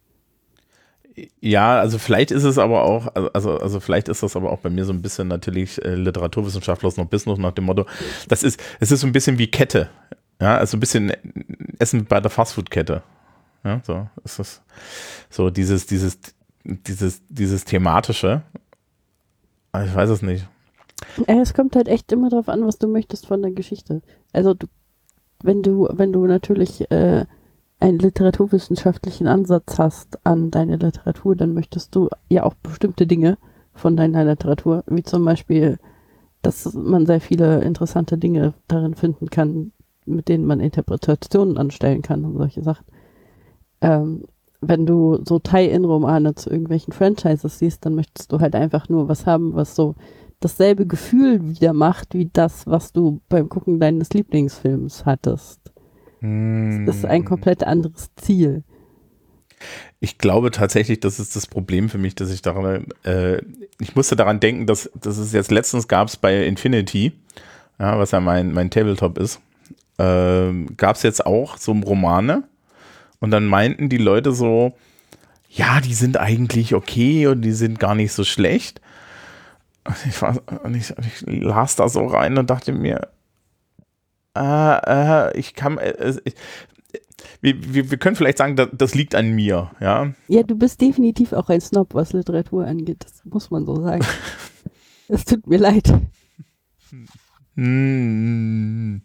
Ja, 1.42 1.80
also 1.80 1.98
vielleicht 1.98 2.32
ist 2.32 2.44
es 2.44 2.58
aber 2.58 2.84
auch, 2.84 3.14
also, 3.34 3.58
also 3.58 3.80
vielleicht 3.80 4.08
ist 4.08 4.24
das 4.24 4.36
aber 4.36 4.52
auch 4.52 4.60
bei 4.60 4.70
mir 4.70 4.86
so 4.86 4.94
ein 4.94 5.02
bisschen 5.02 5.28
natürlich 5.28 5.84
äh, 5.84 5.96
Literaturwissenschaftler 5.96 6.92
noch 6.96 7.06
Business 7.08 7.38
nach 7.38 7.52
dem 7.52 7.66
Motto, 7.66 7.86
das 8.30 8.44
ist, 8.44 8.62
es 8.80 8.92
ist 8.92 9.02
so 9.02 9.08
ein 9.08 9.12
bisschen 9.12 9.38
wie 9.38 9.48
Kette. 9.48 9.90
Ja, 10.40 10.58
also 10.58 10.78
ein 10.78 10.80
bisschen 10.80 11.12
Essen 11.80 12.06
bei 12.06 12.20
der 12.20 12.32
Fastfood-Kette. 12.32 13.04
Ja, 13.64 13.82
so 13.84 14.08
ist 14.24 14.40
das 14.40 14.62
so 15.30 15.50
dieses, 15.50 15.86
dieses, 15.86 16.18
dieses, 16.64 17.22
dieses 17.30 17.64
thematische. 17.66 18.42
Ich 19.74 19.94
weiß 19.94 20.10
es 20.10 20.22
nicht. 20.22 20.48
Es 21.28 21.54
kommt 21.54 21.76
halt 21.76 21.88
echt 21.88 22.12
immer 22.12 22.30
darauf 22.30 22.50
an, 22.50 22.66
was 22.66 22.78
du 22.78 22.88
möchtest 22.88 23.28
von 23.28 23.42
der 23.42 23.52
Geschichte. 23.52 24.02
Also 24.34 24.54
du, 24.54 24.68
wenn 25.44 25.62
du, 25.62 25.88
wenn 25.92 26.12
du 26.12 26.26
natürlich 26.26 26.90
äh, 26.92 27.26
einen 27.82 28.00
literaturwissenschaftlichen 28.00 29.28
Ansatz 29.28 29.80
hast 29.80 30.26
an 30.26 30.52
deine 30.52 30.78
Literatur, 30.78 31.36
dann 31.36 31.54
möchtest 31.54 31.96
du 31.96 32.10
ja 32.30 32.44
auch 32.44 32.54
bestimmte 32.54 33.08
Dinge 33.08 33.38
von 33.74 33.98
deiner 33.98 34.24
Literatur, 34.24 34.84
wie 34.88 35.04
zum 35.04 35.26
Beispiel, 35.26 35.80
dass 36.42 36.74
man 36.74 37.06
sehr 37.06 37.20
viele 37.20 37.62
interessante 37.62 38.18
Dinge 38.18 38.54
darin 38.68 38.94
finden 38.96 39.30
kann, 39.30 39.72
mit 40.06 40.28
denen 40.28 40.46
man 40.46 40.60
Interpretationen 40.60 41.58
anstellen 41.58 42.02
kann 42.04 42.24
und 42.24 42.38
solche 42.38 42.62
Sachen. 42.62 42.86
Ähm, 43.82 44.26
wenn 44.62 44.86
du 44.86 45.20
so 45.28 45.40
Tie-In-Romane 45.40 46.36
zu 46.36 46.52
irgendwelchen 46.52 46.94
Franchises 46.94 47.58
siehst, 47.58 47.84
dann 47.86 47.96
möchtest 47.96 48.32
du 48.32 48.40
halt 48.40 48.54
einfach 48.56 48.90
nur 48.90 49.10
was 49.10 49.26
haben, 49.26 49.56
was 49.56 49.76
so 49.76 49.96
dasselbe 50.40 50.86
Gefühl 50.86 51.48
wieder 51.50 51.74
macht, 51.74 52.14
wie 52.14 52.30
das, 52.32 52.68
was 52.68 52.94
du 52.94 53.22
beim 53.28 53.50
Gucken 53.50 53.80
deines 53.80 54.12
Lieblingsfilms 54.12 55.06
hattest. 55.06 55.72
Das 56.22 56.98
ist 56.98 57.06
ein 57.06 57.26
komplett 57.26 57.64
anderes 57.64 58.12
Ziel. 58.16 58.64
Ich 60.00 60.18
glaube 60.18 60.52
tatsächlich, 60.52 61.00
das 61.00 61.20
ist 61.20 61.36
das 61.36 61.48
Problem 61.48 61.90
für 61.90 61.98
mich, 61.98 62.16
dass 62.16 62.32
ich 62.32 62.42
daran, 62.42 62.88
äh, 63.04 63.42
ich 63.80 63.96
musste 63.96 64.16
daran 64.16 64.40
denken, 64.40 64.68
dass, 64.68 64.90
dass 64.96 65.18
es 65.18 65.34
jetzt 65.34 65.52
letztens 65.52 65.88
gab 65.88 66.08
es 66.08 66.18
bei 66.18 66.46
Infinity, 66.46 67.14
ja, 67.80 67.98
was 67.98 68.12
ja 68.12 68.20
mein, 68.20 68.54
mein 68.54 68.70
Tabletop 68.70 69.18
ist, 69.18 69.40
äh, 69.98 70.52
gab 70.78 70.96
es 70.96 71.04
jetzt 71.04 71.26
auch 71.26 71.58
so 71.58 71.72
Romane 71.72 72.44
und 73.20 73.32
dann 73.32 73.46
meinten 73.46 73.90
die 73.90 73.98
Leute 73.98 74.32
so, 74.32 74.74
ja, 75.50 75.82
die 75.82 75.94
sind 75.94 76.18
eigentlich 76.18 76.74
okay 76.74 77.28
und 77.28 77.42
die 77.42 77.52
sind 77.52 77.80
gar 77.80 77.96
nicht 77.96 78.14
so 78.14 78.24
schlecht. 78.24 78.82
Ich, 80.08 80.22
war, 80.22 80.40
ich, 80.74 80.92
ich 80.92 81.22
las 81.26 81.76
da 81.76 81.90
so 81.90 82.06
rein 82.06 82.38
und 82.38 82.52
dachte 82.52 82.72
mir, 82.72 83.08
äh, 84.36 85.30
äh, 85.30 85.38
ich 85.38 85.54
kann, 85.54 85.78
äh, 85.78 86.16
ich, 86.24 86.36
wir, 87.42 87.74
wir, 87.74 87.92
wir, 87.92 87.98
können 87.98 88.16
vielleicht 88.16 88.38
sagen, 88.38 88.56
das, 88.56 88.70
das, 88.72 88.96
liegt 88.96 89.16
an 89.16 89.32
mir, 89.32 89.72
ja. 89.80 90.14
Ja, 90.28 90.44
du 90.44 90.56
bist 90.56 90.82
definitiv 90.82 91.34
auch 91.34 91.50
ein 91.50 91.62
Snob, 91.62 91.94
was 91.94 92.14
Literatur 92.14 92.66
angeht. 92.66 93.04
Das 93.04 93.24
muss 93.26 93.52
man 93.52 93.66
so 93.66 93.82
sagen. 93.82 94.06
Es 95.14 95.26
tut 95.26 95.46
mir 95.46 95.58
leid. 95.58 95.94
Hm. 97.56 99.02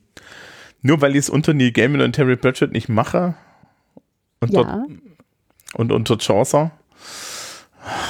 Nur 0.82 1.00
weil 1.00 1.12
ich 1.12 1.18
es 1.18 1.30
unter 1.30 1.52
Neil 1.52 1.72
Gaiman 1.72 2.00
und 2.00 2.12
Terry 2.12 2.36
Pratchett 2.36 2.70
nicht 2.70 2.88
mache? 2.88 3.34
Und, 4.38 4.52
ja. 4.52 4.62
dort, 4.62 4.88
und 5.74 5.90
unter 5.90 6.16
Chaucer? 6.18 6.70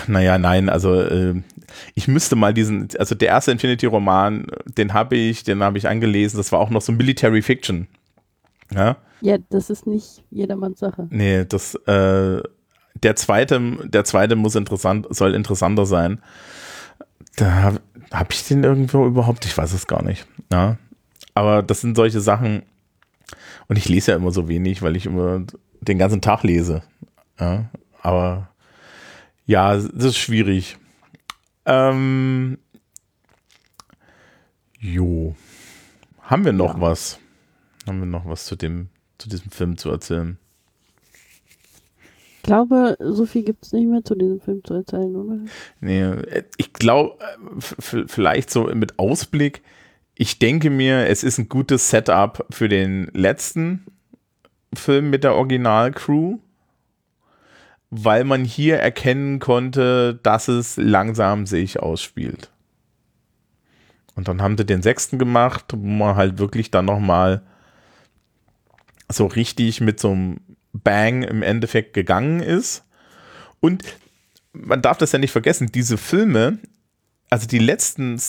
Naja, 0.07 0.39
nein, 0.39 0.69
also 0.69 1.01
äh, 1.01 1.35
ich 1.95 2.09
müsste 2.09 2.37
mal 2.37 2.55
diesen, 2.55 2.89
also 2.99 3.15
der 3.15 3.29
erste 3.29 3.53
Infinity-Roman, 3.53 4.47
den 4.67 4.95
habe 4.95 5.17
ich, 5.17 5.45
den 5.45 5.63
habe 5.63 5.79
ich 5.79 5.89
angelesen, 5.89 6.37
das 6.39 6.53
war 6.53 6.61
auch 6.61 6.71
noch 6.71 6.83
so 6.83 6.93
Military 6.93 7.43
Fiction. 7.43 7.89
Ja, 8.75 8.97
ja 9.21 9.39
das 9.51 9.71
ist 9.71 9.87
nicht 9.87 10.25
jedermanns 10.31 10.81
Sache. 10.81 11.07
Nee, 11.11 11.45
das, 11.45 11.75
äh, 11.87 12.43
der 13.03 13.17
zweite, 13.17 13.61
der 13.85 14.05
zweite 14.05 14.37
muss 14.37 14.55
interessant, 14.55 15.07
soll 15.11 15.35
interessanter 15.35 15.87
sein. 15.87 16.21
Da 17.37 17.63
habe 17.63 17.81
hab 18.13 18.33
ich 18.33 18.47
den 18.47 18.65
irgendwo 18.65 19.07
überhaupt, 19.07 19.45
ich 19.45 19.57
weiß 19.57 19.73
es 19.73 19.87
gar 19.87 20.03
nicht. 20.03 20.27
Ja, 20.51 20.79
aber 21.35 21.63
das 21.63 21.83
sind 21.83 21.97
solche 21.97 22.21
Sachen, 22.21 22.63
und 23.69 23.77
ich 23.77 23.89
lese 23.89 24.13
ja 24.13 24.17
immer 24.17 24.31
so 24.31 24.49
wenig, 24.49 24.83
weil 24.83 24.97
ich 24.97 25.07
immer 25.07 25.43
den 25.81 25.99
ganzen 25.99 26.21
Tag 26.21 26.43
lese. 26.43 26.83
Ja, 27.39 27.67
aber 28.03 28.49
ja, 29.47 29.77
das 29.77 30.05
ist 30.05 30.19
schwierig. 30.19 30.77
Ähm, 31.65 32.59
jo. 34.79 35.35
Haben 36.23 36.45
wir 36.45 36.53
noch 36.53 36.75
ja. 36.75 36.81
was? 36.81 37.19
Haben 37.87 38.01
wir 38.01 38.07
noch 38.07 38.27
was 38.27 38.47
zu 38.47 38.57
dem, 38.57 38.89
zu 39.19 39.29
diesem 39.29 39.51
Film 39.51 39.77
zu 39.77 39.91
erzählen? 39.91 40.39
Ich 42.37 42.43
glaube, 42.43 42.97
so 43.01 43.27
viel 43.27 43.43
gibt 43.43 43.65
es 43.65 43.73
nicht 43.73 43.89
mehr 43.89 44.05
zu 44.05 44.15
diesem 44.15 44.41
Film 44.41 44.63
zu 44.63 44.75
erzählen, 44.75 45.15
oder? 45.17 45.39
Nee, 45.81 46.03
äh, 46.03 46.45
ich 46.57 46.73
glaube, 46.73 47.19
vielleicht 47.59 48.51
so 48.51 48.65
mit 48.75 48.99
Ausblick, 48.99 49.63
ich 50.15 50.39
denke 50.39 50.71
mir, 50.71 51.07
es 51.07 51.23
ist 51.23 51.39
ein 51.39 51.49
gutes 51.49 51.91
Setup 51.91 52.47
für 52.51 52.69
den 52.69 53.11
letzten 53.13 53.87
Film 54.75 55.11
mit 55.11 55.25
der 55.25 55.35
Originalcrew 55.35 56.39
weil 57.91 58.25
man 58.25 58.45
hier 58.45 58.79
erkennen 58.79 59.39
konnte, 59.39 60.19
dass 60.23 60.49
es 60.49 60.77
langsam 60.77 61.47
sich 61.47 61.81
ausspielt. 61.81 62.51
Und 64.15 64.29
dann 64.29 64.41
haben 64.43 64.57
sie 64.57 64.65
den 64.65 64.83
sechsten 64.83 65.19
gemacht, 65.19 65.67
wo 65.77 65.87
man 65.87 66.17
halt 66.17 66.39
wirklich 66.39 66.71
dann 66.71 66.87
nochmal 66.87 67.43
so 69.11 69.27
richtig 69.27 69.81
mit 69.81 70.01
so 70.01 70.11
einem 70.11 70.41
Bang 70.73 71.23
im 71.23 71.43
Endeffekt 71.43 71.93
gegangen 71.93 72.41
ist. 72.41 72.85
Und 73.61 73.85
man 74.53 74.83
darf 74.83 74.99
das 74.99 75.13
ja 75.13 75.19
nicht 75.19 75.33
vergessen, 75.33 75.71
diese 75.73 75.99
Filme, 75.99 76.59
also 77.31 77.47
die 77.47 77.59
letzten, 77.59 78.21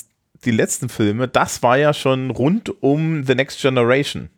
die 0.44 0.52
letzten 0.52 0.90
Filme, 0.90 1.28
das 1.28 1.64
war 1.64 1.78
ja 1.78 1.94
schon 1.94 2.32
rund 2.32 2.84
um 2.84 3.24
The 3.24 3.36
Next 3.36 3.62
Generation. 3.62 4.30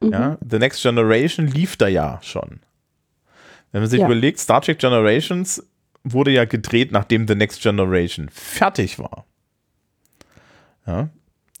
Mhm. 0.00 0.12
Ja, 0.12 0.38
The 0.48 0.58
Next 0.58 0.82
Generation 0.82 1.46
lief 1.46 1.76
da 1.76 1.88
ja 1.88 2.18
schon. 2.22 2.60
Wenn 3.72 3.80
man 3.80 3.90
sich 3.90 4.00
ja. 4.00 4.06
überlegt, 4.06 4.38
Star 4.38 4.60
Trek 4.60 4.78
Generations 4.78 5.66
wurde 6.04 6.30
ja 6.30 6.44
gedreht, 6.44 6.92
nachdem 6.92 7.26
The 7.26 7.34
Next 7.34 7.62
Generation 7.62 8.28
fertig 8.30 8.98
war. 8.98 9.24
Ja. 10.86 11.08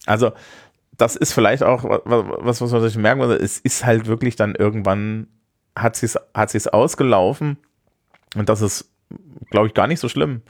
Also, 0.06 0.32
das 0.96 1.16
ist 1.16 1.32
vielleicht 1.32 1.62
auch 1.62 1.84
was, 2.04 2.60
was 2.60 2.70
man 2.70 2.82
sich 2.82 2.96
merken 2.96 3.20
muss. 3.20 3.30
Es 3.30 3.58
ist 3.58 3.84
halt 3.84 4.06
wirklich 4.06 4.36
dann 4.36 4.54
irgendwann, 4.54 5.26
hat 5.76 5.96
sich's, 5.96 6.18
hat 6.34 6.50
sich's 6.50 6.68
ausgelaufen. 6.68 7.56
Und 8.34 8.48
das 8.48 8.60
ist, 8.60 8.90
glaube 9.50 9.68
ich, 9.68 9.74
gar 9.74 9.86
nicht 9.86 10.00
so 10.00 10.08
schlimm. 10.08 10.42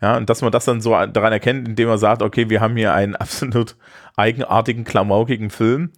Ja, 0.00 0.16
und 0.16 0.28
dass 0.28 0.42
man 0.42 0.52
das 0.52 0.64
dann 0.64 0.80
so 0.80 0.90
daran 0.90 1.32
erkennt, 1.32 1.68
indem 1.68 1.88
man 1.88 1.98
sagt, 1.98 2.22
okay, 2.22 2.50
wir 2.50 2.60
haben 2.60 2.76
hier 2.76 2.94
einen 2.94 3.16
absolut 3.16 3.76
eigenartigen, 4.16 4.84
klamaukigen 4.84 5.50
Film. 5.50 5.92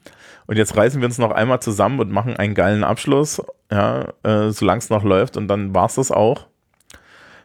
Und 0.47 0.57
jetzt 0.57 0.77
reißen 0.77 1.01
wir 1.01 1.07
uns 1.07 1.19
noch 1.19 1.33
einmal 1.33 1.61
zusammen 1.61 1.99
und 2.01 2.11
machen 2.11 2.37
einen 2.37 2.55
geilen 2.55 2.85
Abschluss, 2.85 3.43
ja, 3.71 4.13
äh, 4.23 4.51
solange 4.51 4.79
es 4.79 4.91
noch 4.91 5.03
läuft 5.03 5.37
und 5.37 5.49
dann 5.49 5.75
war 5.75 5.87
es 5.87 5.97
das 5.97 6.13
auch. 6.13 6.47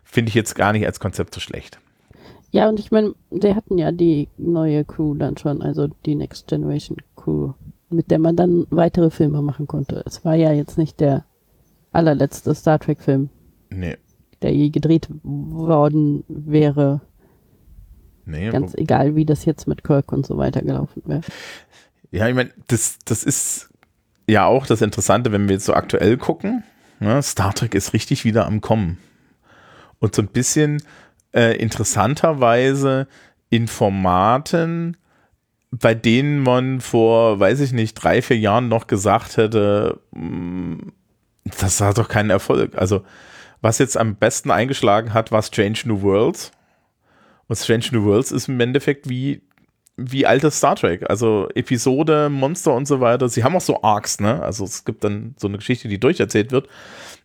Finde 0.04 0.30
ich 0.30 0.36
jetzt 0.36 0.56
gar 0.56 0.74
nicht 0.74 0.86
als 0.86 1.00
Konzept 1.00 1.34
so 1.34 1.40
schlecht. 1.40 1.80
Ja, 2.52 2.68
und 2.68 2.80
ich 2.80 2.92
meine, 2.92 3.16
die 3.30 3.56
hatten 3.56 3.78
ja 3.78 3.92
die 3.92 4.28
neue 4.38 4.84
Crew 4.84 5.16
dann 5.16 5.38
schon, 5.38 5.62
also 5.62 5.88
die 6.06 6.16
Next 6.16 6.48
Generation 6.48 6.98
Crew, 7.16 7.54
mit 7.90 8.12
der 8.12 8.20
man 8.20 8.36
dann 8.36 8.68
weitere 8.70 9.10
Filme 9.10 9.42
machen 9.42 9.68
konnte. 9.68 10.04
Es 10.06 10.26
war 10.26 10.36
ja 10.36 10.52
jetzt 10.52 10.78
nicht 10.78 11.00
der 11.00 11.26
allerletzte 11.94 12.54
Star 12.54 12.78
Trek-Film. 12.78 13.30
Nee. 13.70 13.98
Der 14.42 14.54
je 14.54 14.70
gedreht 14.70 15.08
worden 15.24 16.24
wäre. 16.28 17.02
Nee, 18.26 18.50
Ganz 18.50 18.76
egal, 18.76 19.16
wie 19.16 19.26
das 19.26 19.46
jetzt 19.46 19.68
mit 19.68 19.84
Kirk 19.84 20.12
und 20.12 20.26
so 20.26 20.38
weiter 20.38 20.62
gelaufen 20.62 21.02
wäre. 21.06 21.22
Ja, 22.12 22.28
ich 22.28 22.36
meine, 22.36 22.52
das, 22.68 23.00
das 23.06 23.24
ist 23.24 23.70
ja 24.28 24.46
auch 24.46 24.68
das 24.68 24.82
Interessante, 24.82 25.32
wenn 25.32 25.48
wir 25.48 25.56
jetzt 25.56 25.66
so 25.66 25.74
aktuell 25.74 26.18
gucken. 26.18 26.64
Ne? 27.00 27.22
Star 27.24 27.54
Trek 27.54 27.74
ist 27.74 27.94
richtig 27.94 28.26
wieder 28.26 28.46
am 28.46 28.62
Kommen. 28.62 28.98
Und 30.00 30.16
so 30.16 30.22
ein 30.22 30.28
bisschen 30.28 30.84
äh, 31.34 31.56
interessanterweise 31.58 33.08
in 33.50 33.68
Formaten, 33.68 34.98
bei 35.72 35.94
denen 35.94 36.44
man 36.44 36.82
vor, 36.82 37.40
weiß 37.40 37.62
ich 37.62 37.72
nicht, 37.72 37.96
drei, 37.96 38.22
vier 38.22 38.38
Jahren 38.38 38.68
noch 38.68 38.88
gesagt 38.88 39.38
hätte, 39.38 40.00
mm, 40.12 40.80
das 41.60 41.80
hat 41.80 41.98
doch 41.98 42.10
keinen 42.10 42.30
Erfolg. 42.30 42.78
Also, 42.78 43.04
was 43.62 43.78
jetzt 43.78 43.98
am 43.98 44.16
besten 44.16 44.52
eingeschlagen 44.52 45.14
hat, 45.14 45.32
war 45.32 45.42
Strange 45.42 45.80
New 45.86 46.02
Worlds. 46.02 46.52
Und 47.48 47.56
Strange 47.58 47.86
New 47.92 48.04
Worlds 48.04 48.32
ist 48.32 48.50
im 48.50 48.60
Endeffekt 48.60 49.08
wie 49.10 49.42
wie 49.98 50.26
altes 50.26 50.58
Star 50.58 50.76
Trek, 50.76 51.10
also 51.10 51.50
Episode, 51.54 52.30
Monster 52.30 52.74
und 52.74 52.88
so 52.88 53.02
weiter. 53.02 53.30
Sie 53.30 53.44
haben 53.44 53.56
auch 53.56 53.62
so 53.62 53.82
Arcs, 53.84 54.20
ne? 54.20 54.42
Also 54.42 54.64
es 54.64 54.86
gibt 54.86 55.04
dann 55.04 55.36
so 55.38 55.48
eine 55.48 55.58
Geschichte, 55.58 55.88
die 55.88 56.00
durcherzählt 56.00 56.52
wird. 56.52 56.68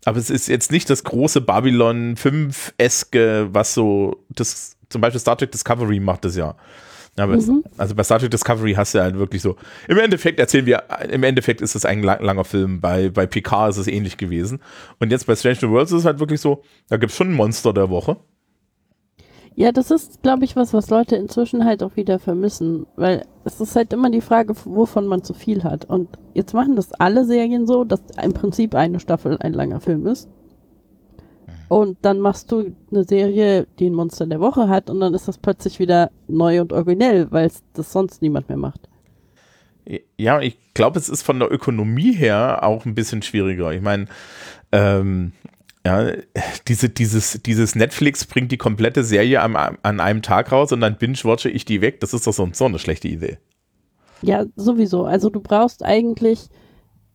Aber 0.04 0.18
es 0.18 0.30
ist 0.30 0.48
jetzt 0.48 0.70
nicht 0.72 0.90
das 0.90 1.04
große 1.04 1.40
Babylon 1.40 2.16
5-eske, 2.16 3.48
was 3.52 3.74
so 3.74 4.24
das, 4.28 4.76
zum 4.88 5.00
Beispiel 5.00 5.20
Star 5.20 5.38
Trek 5.38 5.52
Discovery 5.52 6.00
macht 6.00 6.24
das 6.24 6.36
ja. 6.36 6.56
Aber 7.18 7.32
mhm. 7.32 7.38
es, 7.38 7.78
also 7.78 7.94
bei 7.94 8.04
Star 8.04 8.18
Trek 8.18 8.30
Discovery 8.30 8.74
hast 8.74 8.94
du 8.94 9.00
halt 9.00 9.16
wirklich 9.18 9.42
so, 9.42 9.56
im 9.88 9.98
Endeffekt 9.98 10.38
erzählen 10.38 10.66
wir, 10.66 10.84
im 11.10 11.22
Endeffekt 11.22 11.60
ist 11.60 11.74
es 11.74 11.84
ein 11.84 12.02
lang, 12.02 12.22
langer 12.22 12.44
Film, 12.44 12.80
bei, 12.80 13.08
bei 13.08 13.26
Picard 13.26 13.70
ist 13.70 13.78
es 13.78 13.86
ähnlich 13.86 14.16
gewesen. 14.16 14.60
Und 14.98 15.10
jetzt 15.10 15.26
bei 15.26 15.34
Strange 15.34 15.58
New 15.62 15.70
Worlds 15.70 15.92
ist 15.92 16.00
es 16.00 16.04
halt 16.04 16.20
wirklich 16.20 16.40
so, 16.40 16.62
da 16.88 16.98
gibt 16.98 17.12
es 17.12 17.16
schon 17.16 17.30
ein 17.30 17.34
Monster 17.34 17.72
der 17.72 17.88
Woche. 17.88 18.18
Ja, 19.58 19.72
das 19.72 19.90
ist, 19.90 20.22
glaube 20.22 20.44
ich, 20.44 20.54
was, 20.54 20.74
was 20.74 20.90
Leute 20.90 21.16
inzwischen 21.16 21.64
halt 21.64 21.82
auch 21.82 21.96
wieder 21.96 22.18
vermissen, 22.18 22.86
weil 22.94 23.24
es 23.44 23.58
ist 23.58 23.74
halt 23.74 23.94
immer 23.94 24.10
die 24.10 24.20
Frage, 24.20 24.54
wovon 24.66 25.06
man 25.06 25.24
zu 25.24 25.32
viel 25.32 25.64
hat. 25.64 25.86
Und 25.86 26.10
jetzt 26.34 26.52
machen 26.52 26.76
das 26.76 26.92
alle 26.92 27.24
Serien 27.24 27.66
so, 27.66 27.84
dass 27.84 28.02
im 28.22 28.34
Prinzip 28.34 28.74
eine 28.74 29.00
Staffel 29.00 29.38
ein 29.40 29.54
langer 29.54 29.80
Film 29.80 30.06
ist. 30.06 30.28
Und 31.68 31.96
dann 32.02 32.20
machst 32.20 32.52
du 32.52 32.74
eine 32.90 33.04
Serie, 33.04 33.66
die 33.78 33.88
ein 33.88 33.94
Monster 33.94 34.26
der 34.26 34.40
Woche 34.40 34.68
hat, 34.68 34.90
und 34.90 35.00
dann 35.00 35.14
ist 35.14 35.26
das 35.26 35.38
plötzlich 35.38 35.78
wieder 35.78 36.10
neu 36.28 36.60
und 36.60 36.74
originell, 36.74 37.28
weil 37.30 37.50
das 37.72 37.92
sonst 37.92 38.20
niemand 38.20 38.50
mehr 38.50 38.58
macht. 38.58 38.90
Ja, 40.18 40.40
ich 40.40 40.58
glaube, 40.74 40.98
es 40.98 41.08
ist 41.08 41.22
von 41.22 41.38
der 41.38 41.50
Ökonomie 41.50 42.12
her 42.12 42.62
auch 42.62 42.84
ein 42.84 42.94
bisschen 42.94 43.22
schwieriger. 43.22 43.72
Ich 43.72 43.80
meine, 43.80 44.06
ähm, 44.70 45.32
ja, 45.86 46.10
diese, 46.66 46.88
dieses, 46.88 47.40
dieses 47.42 47.76
Netflix 47.76 48.24
bringt 48.24 48.50
die 48.50 48.56
komplette 48.56 49.04
Serie 49.04 49.40
am, 49.40 49.54
an 49.54 50.00
einem 50.00 50.20
Tag 50.20 50.50
raus 50.50 50.72
und 50.72 50.80
dann 50.80 50.98
binge-watche 50.98 51.48
ich 51.48 51.64
die 51.64 51.80
weg. 51.80 52.00
Das 52.00 52.12
ist 52.12 52.26
doch 52.26 52.32
so, 52.32 52.48
so 52.52 52.64
eine 52.64 52.80
schlechte 52.80 53.06
Idee. 53.06 53.38
Ja, 54.20 54.46
sowieso. 54.56 55.04
Also 55.04 55.30
du 55.30 55.40
brauchst 55.40 55.84
eigentlich 55.84 56.48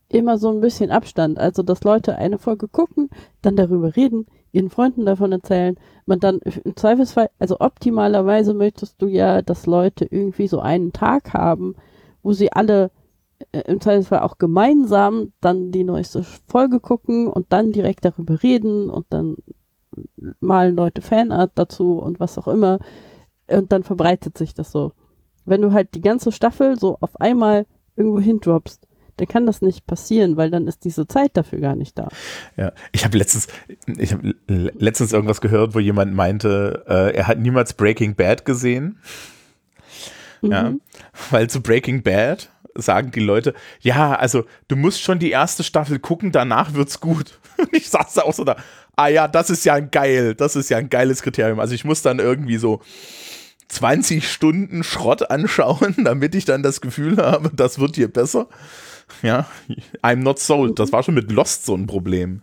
immer 0.08 0.38
so 0.38 0.50
ein 0.50 0.60
bisschen 0.60 0.90
Abstand. 0.90 1.38
Also, 1.38 1.62
dass 1.62 1.84
Leute 1.84 2.16
eine 2.16 2.38
Folge 2.38 2.66
gucken, 2.66 3.10
dann 3.42 3.56
darüber 3.56 3.94
reden, 3.94 4.24
ihren 4.52 4.70
Freunden 4.70 5.04
davon 5.04 5.32
erzählen. 5.32 5.76
Man 6.06 6.20
dann 6.20 6.38
im 6.64 6.74
Zweifelsfall, 6.74 7.28
also 7.38 7.60
optimalerweise 7.60 8.54
möchtest 8.54 9.02
du 9.02 9.06
ja, 9.06 9.42
dass 9.42 9.66
Leute 9.66 10.06
irgendwie 10.06 10.48
so 10.48 10.60
einen 10.60 10.94
Tag 10.94 11.34
haben, 11.34 11.74
wo 12.22 12.32
sie 12.32 12.50
alle 12.52 12.90
im 13.52 13.80
Zweifelsfall 13.80 14.20
auch 14.20 14.38
gemeinsam 14.38 15.32
dann 15.40 15.72
die 15.72 15.84
neueste 15.84 16.24
Folge 16.48 16.80
gucken 16.80 17.26
und 17.26 17.52
dann 17.52 17.72
direkt 17.72 18.04
darüber 18.04 18.42
reden 18.42 18.90
und 18.90 19.06
dann 19.10 19.36
malen 20.40 20.76
Leute 20.76 21.02
Fanart 21.02 21.52
dazu 21.54 21.98
und 21.98 22.20
was 22.20 22.38
auch 22.38 22.48
immer. 22.48 22.78
Und 23.48 23.72
dann 23.72 23.82
verbreitet 23.82 24.38
sich 24.38 24.54
das 24.54 24.72
so. 24.72 24.92
Wenn 25.44 25.62
du 25.62 25.72
halt 25.72 25.94
die 25.94 26.00
ganze 26.00 26.32
Staffel 26.32 26.78
so 26.78 26.96
auf 27.00 27.20
einmal 27.20 27.66
irgendwo 27.96 28.20
hindroppst, 28.20 28.86
dann 29.16 29.28
kann 29.28 29.46
das 29.46 29.60
nicht 29.60 29.86
passieren, 29.86 30.36
weil 30.36 30.50
dann 30.50 30.66
ist 30.66 30.84
diese 30.84 31.06
Zeit 31.06 31.36
dafür 31.36 31.60
gar 31.60 31.76
nicht 31.76 31.98
da. 31.98 32.08
Ja, 32.56 32.72
ich 32.92 33.04
habe 33.04 33.18
letztens, 33.18 33.48
ich 33.98 34.12
habe 34.12 34.34
letztens 34.46 35.12
irgendwas 35.12 35.40
gehört, 35.40 35.74
wo 35.74 35.80
jemand 35.80 36.14
meinte, 36.14 36.84
äh, 36.88 37.14
er 37.14 37.26
hat 37.26 37.38
niemals 37.38 37.74
Breaking 37.74 38.14
Bad 38.14 38.44
gesehen. 38.44 38.98
Mhm. 40.40 40.50
Ja, 40.50 40.72
weil 41.30 41.50
zu 41.50 41.60
Breaking 41.60 42.02
Bad 42.02 42.50
sagen 42.74 43.10
die 43.10 43.20
Leute, 43.20 43.54
ja, 43.80 44.14
also 44.14 44.44
du 44.68 44.76
musst 44.76 45.02
schon 45.02 45.18
die 45.18 45.30
erste 45.30 45.64
Staffel 45.64 45.98
gucken, 45.98 46.32
danach 46.32 46.74
wird's 46.74 47.00
gut. 47.00 47.38
ich 47.72 47.88
saß 47.88 48.14
da 48.14 48.22
auch 48.22 48.34
so 48.34 48.44
da, 48.44 48.56
ah 48.96 49.08
ja, 49.08 49.28
das 49.28 49.50
ist 49.50 49.64
ja 49.64 49.74
ein 49.74 49.90
geil, 49.90 50.34
das 50.34 50.56
ist 50.56 50.70
ja 50.70 50.78
ein 50.78 50.90
geiles 50.90 51.22
Kriterium. 51.22 51.60
Also 51.60 51.74
ich 51.74 51.84
muss 51.84 52.02
dann 52.02 52.18
irgendwie 52.18 52.56
so 52.56 52.80
20 53.68 54.30
Stunden 54.30 54.84
Schrott 54.84 55.30
anschauen, 55.30 55.96
damit 56.04 56.34
ich 56.34 56.44
dann 56.44 56.62
das 56.62 56.80
Gefühl 56.80 57.16
habe, 57.16 57.50
das 57.54 57.78
wird 57.78 57.96
hier 57.96 58.12
besser. 58.12 58.48
Ja, 59.22 59.46
I'm 60.02 60.16
not 60.16 60.38
sold. 60.38 60.78
Das 60.78 60.92
war 60.92 61.02
schon 61.02 61.14
mit 61.14 61.30
Lost 61.30 61.66
so 61.66 61.74
ein 61.74 61.86
Problem. 61.86 62.42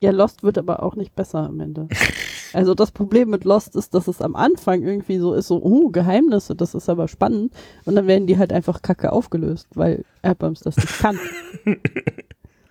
Ja, 0.00 0.10
Lost 0.10 0.42
wird 0.42 0.56
aber 0.58 0.82
auch 0.82 0.96
nicht 0.96 1.14
besser 1.14 1.40
am 1.40 1.60
Ende. 1.60 1.88
Also 2.52 2.74
das 2.74 2.90
Problem 2.90 3.30
mit 3.30 3.44
Lost 3.44 3.76
ist, 3.76 3.94
dass 3.94 4.08
es 4.08 4.20
am 4.20 4.36
Anfang 4.36 4.82
irgendwie 4.82 5.18
so 5.18 5.34
ist, 5.34 5.48
so, 5.48 5.62
oh, 5.62 5.90
Geheimnisse, 5.90 6.54
das 6.54 6.74
ist 6.74 6.88
aber 6.88 7.08
spannend. 7.08 7.52
Und 7.84 7.94
dann 7.94 8.06
werden 8.06 8.26
die 8.26 8.38
halt 8.38 8.52
einfach 8.52 8.82
kacke 8.82 9.12
aufgelöst, 9.12 9.68
weil 9.74 10.04
Abrams 10.22 10.60
das 10.60 10.76
nicht 10.76 10.98
kann. 10.98 11.18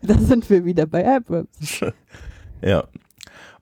da 0.02 0.18
sind 0.18 0.50
wir 0.50 0.66
wieder 0.66 0.86
bei 0.86 1.08
Abrams. 1.08 1.82
Ja. 2.62 2.84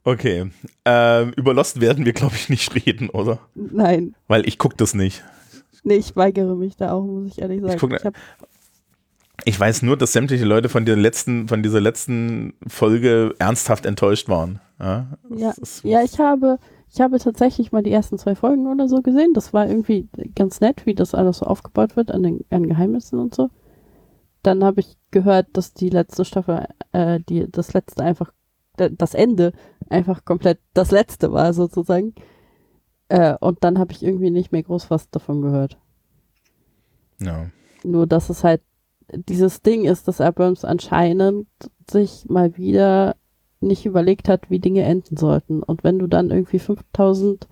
Okay. 0.03 0.49
Ähm, 0.85 1.33
über 1.35 1.53
Lost 1.53 1.81
werden 1.81 2.03
wir, 2.03 2.13
glaube 2.13 2.33
ich, 2.33 2.49
nicht 2.49 2.73
reden, 2.73 3.11
oder? 3.11 3.37
Nein. 3.53 4.15
Weil 4.27 4.47
ich 4.47 4.57
gucke 4.57 4.75
das 4.75 4.95
nicht. 4.95 5.23
Nee, 5.83 5.97
ich 5.97 6.15
weigere 6.15 6.55
mich 6.55 6.77
da 6.77 6.93
auch, 6.93 7.03
muss 7.03 7.33
ich 7.33 7.41
ehrlich 7.41 7.61
sagen. 7.61 7.73
Ich, 7.73 7.79
guck, 7.79 7.93
ich, 7.93 8.01
ich 9.45 9.59
weiß 9.59 9.83
nur, 9.83 9.97
dass 9.97 10.13
sämtliche 10.13 10.45
Leute 10.45 10.69
von 10.69 10.85
letzten, 10.85 11.47
von 11.47 11.61
dieser 11.61 11.79
letzten 11.79 12.53
Folge 12.67 13.35
ernsthaft 13.39 13.85
enttäuscht 13.85 14.29
waren. 14.29 14.59
Ja, 14.79 15.17
ja, 15.29 15.53
ja, 15.83 16.03
ich 16.03 16.19
habe, 16.19 16.59
ich 16.89 17.01
habe 17.01 17.17
tatsächlich 17.19 17.71
mal 17.71 17.81
die 17.81 17.91
ersten 17.91 18.17
zwei 18.17 18.35
Folgen 18.35 18.67
oder 18.67 18.87
so 18.87 19.01
gesehen. 19.01 19.33
Das 19.33 19.53
war 19.53 19.67
irgendwie 19.67 20.07
ganz 20.35 20.61
nett, 20.61 20.85
wie 20.85 20.93
das 20.93 21.15
alles 21.15 21.39
so 21.39 21.45
aufgebaut 21.45 21.95
wird 21.95 22.11
an 22.11 22.23
den 22.23 22.45
an 22.51 22.67
Geheimnissen 22.67 23.19
und 23.19 23.33
so. 23.33 23.49
Dann 24.43 24.63
habe 24.63 24.81
ich 24.81 24.97
gehört, 25.09 25.47
dass 25.53 25.73
die 25.73 25.89
letzte 25.89 26.25
Staffel, 26.25 26.67
äh, 26.91 27.19
die, 27.27 27.51
das 27.51 27.73
letzte 27.73 28.03
einfach, 28.03 28.31
das 28.75 29.15
Ende 29.15 29.53
einfach 29.89 30.23
komplett 30.25 30.59
das 30.73 30.91
letzte 30.91 31.31
war 31.31 31.53
sozusagen. 31.53 32.13
Äh, 33.09 33.35
und 33.39 33.63
dann 33.63 33.79
habe 33.79 33.93
ich 33.93 34.03
irgendwie 34.03 34.29
nicht 34.29 34.51
mehr 34.51 34.63
groß 34.63 34.91
was 34.91 35.09
davon 35.09 35.41
gehört. 35.41 35.79
Ja. 37.19 37.49
Nur, 37.83 38.05
dass 38.05 38.29
es 38.29 38.43
halt 38.43 38.61
dieses 39.11 39.61
Ding 39.61 39.85
ist, 39.85 40.07
dass 40.07 40.21
Abrams 40.21 40.65
anscheinend 40.65 41.47
sich 41.89 42.25
mal 42.27 42.57
wieder 42.57 43.15
nicht 43.59 43.85
überlegt 43.85 44.29
hat, 44.29 44.49
wie 44.49 44.59
Dinge 44.59 44.83
enden 44.83 45.17
sollten. 45.17 45.63
Und 45.63 45.83
wenn 45.83 45.99
du 45.99 46.07
dann 46.07 46.29
irgendwie 46.29 46.59
5000 46.59 47.47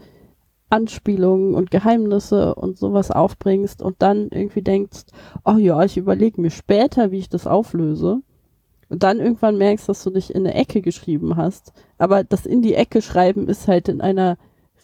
Anspielungen 0.69 1.53
und 1.53 1.71
Geheimnisse 1.71 2.55
und 2.55 2.77
sowas 2.77 3.11
aufbringst 3.11 3.81
und 3.81 4.01
dann 4.01 4.29
irgendwie 4.29 4.61
denkst, 4.61 5.05
oh 5.45 5.57
ja, 5.57 5.83
ich 5.83 5.97
überlege 5.97 6.41
mir 6.41 6.49
später, 6.49 7.11
wie 7.11 7.19
ich 7.19 7.29
das 7.29 7.47
auflöse. 7.47 8.21
Und 8.89 9.03
dann 9.03 9.19
irgendwann 9.19 9.57
merkst, 9.57 9.89
dass 9.89 10.03
du 10.03 10.09
dich 10.09 10.33
in 10.33 10.45
eine 10.45 10.53
Ecke 10.53 10.81
geschrieben 10.81 11.37
hast. 11.37 11.73
Aber 11.97 12.23
das 12.23 12.45
in 12.45 12.61
die 12.61 12.75
Ecke 12.75 13.01
schreiben 13.01 13.47
ist 13.47 13.67
halt 13.67 13.89
in 13.89 14.01
einer 14.01 14.37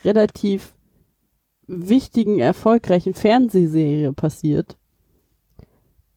relativ 0.04 0.76
wichtigen, 1.68 2.40
erfolgreichen 2.40 3.14
Fernsehserie 3.14 4.14
passiert. 4.14 4.78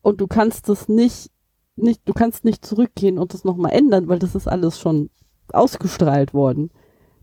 Und 0.02 0.20
du 0.20 0.26
kannst 0.26 0.68
das 0.68 0.88
nicht 0.88 1.30
nicht, 1.76 2.02
du 2.04 2.12
kannst 2.12 2.44
nicht 2.44 2.64
zurückgehen 2.64 3.18
und 3.18 3.34
das 3.34 3.44
nochmal 3.44 3.72
ändern, 3.72 4.08
weil 4.08 4.18
das 4.18 4.34
ist 4.34 4.48
alles 4.48 4.80
schon 4.80 5.10
ausgestrahlt 5.52 6.34
worden. 6.34 6.70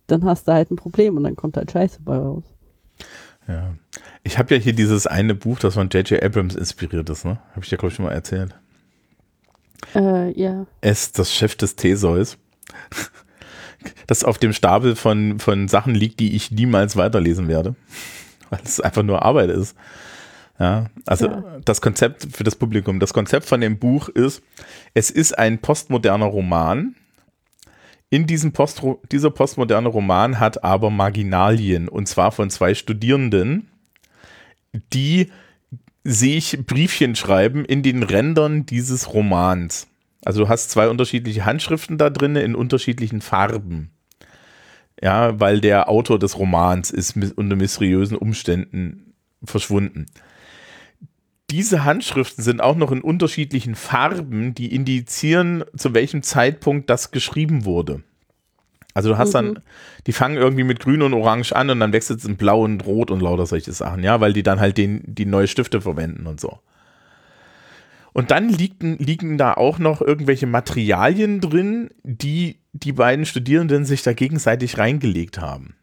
Dann 0.08 0.26
hast 0.26 0.48
du 0.48 0.54
halt 0.54 0.72
ein 0.72 0.76
Problem 0.76 1.18
und 1.18 1.24
dann 1.24 1.36
kommt 1.36 1.58
halt 1.58 1.72
Scheiße 1.72 2.02
bei 2.02 2.18
raus. 2.18 2.44
Ja. 3.48 3.76
Ich 4.24 4.38
habe 4.38 4.56
ja 4.56 4.62
hier 4.62 4.74
dieses 4.74 5.08
eine 5.08 5.36
Buch, 5.36 5.60
das 5.60 5.74
von 5.74 5.90
J.J. 5.90 6.22
Abrams 6.22 6.56
inspiriert 6.56 7.10
ist, 7.10 7.26
ne? 7.26 7.40
Habe 7.52 7.62
ich 7.64 7.70
dir, 7.70 7.78
glaube 7.78 7.90
ich, 7.90 7.96
schon 7.96 8.06
mal 8.06 8.12
erzählt. 8.12 8.54
Äh, 9.96 10.40
ja. 10.40 10.68
Es, 10.82 11.12
das 11.12 11.34
Chef 11.34 11.56
des 11.56 11.76
Theseus. 11.76 12.38
Das 14.06 14.24
auf 14.24 14.38
dem 14.38 14.54
Stapel 14.54 14.96
von, 14.96 15.40
von 15.40 15.68
Sachen 15.68 15.96
liegt, 15.96 16.20
die 16.20 16.36
ich 16.36 16.52
niemals 16.52 16.98
weiterlesen 16.98 17.48
werde. 17.48 17.74
Weil 18.52 18.60
es 18.64 18.80
einfach 18.80 19.02
nur 19.02 19.24
Arbeit 19.24 19.50
ist. 19.50 19.76
Ja, 20.62 20.92
also 21.08 21.26
ja. 21.26 21.60
das 21.66 21.82
Konzept 21.82 22.28
für 22.32 22.44
das 22.44 22.56
Publikum, 22.56 23.00
das 23.00 23.16
Konzept 23.16 23.48
von 23.48 23.62
dem 23.62 23.80
Buch 23.80 24.10
ist, 24.10 24.44
es 24.94 25.10
ist 25.10 25.36
ein 25.36 25.58
postmoderner 25.58 26.28
Roman. 26.28 26.96
In 28.12 28.28
diesem 28.28 28.52
Post, 28.52 28.84
dieser 29.12 29.32
postmoderne 29.32 29.90
Roman 29.90 30.40
hat 30.40 30.64
aber 30.64 30.92
Marginalien 30.92 31.90
und 31.90 32.08
zwar 32.08 32.32
von 32.32 32.52
zwei 32.52 32.76
Studierenden, 32.76 33.70
die 34.94 35.32
sich 36.04 36.60
Briefchen 36.64 37.16
schreiben 37.16 37.66
in 37.66 37.82
den 37.82 38.04
Rändern 38.04 38.68
dieses 38.68 39.16
Romans. 39.16 39.88
Also 40.24 40.44
du 40.44 40.50
hast 40.50 40.70
zwei 40.70 40.90
unterschiedliche 40.90 41.44
Handschriften 41.44 41.98
da 41.98 42.12
drin 42.12 42.36
in 42.36 42.54
unterschiedlichen 42.54 43.22
Farben. 43.22 43.90
Ja, 45.02 45.40
weil 45.40 45.60
der 45.60 45.90
Autor 45.90 46.20
des 46.20 46.38
Romans 46.38 46.92
ist 46.92 47.18
unter 47.36 47.56
mysteriösen 47.56 48.16
Umständen 48.16 49.16
verschwunden 49.44 50.06
diese 51.52 51.84
Handschriften 51.84 52.44
sind 52.44 52.62
auch 52.62 52.76
noch 52.76 52.92
in 52.92 53.02
unterschiedlichen 53.02 53.76
Farben, 53.76 54.56
die 54.56 54.74
indizieren, 54.74 55.64
zu 55.76 55.94
welchem 55.94 56.24
Zeitpunkt 56.24 56.90
das 56.90 57.12
geschrieben 57.12 57.66
wurde. 57.66 58.04
Also 58.94 59.10
du 59.10 59.18
hast 59.18 59.30
mhm. 59.30 59.34
dann, 59.34 59.60
die 60.08 60.14
fangen 60.14 60.38
irgendwie 60.38 60.64
mit 60.64 60.80
grün 60.80 61.02
und 61.02 61.14
orange 61.14 61.54
an 61.54 61.70
und 61.70 61.80
dann 61.80 61.94
wechselt 61.94 62.20
es 62.20 62.26
in 62.26 62.38
blau 62.38 62.64
und 62.64 62.86
rot 62.86 63.12
und 63.12 63.22
lauter 63.22 63.46
solche 63.46 63.72
Sachen, 63.72 64.04
ja, 64.04 64.20
weil 64.20 64.34
die 64.34 64.44
dann 64.44 64.60
halt 64.60 64.78
den, 64.78 65.02
die 65.06 65.26
neue 65.26 65.48
Stifte 65.48 65.82
verwenden 65.82 66.28
und 66.28 66.40
so. 66.40 66.60
Und 68.14 68.32
dann 68.32 68.50
liegen, 68.50 68.98
liegen 68.98 69.38
da 69.38 69.54
auch 69.54 69.80
noch 69.80 70.02
irgendwelche 70.02 70.48
Materialien 70.48 71.40
drin, 71.40 71.90
die 72.04 72.60
die 72.74 72.92
beiden 72.92 73.26
Studierenden 73.26 73.86
sich 73.86 74.04
da 74.04 74.14
gegenseitig 74.14 74.78
reingelegt 74.78 75.40
haben. 75.40 75.76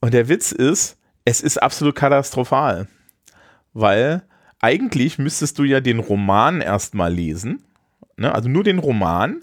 Und 0.00 0.14
der 0.14 0.28
Witz 0.28 0.52
ist, 0.52 0.96
es 1.24 1.40
ist 1.40 1.62
absolut 1.62 1.94
katastrophal, 1.94 2.88
weil 3.72 4.22
eigentlich 4.60 5.18
müsstest 5.18 5.58
du 5.58 5.64
ja 5.64 5.80
den 5.80 5.98
Roman 5.98 6.60
erstmal 6.60 7.12
lesen, 7.12 7.62
ne? 8.16 8.34
also 8.34 8.48
nur 8.48 8.64
den 8.64 8.78
Roman, 8.78 9.42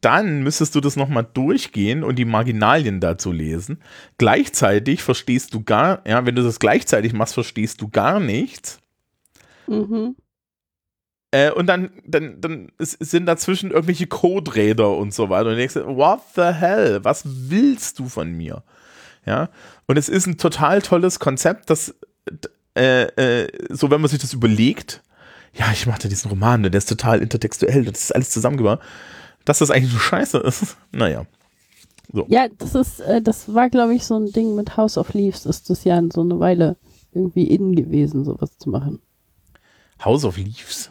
dann 0.00 0.42
müsstest 0.42 0.74
du 0.74 0.80
das 0.80 0.96
nochmal 0.96 1.26
durchgehen 1.34 2.04
und 2.04 2.16
die 2.16 2.24
Marginalien 2.24 3.00
dazu 3.00 3.32
lesen. 3.32 3.80
Gleichzeitig 4.18 5.02
verstehst 5.02 5.52
du 5.54 5.64
gar, 5.64 6.06
ja, 6.06 6.24
wenn 6.26 6.36
du 6.36 6.42
das 6.42 6.60
gleichzeitig 6.60 7.12
machst, 7.12 7.34
verstehst 7.34 7.80
du 7.80 7.88
gar 7.88 8.20
nichts. 8.20 8.78
Mhm. 9.66 10.16
Äh, 11.32 11.50
und 11.50 11.66
dann, 11.66 11.90
dann, 12.06 12.40
dann 12.40 12.72
sind 12.78 13.26
dazwischen 13.26 13.70
irgendwelche 13.70 14.06
Coderäder 14.06 14.96
und 14.96 15.12
so 15.12 15.28
weiter. 15.28 15.46
Und 15.46 15.52
du 15.52 15.56
denkst, 15.56 15.76
what 15.76 16.20
the 16.36 16.52
hell? 16.52 17.02
Was 17.02 17.22
willst 17.24 17.98
du 17.98 18.08
von 18.08 18.32
mir? 18.32 18.62
Ja. 19.24 19.48
Und 19.86 19.96
es 19.96 20.08
ist 20.08 20.26
ein 20.26 20.38
total 20.38 20.82
tolles 20.82 21.18
Konzept, 21.18 21.68
das, 21.68 21.94
äh, 22.76 23.04
äh, 23.42 23.48
so 23.70 23.90
wenn 23.90 24.00
man 24.00 24.10
sich 24.10 24.20
das 24.20 24.32
überlegt, 24.32 25.02
ja, 25.54 25.66
ich 25.72 25.86
mache 25.86 26.00
da 26.02 26.08
diesen 26.08 26.30
Roman, 26.30 26.62
der 26.62 26.74
ist 26.74 26.88
total 26.88 27.20
intertextuell, 27.22 27.84
das 27.84 28.02
ist 28.02 28.14
alles 28.14 28.30
zusammengebracht, 28.30 28.80
dass 29.44 29.58
das 29.58 29.70
eigentlich 29.70 29.92
so 29.92 29.98
scheiße 29.98 30.38
ist. 30.38 30.76
Naja. 30.92 31.26
So. 32.12 32.24
Ja, 32.28 32.46
das 32.48 32.74
ist, 32.74 33.00
äh, 33.00 33.20
das 33.20 33.52
war, 33.52 33.68
glaube 33.68 33.94
ich, 33.94 34.06
so 34.06 34.16
ein 34.16 34.30
Ding 34.30 34.54
mit 34.54 34.76
House 34.76 34.96
of 34.96 35.12
Leaves, 35.12 35.44
ist 35.44 35.70
das 35.70 35.84
ja 35.84 36.00
so 36.12 36.20
eine 36.20 36.38
Weile 36.38 36.76
irgendwie 37.12 37.48
innen 37.48 37.74
gewesen, 37.74 38.24
sowas 38.24 38.58
zu 38.58 38.70
machen. 38.70 39.00
House 40.04 40.24
of 40.24 40.36
Leaves? 40.36 40.90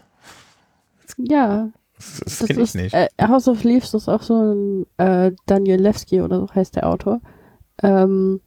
Ja. 1.17 1.69
Das, 1.95 2.19
das, 2.19 2.37
das 2.39 2.47
kenne 2.47 2.63
ich 2.63 2.73
nicht. 2.73 2.93
Äh, 2.93 3.07
House 3.21 3.47
of 3.47 3.63
Leaves 3.63 3.93
ist 3.93 4.09
auch 4.09 4.21
so 4.21 4.33
ein 4.33 4.85
äh, 4.97 5.31
Daniel 5.45 5.79
Levski 5.79 6.21
oder 6.21 6.39
so 6.39 6.53
heißt 6.53 6.75
der 6.75 6.87
Autor. 6.87 7.21
Ähm, 7.81 8.41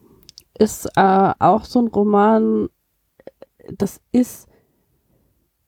ist 0.59 0.85
äh, 0.95 1.33
auch 1.39 1.65
so 1.65 1.81
ein 1.81 1.87
Roman, 1.87 2.69
das 3.77 4.01
ist, 4.11 4.47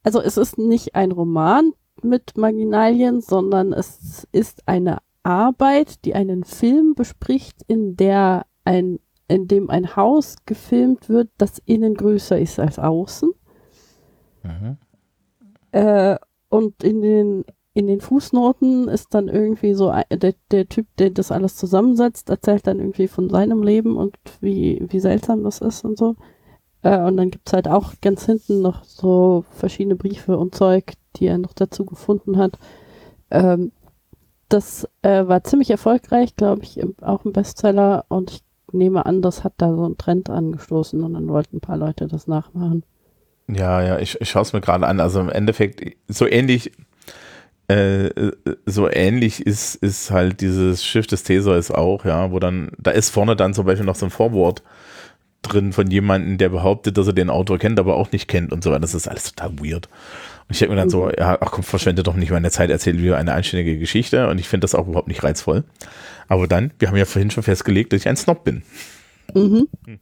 also 0.04 0.22
es 0.22 0.38
ist 0.38 0.58
nicht 0.58 0.95
ein 0.95 1.12
Roman 1.12 1.74
mit 2.04 2.38
Marginalien, 2.38 3.22
sondern 3.22 3.74
es 3.74 4.28
ist 4.32 4.68
eine 4.68 4.99
Arbeit, 5.24 6.04
die 6.06 6.16
einen 6.16 6.43
Film 6.43 6.95
bespricht, 6.95 7.62
in 7.68 7.95
der 7.95 8.45
ein, 8.66 8.99
in 9.28 9.47
dem 9.47 9.70
ein 9.70 9.95
Haus 9.95 10.38
gefilmt 10.45 11.10
wird, 11.10 11.30
das 11.38 11.62
innen 11.66 11.93
größer 11.93 12.39
ist 12.39 12.60
als 12.60 12.80
außen. 12.80 13.32
Mhm. 14.43 14.78
Äh, 15.72 16.18
und 16.49 16.84
in 16.84 17.02
den, 17.02 17.45
in 17.74 17.88
den 17.88 18.02
Fußnoten 18.02 18.88
ist 18.88 19.14
dann 19.14 19.28
irgendwie 19.28 19.74
so 19.74 19.93
der, 20.12 20.34
der 20.52 20.68
Typ, 20.68 20.88
der 20.97 21.12
das 21.12 21.32
alles 21.32 21.56
zusammensetzt, 21.56 22.30
erzählt 22.30 22.68
dann 22.68 22.80
irgendwie 22.80 23.08
von 23.08 23.30
seinem 23.30 23.64
Leben 23.64 23.95
und 23.95 24.18
wie, 24.41 24.84
wie 24.89 24.99
seltsam 24.99 25.43
das 25.43 25.62
ist 25.62 25.86
und 25.86 25.97
so. 25.97 26.16
Äh, 26.84 26.99
und 26.99 27.17
dann 27.17 27.32
gibt 27.32 27.47
es 27.47 27.53
halt 27.53 27.67
auch 27.67 27.93
ganz 28.01 28.25
hinten 28.25 28.61
noch 28.61 28.84
so 28.84 29.45
verschiedene 29.51 29.95
Briefe 29.95 30.38
und 30.38 30.55
Zeug, 30.55 30.93
die 31.15 31.27
er 31.27 31.38
noch 31.38 31.53
dazu 31.53 31.86
gefunden 31.86 32.38
hat. 32.38 32.57
Ähm, 33.29 33.71
das 34.49 34.88
äh, 35.01 35.27
war 35.27 35.43
ziemlich 35.43 35.69
erfolgreich, 35.71 36.36
glaube 36.36 36.63
ich, 36.63 36.77
im, 36.77 36.95
auch 37.01 37.23
ein 37.25 37.34
Bestseller 37.34 38.05
und 38.09 38.32
ich 38.32 38.43
nehme 38.73 39.05
an, 39.05 39.21
das 39.21 39.43
hat 39.43 39.53
da 39.57 39.73
so 39.73 39.86
einen 39.86 39.97
Trend 39.97 40.29
angestoßen 40.29 41.01
und 41.03 41.13
dann 41.13 41.27
wollten 41.27 41.57
ein 41.57 41.61
paar 41.61 41.77
Leute 41.77 42.07
das 42.07 42.27
nachmachen. 42.27 42.84
Ja, 43.47 43.82
ja, 43.82 43.99
ich, 43.99 44.19
ich 44.19 44.29
schaue 44.29 44.43
es 44.43 44.53
mir 44.53 44.61
gerade 44.61 44.88
an. 44.88 44.99
Also 44.99 45.19
im 45.19 45.29
Endeffekt 45.29 45.97
so 46.07 46.25
ähnlich, 46.25 46.71
äh, 47.67 48.09
so 48.65 48.89
ähnlich 48.89 49.45
ist, 49.45 49.75
ist 49.75 50.11
halt 50.11 50.41
dieses 50.41 50.86
Schiff 50.86 51.07
des 51.07 51.23
Theseus 51.23 51.71
auch, 51.71 52.05
ja, 52.05 52.32
wo 52.32 52.39
dann, 52.39 52.71
da 52.77 52.91
ist 52.91 53.09
vorne 53.09 53.36
dann 53.36 53.53
zum 53.53 53.65
Beispiel 53.65 53.86
noch 53.86 53.95
so 53.95 54.05
ein 54.05 54.11
Vorwort 54.11 54.63
drin 55.41 55.73
von 55.73 55.89
jemandem, 55.89 56.37
der 56.37 56.49
behauptet, 56.49 56.97
dass 56.97 57.07
er 57.07 57.13
den 57.13 57.29
Autor 57.29 57.57
kennt, 57.57 57.79
aber 57.79 57.95
auch 57.95 58.11
nicht 58.11 58.27
kennt 58.27 58.51
und 58.51 58.63
so 58.63 58.71
weiter. 58.71 58.81
Das 58.81 58.93
ist 58.93 59.07
alles 59.07 59.33
total 59.33 59.59
weird. 59.59 59.87
Und 60.47 60.51
ich 60.51 60.59
denke 60.59 60.73
mir 60.73 60.79
dann 60.79 60.89
so, 60.89 61.05
mhm. 61.05 61.13
ja, 61.17 61.37
ach 61.41 61.51
komm, 61.51 61.63
verschwende 61.63 62.03
doch 62.03 62.15
nicht 62.15 62.31
meine 62.31 62.51
Zeit, 62.51 62.69
erzähl 62.69 62.97
wieder 62.97 63.17
eine 63.17 63.33
einständige 63.33 63.79
Geschichte 63.79 64.27
und 64.29 64.39
ich 64.39 64.47
finde 64.47 64.65
das 64.65 64.75
auch 64.75 64.87
überhaupt 64.87 65.07
nicht 65.07 65.23
reizvoll. 65.23 65.63
Aber 66.27 66.47
dann, 66.47 66.71
wir 66.79 66.87
haben 66.87 66.97
ja 66.97 67.05
vorhin 67.05 67.31
schon 67.31 67.43
festgelegt, 67.43 67.93
dass 67.93 68.01
ich 68.01 68.07
ein 68.07 68.17
Snob 68.17 68.43
bin. 68.43 68.63
Mhm. 69.33 69.67
Mhm. 69.85 69.99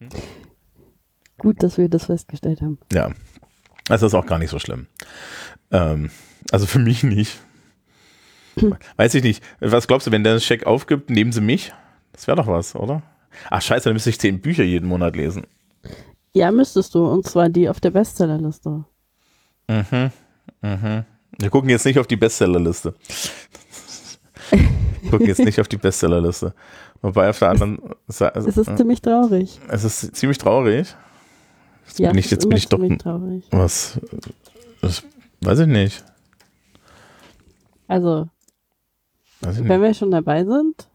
Gut, 1.38 1.64
dass 1.64 1.78
wir 1.78 1.88
das 1.88 2.06
festgestellt 2.06 2.62
haben. 2.62 2.78
Ja, 2.92 3.12
das 3.88 4.04
ist 4.04 4.14
auch 4.14 4.26
gar 4.26 4.40
nicht 4.40 4.50
so 4.50 4.60
schlimm. 4.60 4.88
Ähm, 5.72 6.10
also 6.52 6.66
für 6.66 6.80
mich 6.80 7.04
nicht. 7.04 7.40
Weiß 8.98 9.14
ich 9.14 9.24
nicht. 9.24 9.44
Was 9.60 9.88
glaubst 9.88 10.08
du, 10.08 10.12
wenn 10.12 10.24
der 10.24 10.40
Scheck 10.40 10.66
aufgibt, 10.66 11.10
nehmen 11.10 11.32
sie 11.32 11.42
mich? 11.42 11.74
Das 12.12 12.28
wäre 12.28 12.36
doch 12.36 12.48
was, 12.48 12.76
oder? 12.76 13.04
Ach 13.50 13.62
scheiße, 13.62 13.86
dann 13.86 13.94
müsste 13.94 14.10
ich 14.10 14.20
zehn 14.20 14.42
Bücher 14.42 14.64
jeden 14.64 14.88
Monat 14.88 15.16
lesen. 15.16 15.46
Ja, 16.34 16.52
müsstest 16.52 16.94
du. 16.96 17.06
Und 17.06 17.26
zwar 17.26 17.50
die 17.50 17.70
auf 17.70 17.80
der 17.80 17.92
Bestsellerliste. 17.92 18.86
Mhm. 19.68 20.12
Mhm. 20.62 21.06
Wir 21.38 21.50
gucken 21.50 21.70
jetzt 21.70 21.86
nicht 21.86 22.00
auf 22.00 22.08
die 22.08 22.18
Bestsellerliste. 22.18 22.94
Wir 25.02 25.12
gucken 25.12 25.28
jetzt 25.28 25.40
nicht 25.40 25.60
auf 25.60 25.68
die 25.68 25.78
Bestsellerliste. 25.78 26.54
Wobei 27.02 27.30
auf 27.30 27.40
der 27.40 27.50
anderen 27.50 27.80
Seite. 28.08 28.40
Es 28.40 28.58
ist 28.58 28.68
äh, 28.68 28.76
ziemlich 28.76 29.02
traurig. 29.02 29.60
Es 29.70 29.84
ist 29.84 30.16
ziemlich 30.16 30.38
traurig. 30.38 30.96
Jetzt 31.88 32.00
ja, 32.00 32.10
bin 32.10 32.20
ich, 32.20 32.30
jetzt 32.30 32.48
bin 32.48 32.58
ich 32.58 32.68
doch. 32.68 32.80
Traurig. 32.98 33.46
Was? 33.52 34.00
Das 34.82 35.04
weiß 35.42 35.60
ich 35.60 35.68
nicht. 35.68 36.04
Also, 37.88 38.28
wenn 39.42 39.64
nicht. 39.64 39.82
wir 39.82 39.94
schon 39.94 40.12
dabei 40.12 40.44
sind. 40.44 40.89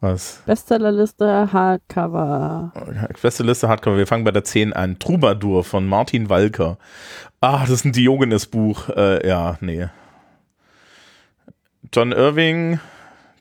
Was? 0.00 0.42
Bestsellerliste 0.46 1.52
Hardcover. 1.52 2.72
Bestsellerliste 3.20 3.68
Hardcover. 3.68 3.98
Wir 3.98 4.06
fangen 4.06 4.24
bei 4.24 4.30
der 4.30 4.44
10 4.44 4.72
an. 4.72 4.98
Troubadour 4.98 5.62
von 5.62 5.86
Martin 5.86 6.30
Walker. 6.30 6.78
Ah, 7.40 7.60
das 7.60 7.70
ist 7.70 7.84
ein 7.84 7.92
Diogenes-Buch. 7.92 8.88
Äh, 8.90 9.28
ja, 9.28 9.58
nee. 9.60 9.88
John 11.92 12.12
Irving, 12.12 12.80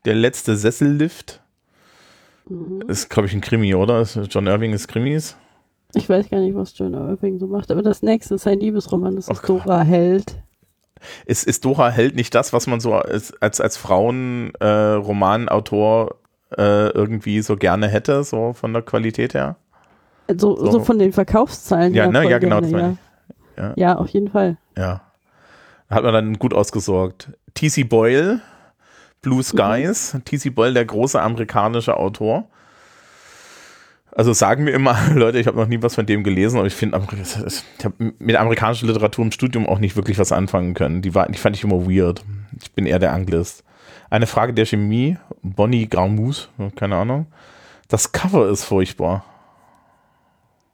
der 0.06 0.16
letzte 0.16 0.58
Sessellift. 0.58 1.40
Mhm. 2.50 2.82
Ist, 2.88 3.10
glaube 3.10 3.28
ich, 3.28 3.34
ein 3.34 3.42
Krimi, 3.42 3.76
oder? 3.76 4.02
John 4.02 4.48
Irving 4.48 4.74
ist 4.74 4.88
Krimis. 4.88 5.36
Ich 5.94 6.10
weiß 6.10 6.30
gar 6.30 6.40
nicht, 6.40 6.56
was 6.56 6.76
John 6.78 6.94
Irving 6.94 7.40
so 7.40 7.48
macht, 7.48 7.72
aber 7.72 7.82
das 7.82 8.04
nächste 8.04 8.36
ist 8.36 8.46
ein 8.48 8.60
Liebesroman, 8.60 9.16
das 9.16 9.28
ist 9.28 9.44
oh 9.44 9.48
Dora 9.48 9.82
Held. 9.82 10.40
Ist, 11.26 11.48
ist 11.48 11.66
Dora 11.66 11.90
Held 11.90 12.16
nicht 12.16 12.36
das, 12.36 12.54
was 12.54 12.68
man 12.68 12.80
so 12.80 12.94
als, 12.94 13.34
als, 13.42 13.60
als 13.62 13.78
Frauen-Romanautor 13.78 16.19
äh, 16.58 16.90
irgendwie 16.90 17.42
so 17.42 17.56
gerne 17.58 17.88
hätte, 17.88 18.24
so 18.24 18.54
von 18.54 18.74
der 18.74 18.82
Qualität 18.82 19.34
her? 19.34 19.56
So, 20.28 20.56
so, 20.56 20.72
so 20.72 20.80
von 20.82 21.00
den 21.00 21.12
Verkaufszahlen 21.12 21.94
ja, 21.94 22.08
ne? 22.08 22.30
ja, 22.30 22.38
genau. 22.38 22.62
Gerne, 22.62 22.98
ja. 23.58 23.64
Ja. 23.64 23.74
ja, 23.76 23.96
auf 23.98 24.10
jeden 24.10 24.30
Fall. 24.30 24.58
Ja. 24.78 25.02
Hat 25.90 26.04
man 26.04 26.14
dann 26.14 26.40
gut 26.40 26.54
ausgesorgt. 26.54 27.32
T.C. 27.56 27.84
Boyle, 27.84 28.42
Blue 29.22 29.44
Skies. 29.44 30.14
Mhm. 30.14 30.24
T.C. 30.24 30.50
Boyle, 30.52 30.74
der 30.74 30.86
große 30.86 31.20
amerikanische 31.20 31.98
Autor 31.98 32.48
also 34.20 34.34
sagen 34.34 34.66
mir 34.66 34.72
immer 34.72 34.98
Leute, 35.16 35.40
ich 35.40 35.48
habe 35.48 35.58
noch 35.58 35.68
nie 35.68 35.82
was 35.82 35.96
von 35.96 36.06
dem 36.06 36.24
gelesen, 36.24 36.58
aber 36.58 36.68
ich 36.68 36.74
finde, 36.74 37.00
ich 37.22 37.86
habe 37.86 38.14
mit 38.20 38.36
amerikanischer 38.36 38.88
Literatur 38.88 39.24
im 39.24 39.32
Studium 39.32 39.66
auch 39.68 39.80
nicht 39.80 39.96
wirklich 39.96 40.20
was 40.20 40.32
anfangen 40.32 40.74
können. 40.74 41.02
Die, 41.02 41.16
war, 41.16 41.28
die 41.28 41.38
fand 41.38 41.56
ich 41.56 41.64
immer 41.64 41.88
weird. 41.90 42.24
Ich 42.62 42.72
bin 42.74 42.86
eher 42.86 43.00
der 43.00 43.14
Anglist. 43.14 43.64
Eine 44.10 44.28
Frage 44.28 44.54
der 44.54 44.66
Chemie, 44.66 45.18
Bonnie 45.42 45.88
Gramus, 45.88 46.50
keine 46.76 46.96
Ahnung. 46.98 47.28
Das 47.88 48.12
Cover 48.12 48.50
ist 48.50 48.64
furchtbar. 48.64 49.26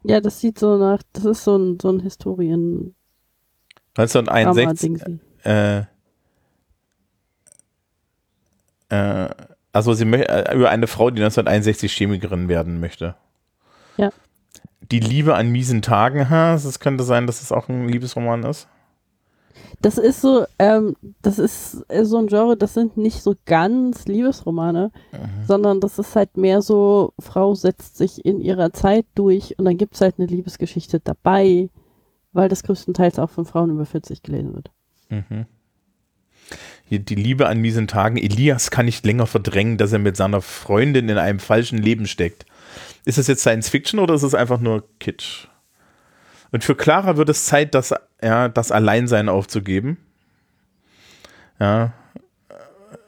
Ja, 0.03 0.21
das 0.21 0.39
sieht 0.39 0.59
so 0.59 0.77
nach, 0.77 1.01
das 1.13 1.25
ist 1.25 1.43
so 1.43 1.57
ein, 1.57 1.79
so 1.81 1.89
ein 1.89 1.99
Historien. 1.99 2.93
1961. 3.97 5.19
Äh, 5.43 5.83
äh, 8.89 9.29
also 9.71 9.93
sie 9.93 10.05
äh, 10.05 10.55
über 10.55 10.69
eine 10.69 10.87
Frau, 10.87 11.09
die 11.09 11.21
1961 11.21 11.91
Chemikerin 11.93 12.47
werden 12.49 12.79
möchte. 12.79 13.15
Ja. 13.97 14.11
Die 14.91 14.99
Liebe 14.99 15.35
an 15.35 15.49
miesen 15.51 15.81
Tagen, 15.81 16.19
es 16.53 16.79
könnte 16.79 17.03
sein, 17.03 17.25
dass 17.25 17.41
es 17.41 17.51
auch 17.51 17.67
ein 17.69 17.89
Liebesroman 17.89 18.43
ist. 18.43 18.67
Das 19.81 19.97
ist 19.97 20.21
so, 20.21 20.45
ähm, 20.59 20.95
das 21.21 21.39
ist 21.39 21.85
so 22.03 22.17
ein 22.17 22.27
Genre, 22.27 22.57
das 22.57 22.73
sind 22.73 22.97
nicht 22.97 23.21
so 23.21 23.35
ganz 23.45 24.05
Liebesromane, 24.05 24.91
mhm. 25.11 25.45
sondern 25.45 25.79
das 25.79 25.99
ist 25.99 26.15
halt 26.15 26.37
mehr 26.37 26.61
so, 26.61 27.13
Frau 27.19 27.55
setzt 27.55 27.97
sich 27.97 28.25
in 28.25 28.41
ihrer 28.41 28.73
Zeit 28.73 29.05
durch 29.15 29.57
und 29.59 29.65
dann 29.65 29.77
gibt 29.77 29.95
es 29.95 30.01
halt 30.01 30.15
eine 30.17 30.27
Liebesgeschichte 30.27 30.99
dabei, 30.99 31.69
weil 32.33 32.49
das 32.49 32.63
größtenteils 32.63 33.19
auch 33.19 33.29
von 33.29 33.45
Frauen 33.45 33.69
über 33.71 33.85
40 33.85 34.23
gelesen 34.23 34.55
wird. 34.55 34.71
Mhm. 35.09 35.45
Die 36.89 37.15
Liebe 37.15 37.47
an 37.47 37.59
miesen 37.59 37.87
Tagen. 37.87 38.17
Elias 38.17 38.69
kann 38.69 38.85
nicht 38.85 39.05
länger 39.05 39.25
verdrängen, 39.25 39.77
dass 39.77 39.91
er 39.91 39.99
mit 39.99 40.15
seiner 40.15 40.41
Freundin 40.41 41.09
in 41.09 41.17
einem 41.17 41.39
falschen 41.39 41.79
Leben 41.79 42.05
steckt. 42.05 42.45
Ist 43.05 43.17
es 43.17 43.27
jetzt 43.27 43.41
Science 43.41 43.69
Fiction 43.69 43.99
oder 43.99 44.13
ist 44.13 44.23
es 44.23 44.35
einfach 44.35 44.59
nur 44.59 44.83
Kitsch? 44.99 45.47
Und 46.55 46.63
für 46.63 46.73
Clara 46.73 47.17
wird 47.17 47.27
es 47.27 47.47
Zeit, 47.47 47.75
das, 47.75 47.93
ja, 48.23 48.47
das 48.47 48.71
Alleinsein 48.71 49.27
aufzugeben. 49.27 49.97
Ja. 51.59 51.91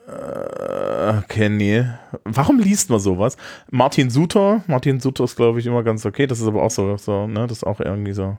Äh, 0.05 1.13
Okay, 1.23 1.47
nee. 1.47 1.85
Warum 2.25 2.59
liest 2.59 2.89
man 2.89 2.99
sowas? 2.99 3.37
Martin 3.71 4.09
Suter, 4.09 4.65
Martin 4.67 4.99
Suter 4.99 5.23
ist, 5.23 5.37
glaube 5.37 5.61
ich, 5.61 5.65
immer 5.65 5.81
ganz 5.81 6.05
okay. 6.05 6.27
Das 6.27 6.41
ist 6.41 6.47
aber 6.47 6.61
auch 6.61 6.71
so, 6.71 6.97
so, 6.97 7.25
ne, 7.25 7.47
das 7.47 7.59
ist 7.59 7.63
auch 7.63 7.79
irgendwie 7.79 8.11
so. 8.11 8.37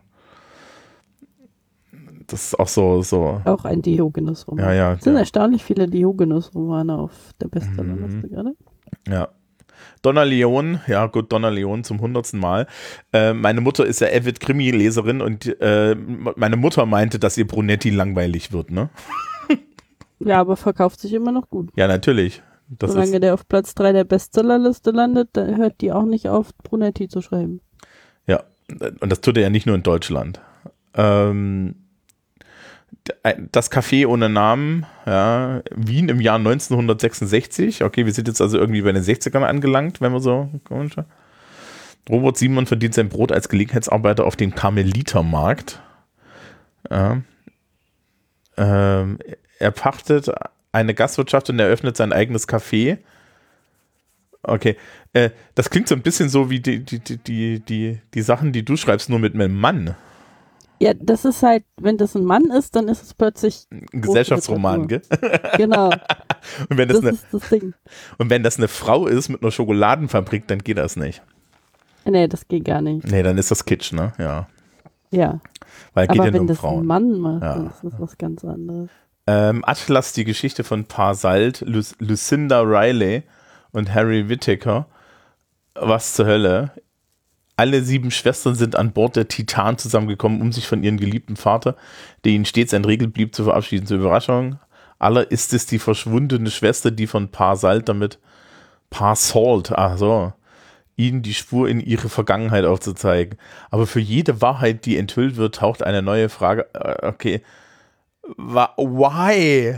Das 2.26 2.44
ist 2.48 2.60
auch 2.60 2.68
so, 2.68 3.00
so. 3.00 3.40
Auch 3.46 3.64
ein 3.64 3.80
Diogenes-Roman. 3.80 4.62
Ja, 4.62 4.72
ja. 4.74 4.92
Es 4.92 5.04
sind 5.04 5.14
ja. 5.14 5.20
erstaunlich 5.20 5.64
viele 5.64 5.88
Diogenes-Romane 5.88 6.98
auf 6.98 7.12
der 7.40 7.48
Bestsellerliste 7.48 8.26
Mhm. 8.26 8.30
gerade. 8.30 8.54
Ja. 9.08 9.28
Donna 10.02 10.22
Leon, 10.22 10.80
ja 10.86 11.06
gut, 11.06 11.32
Donna 11.32 11.48
Leon 11.48 11.84
zum 11.84 12.00
hundertsten 12.00 12.40
Mal. 12.40 12.66
Äh, 13.12 13.32
meine 13.32 13.60
Mutter 13.60 13.86
ist 13.86 14.00
ja 14.00 14.08
avid 14.08 14.40
Krimi-Leserin 14.40 15.20
und 15.20 15.46
äh, 15.60 15.94
meine 15.94 16.56
Mutter 16.56 16.86
meinte, 16.86 17.18
dass 17.18 17.36
ihr 17.38 17.46
Brunetti 17.46 17.90
langweilig 17.90 18.52
wird, 18.52 18.70
ne? 18.70 18.90
Ja, 20.20 20.40
aber 20.40 20.56
verkauft 20.56 21.00
sich 21.00 21.12
immer 21.12 21.32
noch 21.32 21.48
gut. 21.48 21.70
Ja, 21.76 21.86
natürlich. 21.86 22.42
Das 22.68 22.92
Solange 22.92 23.20
der 23.20 23.34
auf 23.34 23.48
Platz 23.48 23.74
3 23.74 23.92
der 23.92 24.04
Bestsellerliste 24.04 24.90
landet, 24.90 25.30
dann 25.32 25.56
hört 25.56 25.80
die 25.80 25.92
auch 25.92 26.04
nicht 26.04 26.28
auf, 26.28 26.56
Brunetti 26.58 27.08
zu 27.08 27.22
schreiben. 27.22 27.60
ja, 28.26 28.42
und 29.00 29.10
das 29.10 29.20
tut 29.20 29.36
er 29.36 29.44
ja 29.44 29.50
nicht 29.50 29.66
nur 29.66 29.76
in 29.76 29.82
Deutschland. 29.82 30.40
Ähm, 30.94 31.76
das 33.52 33.70
Café 33.70 34.06
ohne 34.06 34.28
Namen, 34.28 34.86
ja, 35.06 35.62
Wien 35.74 36.08
im 36.08 36.20
Jahr 36.20 36.36
1966. 36.36 37.84
Okay, 37.84 38.06
wir 38.06 38.12
sind 38.12 38.28
jetzt 38.28 38.40
also 38.40 38.58
irgendwie 38.58 38.82
bei 38.82 38.92
den 38.92 39.02
60ern 39.02 39.42
angelangt, 39.42 40.00
wenn 40.00 40.12
wir 40.12 40.20
so. 40.20 40.48
Robert 42.08 42.36
Simon 42.36 42.66
verdient 42.66 42.94
sein 42.94 43.08
Brot 43.08 43.32
als 43.32 43.48
Gelegenheitsarbeiter 43.48 44.24
auf 44.24 44.36
dem 44.36 44.54
Karmelitermarkt. 44.54 45.80
Ja. 46.90 47.22
Ähm, 48.56 49.18
er 49.58 49.70
pachtet 49.70 50.30
eine 50.72 50.94
Gastwirtschaft 50.94 51.50
und 51.50 51.58
eröffnet 51.58 51.96
sein 51.96 52.12
eigenes 52.12 52.48
Café. 52.48 52.98
Okay, 54.42 54.76
äh, 55.12 55.30
das 55.54 55.70
klingt 55.70 55.88
so 55.88 55.94
ein 55.94 56.02
bisschen 56.02 56.28
so 56.28 56.48
wie 56.48 56.60
die, 56.60 56.84
die, 56.84 57.00
die, 57.00 57.60
die, 57.60 58.00
die, 58.14 58.22
Sachen, 58.22 58.52
die 58.52 58.64
du 58.64 58.76
schreibst, 58.76 59.10
nur 59.10 59.18
mit 59.18 59.34
einem 59.34 59.58
Mann. 59.58 59.96
Ja, 60.80 60.94
das 60.94 61.24
ist 61.24 61.42
halt, 61.42 61.64
wenn 61.80 61.96
das 61.96 62.14
ein 62.14 62.24
Mann 62.24 62.50
ist, 62.50 62.76
dann 62.76 62.88
ist 62.88 63.02
es 63.02 63.14
plötzlich, 63.14 63.66
Ein 63.70 64.00
Gesellschaftsroman, 64.00 64.86
gell? 64.86 65.02
genau, 65.56 65.90
Und 66.70 66.78
wenn 66.78 66.88
das, 66.88 67.00
das 67.00 67.08
eine, 67.10 67.18
das 67.32 67.52
und 68.18 68.30
wenn 68.30 68.42
das 68.42 68.58
eine 68.58 68.68
Frau 68.68 69.06
ist 69.06 69.28
mit 69.28 69.42
einer 69.42 69.50
Schokoladenfabrik, 69.50 70.46
dann 70.46 70.58
geht 70.60 70.78
das 70.78 70.96
nicht. 70.96 71.22
Nee, 72.04 72.28
das 72.28 72.46
geht 72.48 72.64
gar 72.64 72.80
nicht. 72.80 73.06
Nee, 73.10 73.22
dann 73.22 73.36
ist 73.38 73.50
das 73.50 73.64
Kitsch, 73.64 73.92
ne? 73.92 74.12
Ja. 74.18 74.46
Ja, 75.10 75.40
Weil 75.94 76.06
geht 76.06 76.18
aber 76.20 76.26
ja 76.26 76.30
nur 76.30 76.34
wenn 76.34 76.40
um 76.42 76.46
das 76.46 76.58
ein 76.58 76.60
Frauen. 76.60 76.86
Mann 76.86 77.18
macht, 77.18 77.42
Ja. 77.42 77.54
dann 77.56 77.66
ist 77.68 77.82
das 77.82 77.92
was 77.98 78.16
ganz 78.18 78.44
anderes. 78.44 78.88
Ähm, 79.26 79.62
Atlas, 79.66 80.12
die 80.12 80.24
Geschichte 80.24 80.64
von 80.64 80.84
Parsalt, 80.84 81.62
Lu 81.66 81.82
Lucinda 81.98 82.60
Riley 82.62 83.24
und 83.72 83.92
Harry 83.94 84.28
Whittaker. 84.28 84.86
Was 85.74 86.14
zur 86.14 86.26
Hölle? 86.26 86.70
Alle 87.58 87.82
sieben 87.82 88.12
Schwestern 88.12 88.54
sind 88.54 88.76
an 88.76 88.92
Bord 88.92 89.16
der 89.16 89.26
Titan 89.26 89.78
zusammengekommen, 89.78 90.40
um 90.40 90.52
sich 90.52 90.68
von 90.68 90.84
ihrem 90.84 90.96
geliebten 90.96 91.34
Vater, 91.34 91.74
der 92.22 92.30
ihnen 92.30 92.44
stets 92.44 92.72
ein 92.72 92.84
Regel 92.84 93.08
blieb, 93.08 93.34
zu 93.34 93.42
verabschieden. 93.42 93.84
Zur 93.84 93.98
Überraschung 93.98 94.60
aller 95.00 95.28
ist 95.28 95.52
es 95.52 95.66
die 95.66 95.80
verschwundene 95.80 96.52
Schwester, 96.52 96.92
die 96.92 97.08
von 97.08 97.32
Parsalt 97.32 97.88
damit 97.88 98.20
Parsalt, 98.90 99.72
ach 99.72 99.98
so, 99.98 100.32
ihnen 100.94 101.22
die 101.22 101.34
Spur 101.34 101.68
in 101.68 101.80
ihre 101.80 102.08
Vergangenheit 102.08 102.64
aufzuzeigen. 102.64 103.36
Aber 103.72 103.88
für 103.88 103.98
jede 103.98 104.40
Wahrheit, 104.40 104.86
die 104.86 104.96
enthüllt 104.96 105.36
wird, 105.36 105.56
taucht 105.56 105.82
eine 105.82 106.00
neue 106.00 106.28
Frage. 106.28 106.68
Äh, 106.74 107.08
okay. 107.08 107.42
Why? 108.36 109.76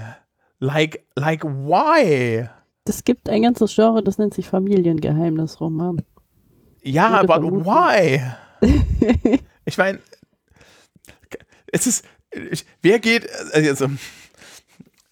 Like, 0.59 1.07
like, 1.17 1.45
why? 1.45 2.47
Es 2.85 3.05
gibt 3.05 3.31
ein 3.31 3.41
ganzes 3.41 3.75
Genre, 3.75 4.03
das 4.03 4.19
nennt 4.19 4.35
sich 4.35 4.49
Familiengeheimnisroman. 4.49 6.03
Ja, 6.83 7.09
aber 7.09 7.43
why? 7.43 8.23
ich 9.65 9.79
meine, 9.79 10.01
es 11.73 11.87
ist, 11.87 12.05
ich, 12.31 12.65
wer 12.83 12.99
geht, 12.99 13.29
also, 13.53 13.91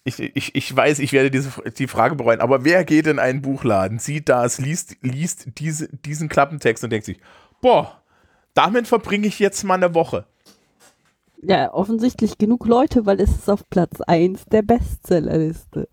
ich, 0.03 0.19
ich, 0.19 0.55
ich 0.55 0.75
weiß, 0.75 0.99
ich 0.99 1.13
werde 1.13 1.31
diese, 1.31 1.51
die 1.77 1.87
Frage 1.87 2.15
bereuen, 2.15 2.41
aber 2.41 2.63
wer 2.65 2.83
geht 2.83 3.07
in 3.07 3.19
einen 3.19 3.41
Buchladen, 3.41 3.99
sieht 3.99 4.29
das, 4.29 4.59
liest, 4.59 4.97
liest 5.01 5.47
diese, 5.59 5.89
diesen 5.89 6.29
Klappentext 6.29 6.83
und 6.83 6.89
denkt 6.89 7.05
sich, 7.05 7.19
boah, 7.61 8.01
damit 8.53 8.87
verbringe 8.87 9.27
ich 9.27 9.39
jetzt 9.39 9.63
mal 9.63 9.75
eine 9.75 9.93
Woche. 9.93 10.25
Ja, 11.41 11.73
offensichtlich 11.73 12.37
genug 12.37 12.65
Leute, 12.65 13.05
weil 13.05 13.21
es 13.21 13.29
ist 13.29 13.49
auf 13.49 13.69
Platz 13.69 14.01
1 14.01 14.45
der 14.45 14.61
Bestsellerliste. 14.61 15.87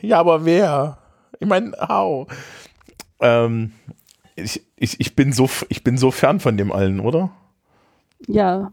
Ja, 0.00 0.18
aber 0.20 0.44
wer? 0.44 0.98
Ich 1.40 1.46
meine, 1.46 1.72
how? 1.88 2.26
Ähm, 3.20 3.72
ich, 4.34 4.62
ich, 4.76 5.00
ich, 5.00 5.16
bin 5.16 5.32
so, 5.32 5.48
ich 5.68 5.82
bin 5.84 5.96
so 5.96 6.10
fern 6.10 6.40
von 6.40 6.56
dem 6.56 6.70
allen, 6.72 7.00
oder? 7.00 7.30
Ja, 8.26 8.72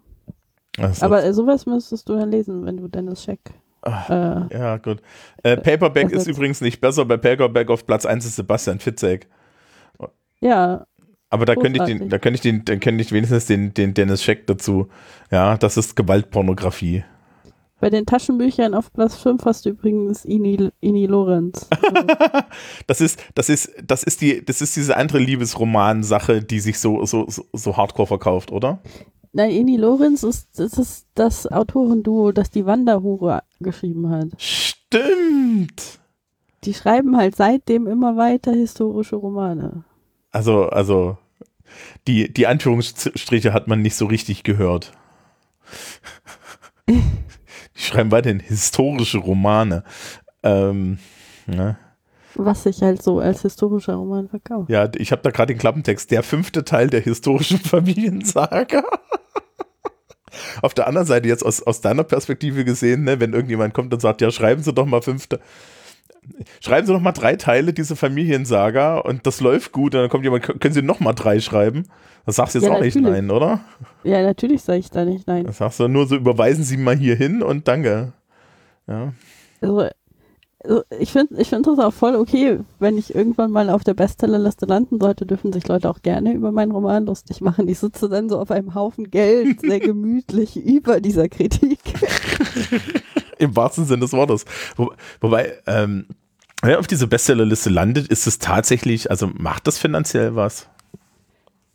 ist- 0.78 1.04
aber 1.04 1.24
äh, 1.24 1.34
sowas 1.34 1.66
müsstest 1.66 2.10
du 2.10 2.18
ja 2.18 2.26
lesen, 2.26 2.66
wenn 2.66 2.78
du 2.78 2.88
Dennis 2.88 3.24
Scheck. 3.24 3.40
Ach, 3.82 4.10
Äh, 4.10 4.58
Ja, 4.58 4.78
gut. 4.78 5.02
Äh, 5.44 5.58
Paperback 5.58 6.10
ist 6.12 6.28
übrigens 6.28 6.62
nicht 6.62 6.80
besser. 6.82 7.06
Bei 7.06 7.18
Paperback 7.18 7.70
auf 7.70 7.86
Platz 7.86 8.06
1 8.06 8.26
ist 8.26 8.36
Sebastian 8.38 8.80
Fitzek. 8.80 9.28
ja, 10.40 10.86
Aber 11.30 11.46
da 11.46 11.56
könnte 11.56 11.80
ich 11.80 11.86
den, 11.86 12.10
da 12.10 12.18
könnte 12.20 12.36
ich 12.36 12.42
den, 12.42 12.64
dann 12.66 12.80
könnte 12.80 13.02
ich 13.02 13.12
wenigstens 13.12 13.46
den, 13.46 13.74
den 13.74 13.94
Dennis 13.94 14.24
Scheck 14.24 14.48
dazu. 14.48 14.88
Ja, 15.32 15.58
das 15.58 15.78
ist 15.78 15.96
Gewaltpornografie. 15.96 17.04
Bei 17.84 17.90
den 17.90 18.06
Taschenbüchern 18.06 18.76
auf 18.76 18.94
Platz 18.94 19.18
5 19.18 19.44
hast 19.44 19.66
du 19.66 19.72
übrigens 19.72 20.24
Ini, 20.24 20.72
Ini 20.80 21.06
Lorenz. 21.06 21.68
Das 22.88 23.02
ist, 23.02 23.20
das 23.36 23.50
ist, 23.50 23.74
das 23.86 24.04
ist 24.04 24.22
die, 24.22 24.46
das 24.46 24.62
ist 24.62 24.76
diese 24.78 24.96
andere 24.96 25.20
Liebesroman-Sache, 25.20 26.42
die 26.42 26.62
sich 26.62 26.80
so, 26.80 27.06
so, 27.06 27.26
so, 27.28 27.44
so 27.52 27.76
hardcore 27.76 28.08
verkauft, 28.08 28.54
oder? 28.54 28.80
nein, 29.34 29.52
Ini 29.52 29.76
Lorenz 29.76 30.24
ist 30.24 30.48
das, 30.58 30.78
ist 30.78 31.08
das 31.16 31.52
Autorenduo, 31.52 32.32
das 32.32 32.52
die 32.52 32.66
Wanderhure 32.66 33.44
geschrieben 33.60 34.10
hat. 34.10 34.30
Stimmt. 34.38 36.00
Die 36.64 36.74
schreiben 36.74 37.18
halt 37.18 37.36
seitdem 37.36 37.88
immer 37.88 38.16
weiter 38.16 38.54
historische 38.54 39.18
Romane. 39.18 39.84
Also, 40.32 40.70
also, 40.70 41.18
die, 42.08 42.32
die 42.32 42.48
Anführungsstriche 42.48 43.52
hat 43.52 43.68
man 43.68 43.82
nicht 43.82 43.96
so 43.96 44.06
richtig 44.06 44.44
gehört. 44.44 44.94
Die 47.78 47.82
schreiben 47.82 48.12
weiterhin 48.12 48.40
historische 48.40 49.18
Romane. 49.18 49.84
Ähm, 50.44 51.00
ne? 51.48 51.78
Was 52.36 52.64
sich 52.64 52.82
halt 52.82 53.02
so 53.02 53.20
als 53.20 53.42
historischer 53.44 53.94
Roman 53.96 54.28
verkauft. 54.28 54.70
Ja, 54.70 54.90
ich 54.96 55.12
habe 55.12 55.22
da 55.22 55.30
gerade 55.30 55.54
den 55.54 55.60
Klappentext. 55.60 56.10
Der 56.12 56.24
fünfte 56.24 56.66
Teil 56.66 56.90
der 56.90 57.02
historischen 57.02 57.60
Familiensaga. 57.64 58.84
Auf 60.62 60.74
der 60.74 60.88
anderen 60.88 61.06
Seite, 61.06 61.28
jetzt 61.28 61.46
aus, 61.46 61.62
aus 61.62 61.82
deiner 61.82 62.04
Perspektive 62.04 62.66
gesehen, 62.66 63.04
ne, 63.04 63.20
wenn 63.20 63.34
irgendjemand 63.34 63.74
kommt 63.74 63.94
und 63.94 64.00
sagt, 64.00 64.22
ja, 64.22 64.32
schreiben 64.32 64.64
Sie 64.64 64.74
doch 64.74 64.86
mal 64.86 65.02
fünfte. 65.02 65.40
Schreiben 66.60 66.88
Sie 66.88 66.94
doch 66.94 67.02
mal 67.02 67.12
drei 67.12 67.36
Teile 67.36 67.74
dieser 67.74 67.96
Familiensaga 67.96 68.98
und 68.98 69.28
das 69.28 69.42
läuft 69.42 69.72
gut. 69.72 69.94
Und 69.94 70.02
dann 70.02 70.10
kommt 70.10 70.24
jemand, 70.24 70.60
können 70.60 70.74
Sie 70.74 70.82
noch 70.82 71.00
mal 71.00 71.14
drei 71.14 71.40
schreiben? 71.40 71.84
Das 72.26 72.38
sagst 72.38 72.56
du 72.56 72.60
jetzt 72.60 72.68
Ja, 72.68 72.74
auch 72.76 72.82
nicht 72.82 72.96
natürlich. 72.96 73.22
nein, 73.22 73.32
oder? 73.32 73.60
Ja, 74.04 74.22
natürlich 74.22 74.62
sage 74.62 74.80
ich 74.80 74.90
da 74.90 75.04
nicht 75.06 75.28
nein. 75.28 75.46
Das 75.46 75.58
sagst 75.58 75.80
du 75.80 75.88
nur 75.88 76.08
so, 76.08 76.16
überweisen 76.16 76.64
Sie 76.64 76.78
mal 76.78 76.96
hier 76.96 77.16
hin 77.16 77.42
und 77.44 77.68
danke. 77.68 78.14
Ja. 78.88 79.14
Also, 79.62 79.90
also 80.64 80.84
ich 80.98 81.12
finde 81.12 81.42
ich 81.42 81.50
find 81.50 81.68
das 81.68 81.80
auch 81.80 81.92
voll 81.94 82.16
okay, 82.16 82.60
wenn 82.80 82.98
ich 82.98 83.14
irgendwann 83.14 83.52
mal 83.52 83.70
auf 83.70 83.84
der 83.84 83.94
Bestsellerliste 83.94 84.66
landen 84.66 85.00
sollte, 85.02 85.26
dürfen 85.26 85.52
sich 85.52 85.68
Leute 85.68 85.90
auch 85.90 86.02
gerne 86.02 86.32
über 86.34 86.54
meinen 86.54 86.72
Roman 86.72 87.06
lustig 87.06 87.42
machen. 87.42 87.68
Ich 87.68 87.80
sitze 87.80 88.08
dann 88.08 88.30
so 88.30 88.40
auf 88.40 88.52
einem 88.52 88.74
Haufen 88.74 89.12
Geld, 89.12 89.60
sehr 89.62 89.82
gemütlich 89.82 90.56
über 90.56 91.02
dieser 91.02 91.28
Kritik. 91.28 91.80
Im 93.38 93.56
wahrsten 93.56 93.86
Sinne 93.86 94.02
des 94.02 94.14
Wortes. 94.14 94.46
Wo, 94.78 94.94
wobei, 95.20 95.54
ähm, 95.68 96.08
wer 96.62 96.80
auf 96.80 96.88
diese 96.88 97.08
Bestsellerliste 97.08 97.70
landet, 97.70 98.08
ist 98.08 98.28
es 98.28 98.40
tatsächlich, 98.40 99.12
also 99.12 99.28
macht 99.28 99.68
das 99.68 99.78
finanziell 99.78 100.36
was? 100.38 100.70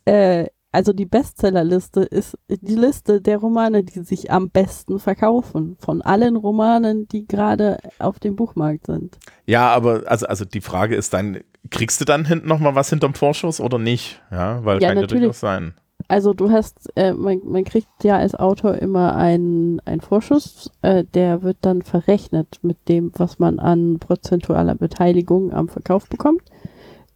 Äh, 0.09 0.47
also 0.71 0.93
die 0.93 1.05
Bestsellerliste 1.05 2.01
ist 2.01 2.37
die 2.47 2.75
Liste 2.75 3.21
der 3.21 3.37
Romane, 3.39 3.83
die 3.83 4.01
sich 4.01 4.29
am 4.31 4.51
besten 4.51 4.99
verkaufen. 4.99 5.77
Von 5.79 6.03
allen 6.03 6.35
Romanen, 6.35 7.07
die 7.07 7.25
gerade 7.25 7.79
auf 7.97 8.19
dem 8.19 8.35
Buchmarkt 8.35 8.85
sind. 8.85 9.17
Ja, 9.47 9.69
aber 9.69 10.03
also, 10.05 10.27
also 10.27 10.45
die 10.45 10.61
Frage 10.61 10.95
ist 10.95 11.13
dann, 11.13 11.39
kriegst 11.71 11.99
du 12.01 12.05
dann 12.05 12.25
hinten 12.25 12.47
noch 12.47 12.59
mal 12.59 12.75
was 12.75 12.89
hinterm 12.91 13.15
Vorschuss 13.15 13.59
oder 13.59 13.79
nicht? 13.79 14.21
Ja, 14.29 14.63
weil 14.63 14.79
Ja, 14.79 14.89
kann 14.89 14.97
ja 14.97 15.01
natürlich. 15.01 15.23
durchaus 15.23 15.39
sein. 15.39 15.73
Also 16.07 16.33
du 16.33 16.51
hast, 16.51 16.91
äh, 16.95 17.13
man, 17.13 17.41
man 17.45 17.63
kriegt 17.63 18.03
ja 18.03 18.17
als 18.17 18.35
Autor 18.35 18.75
immer 18.75 19.15
einen, 19.15 19.79
einen 19.85 20.01
Vorschuss, 20.01 20.71
äh, 20.83 21.03
der 21.03 21.41
wird 21.41 21.57
dann 21.61 21.81
verrechnet 21.81 22.59
mit 22.61 22.87
dem, 22.87 23.11
was 23.15 23.39
man 23.39 23.59
an 23.59 23.97
prozentualer 23.99 24.75
Beteiligung 24.75 25.51
am 25.51 25.67
Verkauf 25.67 26.07
bekommt. 26.07 26.43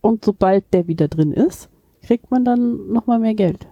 Und 0.02 0.26
sobald 0.26 0.74
der 0.74 0.88
wieder 0.88 1.08
drin 1.08 1.32
ist, 1.32 1.70
kriegt 2.04 2.30
man 2.32 2.46
dann 2.46 2.92
nochmal 2.92 3.20
mehr 3.20 3.34
Geld. 3.34 3.68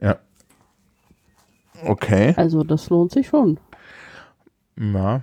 Ja. 0.00 0.18
Okay. 1.84 2.34
Also 2.36 2.64
das 2.64 2.90
lohnt 2.90 3.12
sich 3.12 3.28
schon. 3.28 3.58
Ja. 4.76 5.22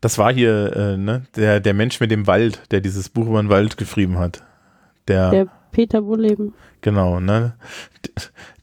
Das 0.00 0.18
war 0.18 0.32
hier, 0.32 0.74
äh, 0.74 0.96
ne, 0.96 1.22
der, 1.36 1.60
der 1.60 1.74
Mensch 1.74 2.00
mit 2.00 2.10
dem 2.10 2.26
Wald, 2.26 2.62
der 2.70 2.80
dieses 2.80 3.08
Buch 3.08 3.26
über 3.26 3.42
den 3.42 3.50
Wald 3.50 3.76
geschrieben 3.76 4.18
hat. 4.18 4.42
Der, 5.06 5.30
der 5.30 5.46
Peter 5.70 6.04
Wohleben. 6.04 6.54
Genau, 6.80 7.20
ne? 7.20 7.54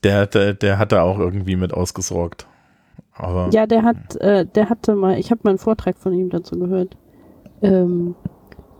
Der, 0.04 0.26
der, 0.26 0.54
der 0.54 0.78
hat 0.78 0.92
da 0.92 1.02
auch 1.04 1.20
irgendwie 1.20 1.56
mit 1.56 1.74
ausgesorgt. 1.74 2.48
Aber, 3.14 3.50
ja, 3.52 3.66
der 3.66 3.84
hat, 3.84 4.16
äh, 4.18 4.46
der 4.46 4.70
hatte 4.70 4.96
mal, 4.96 5.18
ich 5.18 5.32
habe 5.32 5.42
mal 5.44 5.52
einen 5.52 5.60
Vortrag 5.60 5.98
von 5.98 6.14
ihm 6.14 6.30
dazu 6.30 6.58
gehört. 6.58 6.98
Ähm, 7.62 8.16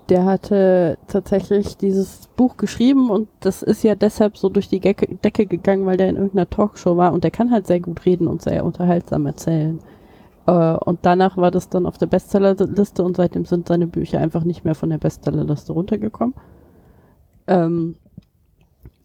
der 0.10 0.26
hatte 0.26 0.98
tatsächlich 1.08 1.78
dieses 1.78 2.28
Buch 2.36 2.58
geschrieben 2.58 3.10
und 3.10 3.28
das 3.42 3.62
ist 3.62 3.84
ja 3.84 3.96
deshalb 3.96 4.38
so 4.38 4.50
durch 4.50 4.70
die 4.70 4.80
Decke, 4.80 5.46
gegangen, 5.46 5.86
weil 5.86 5.98
der 5.98 6.10
in 6.10 6.16
irgendeiner 6.16 6.50
Talkshow 6.50 6.98
war 6.98 7.14
und 7.14 7.24
der 7.24 7.32
kann 7.32 7.52
halt 7.52 7.68
sehr 7.68 7.80
gut 7.80 8.06
reden 8.06 8.28
und 8.28 8.42
sehr 8.42 8.64
unterhaltsam 8.64 9.26
erzählen. 9.26 9.80
Äh, 10.46 10.52
und 10.52 11.00
danach 11.02 11.38
war 11.38 11.52
das 11.52 11.70
dann 11.70 11.86
auf 11.86 11.98
der 11.98 12.08
Bestsellerliste 12.08 13.04
und 13.04 13.18
seitdem 13.18 13.46
sind 13.46 13.68
seine 13.68 13.88
Bücher 13.88 14.20
einfach 14.20 14.44
nicht 14.44 14.66
mehr 14.66 14.76
von 14.76 14.90
der 14.90 14.98
Bestsellerliste 14.98 15.74
runtergekommen. 15.74 16.34
Ähm, 17.48 17.96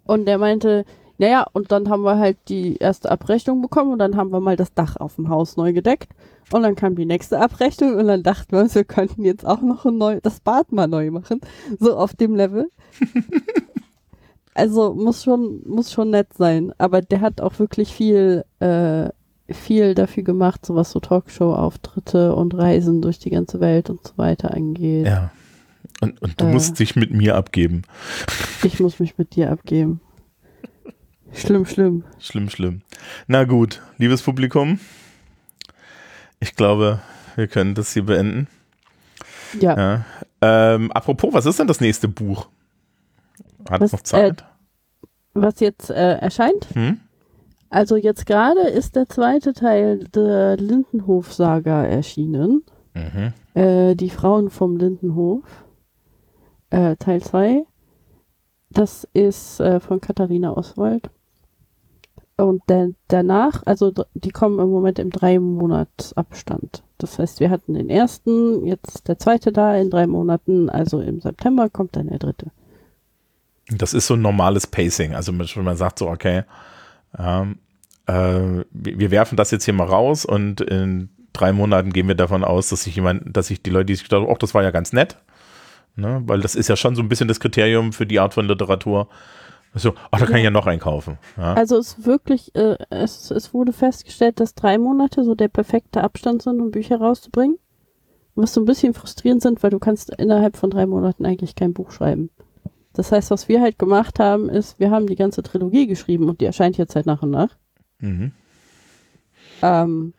und 0.04 0.26
der 0.26 0.38
meinte, 0.38 0.84
naja, 1.22 1.46
und 1.52 1.70
dann 1.70 1.88
haben 1.88 2.02
wir 2.02 2.18
halt 2.18 2.36
die 2.48 2.78
erste 2.78 3.08
Abrechnung 3.08 3.62
bekommen 3.62 3.92
und 3.92 4.00
dann 4.00 4.16
haben 4.16 4.32
wir 4.32 4.40
mal 4.40 4.56
das 4.56 4.74
Dach 4.74 4.96
auf 4.96 5.14
dem 5.14 5.28
Haus 5.28 5.56
neu 5.56 5.72
gedeckt. 5.72 6.08
Und 6.50 6.64
dann 6.64 6.74
kam 6.74 6.96
die 6.96 7.06
nächste 7.06 7.38
Abrechnung 7.38 7.94
und 7.94 8.08
dann 8.08 8.24
dachten 8.24 8.50
wir 8.50 8.58
uns, 8.58 8.74
wir 8.74 8.82
könnten 8.82 9.24
jetzt 9.24 9.46
auch 9.46 9.62
noch 9.62 9.86
ein 9.86 9.98
neu, 9.98 10.18
das 10.20 10.40
Bad 10.40 10.72
mal 10.72 10.88
neu 10.88 11.12
machen. 11.12 11.40
So 11.78 11.96
auf 11.96 12.14
dem 12.14 12.34
Level. 12.34 12.72
also 14.54 14.94
muss 14.94 15.22
schon, 15.22 15.62
muss 15.64 15.92
schon 15.92 16.10
nett 16.10 16.34
sein. 16.36 16.72
Aber 16.78 17.02
der 17.02 17.20
hat 17.20 17.40
auch 17.40 17.56
wirklich 17.60 17.94
viel, 17.94 18.44
äh, 18.58 19.10
viel 19.48 19.94
dafür 19.94 20.24
gemacht, 20.24 20.66
so 20.66 20.74
was 20.74 20.90
so 20.90 20.98
Talkshow-Auftritte 20.98 22.34
und 22.34 22.52
Reisen 22.54 23.00
durch 23.00 23.20
die 23.20 23.30
ganze 23.30 23.60
Welt 23.60 23.90
und 23.90 24.04
so 24.04 24.14
weiter 24.16 24.52
angeht. 24.52 25.06
Ja. 25.06 25.30
Und, 26.00 26.20
und 26.20 26.40
du 26.40 26.46
äh, 26.46 26.52
musst 26.52 26.80
dich 26.80 26.96
mit 26.96 27.12
mir 27.12 27.36
abgeben. 27.36 27.82
Ich 28.64 28.80
muss 28.80 28.98
mich 28.98 29.18
mit 29.18 29.36
dir 29.36 29.52
abgeben. 29.52 30.00
Schlimm, 31.34 31.66
schlimm. 31.66 32.04
Schlimm, 32.18 32.50
schlimm. 32.50 32.82
Na 33.26 33.44
gut, 33.44 33.80
liebes 33.98 34.22
Publikum, 34.22 34.78
ich 36.40 36.54
glaube, 36.56 37.00
wir 37.36 37.48
können 37.48 37.74
das 37.74 37.92
hier 37.92 38.04
beenden. 38.04 38.48
Ja. 39.60 39.76
ja. 39.76 40.04
Ähm, 40.40 40.90
apropos, 40.92 41.32
was 41.32 41.46
ist 41.46 41.58
denn 41.58 41.66
das 41.66 41.80
nächste 41.80 42.08
Buch? 42.08 42.48
Hat 43.70 43.80
was, 43.80 43.92
noch 43.92 44.00
Zeit? 44.00 44.40
Äh, 44.40 45.06
was 45.34 45.60
jetzt 45.60 45.90
äh, 45.90 46.14
erscheint? 46.18 46.66
Hm? 46.74 47.00
Also 47.70 47.96
jetzt 47.96 48.26
gerade 48.26 48.60
ist 48.68 48.96
der 48.96 49.08
zweite 49.08 49.54
Teil 49.54 50.00
der 50.14 50.56
Lindenhof-Saga 50.56 51.84
erschienen. 51.84 52.64
Mhm. 52.94 53.32
Äh, 53.54 53.94
die 53.94 54.10
Frauen 54.10 54.50
vom 54.50 54.76
Lindenhof. 54.76 55.44
Äh, 56.70 56.96
Teil 56.96 57.22
2. 57.22 57.64
Das 58.70 59.08
ist 59.12 59.60
äh, 59.60 59.80
von 59.80 60.00
Katharina 60.00 60.56
Oswald. 60.56 61.10
Und 62.36 62.62
der, 62.68 62.90
danach, 63.08 63.62
also 63.66 63.92
die 64.14 64.30
kommen 64.30 64.58
im 64.58 64.70
Moment 64.70 64.98
im 64.98 65.10
drei 65.10 65.38
Monats 65.38 66.16
Abstand. 66.16 66.82
Das 66.98 67.18
heißt, 67.18 67.40
wir 67.40 67.50
hatten 67.50 67.74
den 67.74 67.90
ersten, 67.90 68.66
jetzt 68.66 69.08
der 69.08 69.18
zweite 69.18 69.52
da 69.52 69.76
in 69.76 69.90
drei 69.90 70.06
Monaten, 70.06 70.70
also 70.70 71.00
im 71.00 71.20
September 71.20 71.68
kommt 71.68 71.96
dann 71.96 72.08
der 72.08 72.18
dritte. 72.18 72.50
Das 73.68 73.94
ist 73.94 74.06
so 74.06 74.14
ein 74.14 74.22
normales 74.22 74.66
Pacing. 74.66 75.14
Also 75.14 75.32
wenn 75.36 75.64
man 75.64 75.76
sagt 75.76 75.98
so, 75.98 76.08
okay, 76.08 76.44
ähm, 77.18 77.58
äh, 78.06 78.64
wir 78.70 79.10
werfen 79.10 79.36
das 79.36 79.50
jetzt 79.50 79.64
hier 79.64 79.74
mal 79.74 79.86
raus 79.86 80.24
und 80.24 80.60
in 80.60 81.10
drei 81.32 81.52
Monaten 81.52 81.92
gehen 81.92 82.08
wir 82.08 82.14
davon 82.14 82.44
aus, 82.44 82.68
dass 82.68 82.84
sich 82.84 82.96
jemand, 82.96 83.36
dass 83.36 83.48
sich 83.48 83.62
die 83.62 83.70
Leute, 83.70 83.86
die 83.86 83.94
sich 83.94 84.04
gedacht, 84.04 84.26
oh, 84.26 84.36
das 84.38 84.54
war 84.54 84.62
ja 84.62 84.70
ganz 84.70 84.92
nett, 84.92 85.16
ne? 85.96 86.22
weil 86.26 86.40
das 86.40 86.54
ist 86.54 86.68
ja 86.68 86.76
schon 86.76 86.94
so 86.94 87.02
ein 87.02 87.08
bisschen 87.08 87.28
das 87.28 87.40
Kriterium 87.40 87.92
für 87.92 88.06
die 88.06 88.20
Art 88.20 88.34
von 88.34 88.46
Literatur, 88.46 89.08
so, 89.74 89.94
ach, 90.10 90.20
da 90.20 90.26
kann 90.26 90.34
ja. 90.34 90.38
ich 90.38 90.44
ja 90.44 90.50
noch 90.50 90.66
einkaufen. 90.66 91.18
Ja. 91.36 91.54
Also 91.54 91.78
es 91.78 92.04
wirklich, 92.04 92.54
äh, 92.54 92.76
es, 92.90 93.30
es 93.30 93.54
wurde 93.54 93.72
festgestellt, 93.72 94.38
dass 94.40 94.54
drei 94.54 94.76
Monate 94.78 95.24
so 95.24 95.34
der 95.34 95.48
perfekte 95.48 96.02
Abstand 96.02 96.42
sind, 96.42 96.60
um 96.60 96.70
Bücher 96.70 97.00
rauszubringen. 97.00 97.58
Was 98.34 98.54
so 98.54 98.60
ein 98.60 98.66
bisschen 98.66 98.94
frustrierend 98.94 99.42
sind, 99.42 99.62
weil 99.62 99.70
du 99.70 99.78
kannst 99.78 100.10
innerhalb 100.14 100.56
von 100.56 100.70
drei 100.70 100.86
Monaten 100.86 101.26
eigentlich 101.26 101.54
kein 101.54 101.74
Buch 101.74 101.90
schreiben. 101.90 102.30
Das 102.94 103.12
heißt, 103.12 103.30
was 103.30 103.48
wir 103.48 103.60
halt 103.60 103.78
gemacht 103.78 104.18
haben, 104.18 104.48
ist, 104.48 104.78
wir 104.78 104.90
haben 104.90 105.06
die 105.06 105.16
ganze 105.16 105.42
Trilogie 105.42 105.86
geschrieben 105.86 106.28
und 106.28 106.40
die 106.40 106.46
erscheint 106.46 106.76
jetzt 106.76 106.94
halt 106.94 107.06
nach 107.06 107.22
und 107.22 107.30
nach. 107.30 107.56
Mhm. 107.98 108.32
Ähm, 109.62 110.14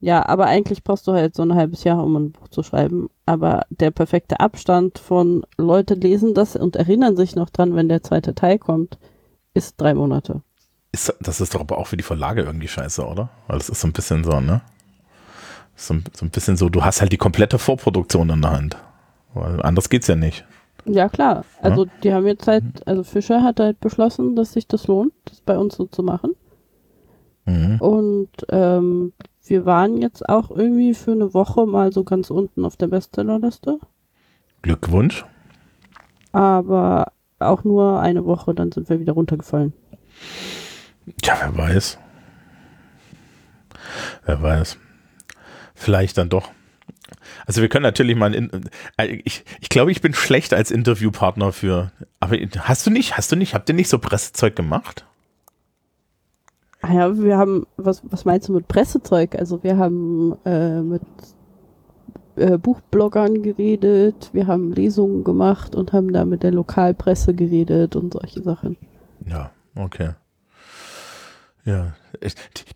ja, 0.00 0.26
aber 0.26 0.46
eigentlich 0.46 0.82
brauchst 0.82 1.06
du 1.06 1.12
halt 1.12 1.34
so 1.34 1.42
ein 1.42 1.54
halbes 1.54 1.84
Jahr, 1.84 2.02
um 2.02 2.16
ein 2.16 2.32
Buch 2.32 2.48
zu 2.48 2.62
schreiben. 2.62 3.10
Aber 3.26 3.66
der 3.68 3.90
perfekte 3.90 4.40
Abstand 4.40 4.98
von 4.98 5.44
Leute 5.58 5.94
lesen 5.94 6.32
das 6.32 6.56
und 6.56 6.76
erinnern 6.76 7.16
sich 7.16 7.36
noch 7.36 7.50
dran, 7.50 7.74
wenn 7.74 7.90
der 7.90 8.02
zweite 8.02 8.34
Teil 8.34 8.58
kommt, 8.58 8.98
ist 9.52 9.78
drei 9.78 9.92
Monate. 9.92 10.40
Ist, 10.92 11.14
das 11.20 11.40
ist 11.40 11.54
doch 11.54 11.60
aber 11.60 11.76
auch 11.76 11.86
für 11.86 11.98
die 11.98 12.02
Verlage 12.02 12.42
irgendwie 12.42 12.66
scheiße, 12.66 13.06
oder? 13.06 13.28
Weil 13.46 13.58
es 13.58 13.68
ist 13.68 13.82
so 13.82 13.88
ein 13.88 13.92
bisschen 13.92 14.24
so, 14.24 14.40
ne? 14.40 14.62
So, 15.76 15.94
so 16.14 16.24
ein 16.24 16.30
bisschen 16.30 16.56
so, 16.56 16.68
du 16.70 16.82
hast 16.82 17.02
halt 17.02 17.12
die 17.12 17.18
komplette 17.18 17.58
Vorproduktion 17.58 18.30
in 18.30 18.42
der 18.42 18.52
Hand. 18.52 18.76
Weil 19.34 19.62
anders 19.62 19.90
geht's 19.90 20.06
ja 20.06 20.16
nicht. 20.16 20.46
Ja, 20.86 21.10
klar. 21.10 21.44
Also 21.60 21.84
ja? 21.84 21.90
die 22.02 22.14
haben 22.14 22.26
jetzt 22.26 22.46
halt, 22.48 22.86
also 22.86 23.04
Fischer 23.04 23.42
hat 23.42 23.60
halt 23.60 23.80
beschlossen, 23.80 24.34
dass 24.34 24.54
sich 24.54 24.66
das 24.66 24.86
lohnt, 24.86 25.12
das 25.26 25.42
bei 25.42 25.58
uns 25.58 25.76
so 25.76 25.84
zu 25.86 26.02
machen. 26.02 26.32
Mhm. 27.44 27.80
Und 27.80 28.30
ähm, 28.48 29.12
wir 29.46 29.66
waren 29.66 29.96
jetzt 29.96 30.28
auch 30.28 30.50
irgendwie 30.50 30.94
für 30.94 31.12
eine 31.12 31.34
Woche 31.34 31.66
mal 31.66 31.92
so 31.92 32.04
ganz 32.04 32.30
unten 32.30 32.64
auf 32.64 32.76
der 32.76 32.88
Bestsellerliste. 32.88 33.78
Glückwunsch. 34.62 35.24
Aber 36.32 37.12
auch 37.38 37.64
nur 37.64 38.00
eine 38.00 38.24
Woche, 38.24 38.54
dann 38.54 38.70
sind 38.70 38.88
wir 38.88 39.00
wieder 39.00 39.14
runtergefallen. 39.14 39.72
Tja, 41.22 41.36
wer 41.40 41.56
weiß. 41.56 41.98
Wer 44.26 44.42
weiß. 44.42 44.78
Vielleicht 45.74 46.18
dann 46.18 46.28
doch. 46.28 46.50
Also 47.46 47.62
wir 47.62 47.68
können 47.68 47.82
natürlich 47.82 48.16
mal, 48.16 48.34
in, 48.34 48.68
äh, 48.96 49.06
ich, 49.24 49.44
ich 49.60 49.68
glaube, 49.68 49.90
ich 49.90 50.00
bin 50.00 50.14
schlecht 50.14 50.54
als 50.54 50.70
Interviewpartner 50.70 51.52
für, 51.52 51.90
aber 52.20 52.36
hast 52.60 52.86
du 52.86 52.90
nicht, 52.90 53.16
hast 53.16 53.32
du 53.32 53.36
nicht, 53.36 53.54
habt 53.54 53.68
ihr 53.68 53.74
nicht 53.74 53.88
so 53.88 53.98
Pressezeug 53.98 54.54
gemacht? 54.54 55.06
Ja, 56.92 57.16
wir 57.16 57.36
haben, 57.36 57.66
was, 57.76 58.02
was 58.10 58.24
meinst 58.24 58.48
du 58.48 58.52
mit 58.52 58.68
Pressezeug? 58.68 59.36
Also 59.36 59.62
wir 59.62 59.76
haben 59.76 60.36
äh, 60.44 60.80
mit 60.80 61.02
äh, 62.36 62.58
Buchbloggern 62.58 63.42
geredet, 63.42 64.30
wir 64.32 64.46
haben 64.46 64.72
Lesungen 64.72 65.24
gemacht 65.24 65.74
und 65.74 65.92
haben 65.92 66.12
da 66.12 66.24
mit 66.24 66.42
der 66.42 66.52
Lokalpresse 66.52 67.34
geredet 67.34 67.96
und 67.96 68.14
solche 68.14 68.42
Sachen. 68.42 68.76
Ja, 69.26 69.50
okay. 69.76 70.10
Ja, 71.64 71.94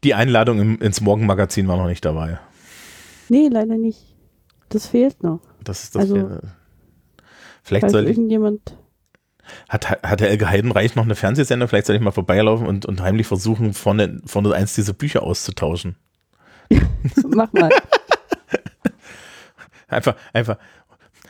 die 0.05 0.15
Einladung 0.15 0.61
im, 0.61 0.79
ins 0.79 1.01
Morgenmagazin 1.01 1.67
war 1.67 1.77
noch 1.77 1.87
nicht 1.87 2.05
dabei. 2.05 2.39
Nee, 3.29 3.49
leider 3.49 3.77
nicht. 3.77 4.15
Das 4.69 4.87
fehlt 4.87 5.23
noch. 5.23 5.41
Das 5.63 5.85
ist 5.85 5.95
das. 5.95 6.03
Also, 6.03 6.39
Vielleicht 7.63 7.91
soll 7.91 8.05
ich, 8.05 8.11
irgendjemand 8.11 8.77
hat, 9.69 10.03
hat 10.03 10.21
der 10.21 10.31
Elke 10.31 10.49
Heidenreich 10.49 10.95
noch 10.95 11.05
eine 11.05 11.15
Fernsehsendung? 11.15 11.69
Vielleicht 11.69 11.87
soll 11.87 11.97
ich 11.97 12.03
mal 12.03 12.11
vorbeilaufen 12.11 12.67
und, 12.67 12.87
und 12.87 13.01
heimlich 13.03 13.27
versuchen, 13.27 13.75
vorne, 13.75 14.21
vorne 14.27 14.55
eins 14.55 14.75
dieser 14.75 14.93
Bücher 14.93 15.23
auszutauschen. 15.23 15.97
Mach 17.29 17.53
mal. 17.53 17.71
einfach, 19.89 20.17
einfach. 20.33 20.59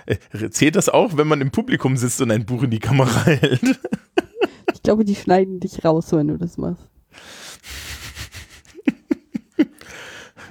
Äh, 0.06 0.50
zählt 0.50 0.76
das 0.76 0.88
auch, 0.88 1.16
wenn 1.16 1.26
man 1.26 1.40
im 1.40 1.50
Publikum 1.50 1.96
sitzt 1.96 2.20
und 2.20 2.30
ein 2.30 2.44
Buch 2.44 2.62
in 2.62 2.70
die 2.70 2.80
Kamera 2.80 3.24
hält? 3.24 3.80
ich 4.72 4.82
glaube, 4.82 5.04
die 5.04 5.14
schneiden 5.14 5.60
dich 5.60 5.84
raus, 5.84 6.12
wenn 6.12 6.28
du 6.28 6.36
das 6.36 6.58
machst. 6.58 6.88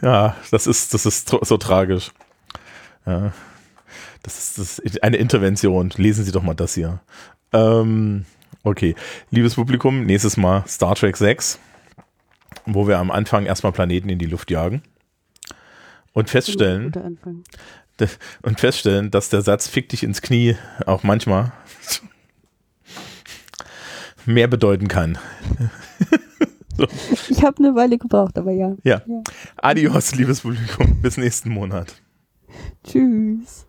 ja, 0.02 0.36
das 0.52 0.68
ist, 0.68 0.94
das 0.94 1.06
ist 1.06 1.30
so 1.30 1.58
tragisch. 1.58 2.12
Ja. 3.06 3.34
Das 4.24 4.38
ist, 4.40 4.58
das 4.58 4.80
ist 4.80 5.04
eine 5.04 5.18
Intervention. 5.18 5.92
Lesen 5.98 6.24
Sie 6.24 6.32
doch 6.32 6.44
mal 6.44 6.54
das 6.54 6.74
hier. 6.74 7.02
Ähm, 7.54 8.26
okay, 8.64 8.96
liebes 9.30 9.56
Publikum, 9.56 10.06
nächstes 10.06 10.38
Mal 10.38 10.64
Star 10.68 10.96
Trek 10.96 11.16
6, 11.16 11.60
wo 12.66 12.88
wir 12.88 12.98
am 12.98 13.12
Anfang 13.12 13.46
erstmal 13.46 13.72
Planeten 13.72 14.10
in 14.10 14.20
die 14.20 14.26
Luft 14.26 14.52
jagen 14.52 14.82
und 16.14 16.30
feststellen, 16.30 16.92
und 18.42 18.60
feststellen, 18.60 19.12
dass 19.12 19.30
der 19.30 19.42
Satz 19.42 19.68
fick 19.68 19.90
dich 19.90 20.04
ins 20.04 20.22
Knie 20.22 20.56
auch 20.86 21.04
manchmal 21.04 21.52
mehr 24.26 24.48
bedeuten 24.48 24.88
kann. 24.88 25.18
so. 26.78 26.88
Ich 27.30 27.44
habe 27.44 27.58
eine 27.58 27.76
Weile 27.76 27.98
gebraucht, 27.98 28.38
aber 28.38 28.52
ja. 28.52 28.76
ja. 28.84 29.02
Ja. 29.06 29.24
Adios, 29.58 30.16
liebes 30.16 30.42
Publikum. 30.42 31.02
Bis 31.02 31.18
nächsten 31.18 31.50
Monat. 31.50 32.02
Tschüss. 32.84 33.66